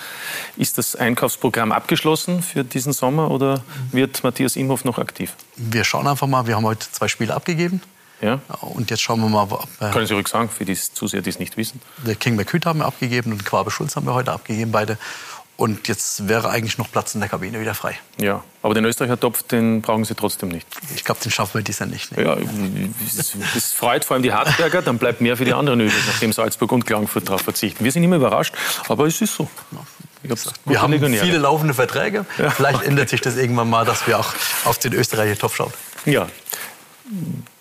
[0.58, 5.34] Ist das Einkaufsprogramm abgeschlossen für diesen Sommer oder wird Matthias Imhoff noch aktiv?
[5.56, 6.46] Wir schauen einfach mal.
[6.46, 7.82] Wir haben heute zwei Spiele abgegeben.
[8.24, 8.40] Ja.
[8.62, 9.68] Und jetzt schauen wir mal, ob.
[9.82, 11.82] Äh, Können Sie ruhig sagen, für die Zuseher, die es nicht wissen?
[12.06, 14.98] Der King McCüt haben wir abgegeben und Quabe Schulz haben wir heute abgegeben, beide.
[15.56, 18.00] Und jetzt wäre eigentlich noch Platz in der Kabine wieder frei.
[18.18, 20.66] Ja, aber den Österreicher Topf, den brauchen Sie trotzdem nicht.
[20.96, 22.18] Ich glaube, den schaffen wir dieses Jahr nicht.
[22.18, 22.24] Ne?
[22.24, 22.38] Ja,
[23.54, 26.72] das freut vor allem die Hartberger, dann bleibt mehr für die anderen übrig, nachdem Salzburg
[26.72, 27.84] und Klagenfurt darauf verzichten.
[27.84, 28.56] Wir sind immer überrascht,
[28.88, 29.48] aber es ist so.
[30.66, 32.26] Wir haben viele laufende Verträge.
[32.38, 32.50] Ja.
[32.50, 34.34] Vielleicht ändert sich das irgendwann mal, dass wir auch
[34.64, 35.74] auf den österreichischen Topf schauen.
[36.06, 36.28] Ja,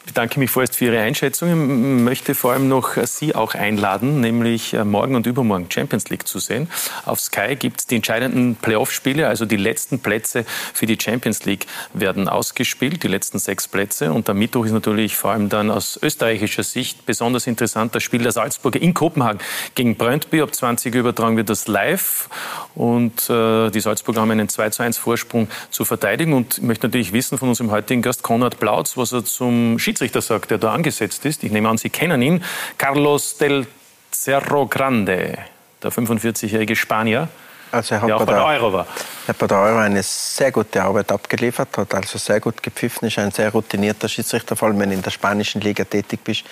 [0.06, 1.98] bedanke mich vorerst für Ihre Einschätzungen.
[1.98, 6.26] Ich möchte vor allem noch Sie auch einladen, nämlich äh, morgen und übermorgen Champions League
[6.26, 6.68] zu sehen.
[7.04, 11.66] Auf Sky gibt es die entscheidenden Playoff-Spiele, also die letzten Plätze für die Champions League
[11.94, 14.12] werden ausgespielt, die letzten sechs Plätze.
[14.12, 18.22] Und am Mittwoch ist natürlich vor allem dann aus österreichischer Sicht besonders interessant das Spiel
[18.22, 19.40] der Salzburger in Kopenhagen
[19.74, 20.42] gegen Brøndby.
[20.42, 22.28] Ab 20 Uhr übertragen wir das live.
[22.74, 26.32] Und äh, die Salzburger haben einen 2 zu 1 Vorsprung zu verteidigen.
[26.32, 29.91] Und ich möchte natürlich wissen von unserem heutigen Gast Konrad Plautz, was er zum Schiedsrichter
[29.92, 32.42] Schiedsrichter sagt, der da angesetzt ist, ich nehme an, Sie kennen ihn,
[32.78, 33.66] Carlos del
[34.10, 35.36] Cerro Grande,
[35.82, 37.28] der 45-jährige Spanier.
[37.70, 38.86] Also er hat, bei, der, der Euro war.
[39.26, 43.08] er hat bei der Euro eine sehr gute Arbeit abgeliefert, hat also sehr gut gepfiffen,
[43.08, 46.44] ist ein sehr routinierter Schiedsrichter, vor allem wenn du in der spanischen Liga tätig bist.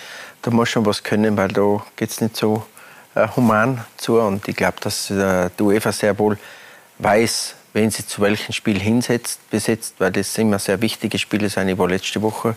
[0.43, 2.67] Da muss schon was können, weil da geht es nicht so
[3.15, 4.21] äh, human zu.
[4.21, 6.39] Und ich glaube, dass äh, die UEFA sehr wohl
[6.99, 11.69] weiß, wen sie zu welchem Spiel hinsetzt, besetzt, weil das immer sehr wichtige Spiele sind.
[11.69, 12.57] Ich war letzte Woche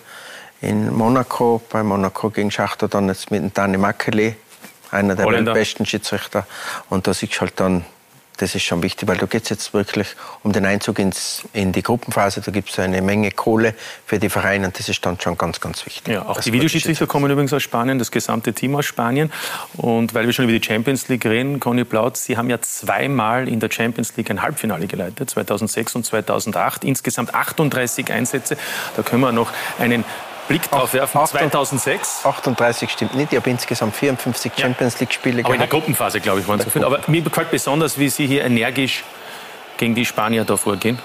[0.63, 4.35] in Monaco, bei Monaco gegen Schachter dann jetzt mit dem Dani Makele,
[4.91, 6.47] einer der besten Schiedsrichter.
[6.89, 7.83] Und da siehst du halt dann,
[8.37, 11.71] das ist schon wichtig, weil da geht es jetzt wirklich um den Einzug ins, in
[11.71, 12.41] die Gruppenphase.
[12.41, 13.75] Da gibt es eine Menge Kohle
[14.05, 16.13] für die Vereine und das ist dann schon ganz, ganz wichtig.
[16.13, 19.31] Ja, auch das die Videoschiedsrichter kommen übrigens aus Spanien, das gesamte Team aus Spanien.
[19.75, 23.49] Und weil wir schon über die Champions League reden, Conny Plautz, Sie haben ja zweimal
[23.49, 26.85] in der Champions League ein Halbfinale geleitet, 2006 und 2008.
[26.85, 28.57] Insgesamt 38 Einsätze.
[28.95, 30.05] Da können wir noch einen
[30.47, 31.25] Blick drauf werfen.
[31.25, 32.25] 2006.
[32.25, 33.31] 38 stimmt nicht.
[33.31, 35.45] Ich habe insgesamt 54 Champions League-Spiele gehabt.
[35.45, 36.85] Aber in der Gruppenphase, glaube ich, waren es so viele.
[36.85, 39.03] Aber mir gefällt besonders, wie Sie hier energisch
[39.77, 40.99] gegen die Spanier da vorgehen.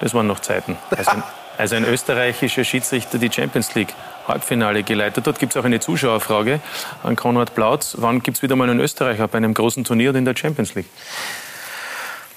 [0.00, 0.76] Das waren noch Zeiten.
[0.96, 1.22] Also ein,
[1.58, 3.94] also ein österreichischer Schiedsrichter die Champions League
[4.26, 5.38] Halbfinale geleitet hat.
[5.38, 6.60] Gibt es auch eine Zuschauerfrage
[7.02, 7.96] an Konrad Plautz.
[7.98, 10.88] Wann gibt es wieder mal einen Österreicher bei einem großen Turnier in der Champions League?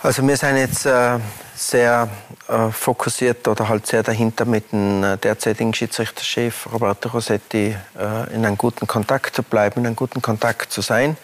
[0.03, 1.17] Also wir sind jetzt äh,
[1.55, 2.09] sehr
[2.49, 8.45] äh, fokussiert oder halt sehr dahinter mit dem äh, derzeitigen Schiedsrichterchef Roberto Rossetti äh, in
[8.45, 11.15] einem guten Kontakt zu bleiben, in einem guten Kontakt zu sein.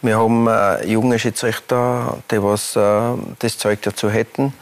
[0.00, 2.80] Wir haben äh, junge Schiedsrichter, die was äh,
[3.40, 4.54] das Zeug dazu hätten.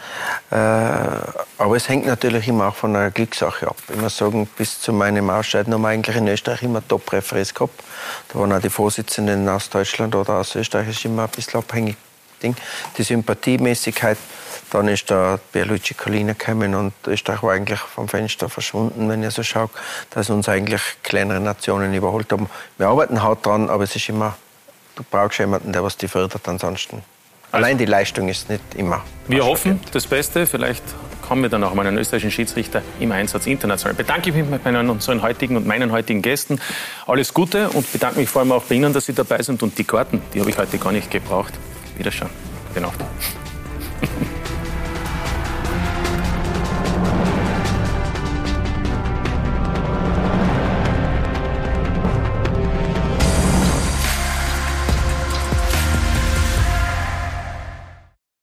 [0.50, 3.76] aber es hängt natürlich immer auch von einer Glückssache ab.
[3.88, 7.84] Ich muss sagen, bis zu meinem Ausscheiden haben wir eigentlich in Österreich immer Top-Referees gehabt.
[8.32, 11.96] Da waren auch die Vorsitzenden aus Deutschland oder aus Österreich immer ein bisschen abhängig
[12.42, 12.56] Ding.
[12.96, 14.18] Die Sympathiemäßigkeit,
[14.70, 19.34] dann ist da Pierluigi Collina gekommen und Österreich war eigentlich vom Fenster verschwunden, wenn ich
[19.34, 19.70] so schaue,
[20.10, 22.48] dass uns eigentlich kleinere Nationen überholt haben.
[22.78, 24.36] Wir arbeiten hart dran, aber es ist immer,
[24.96, 27.02] du brauchst jemanden, der was die fördert, ansonsten.
[27.52, 29.02] Also, Allein die Leistung ist nicht immer.
[29.26, 30.46] Wir hoffen das Beste.
[30.46, 30.84] Vielleicht
[31.28, 33.94] haben wir dann auch mal einen österreichischen Schiedsrichter im Einsatz international.
[33.94, 36.60] Bedanke ich mich bei meinen, unseren heutigen und meinen heutigen Gästen.
[37.06, 39.62] Alles Gute und bedanke mich vor allem auch bei Ihnen, dass Sie dabei sind.
[39.62, 41.54] Und die Karten, die habe ich heute gar nicht gebraucht.
[42.00, 42.30] Wiederschauen.
[42.74, 42.92] Genau.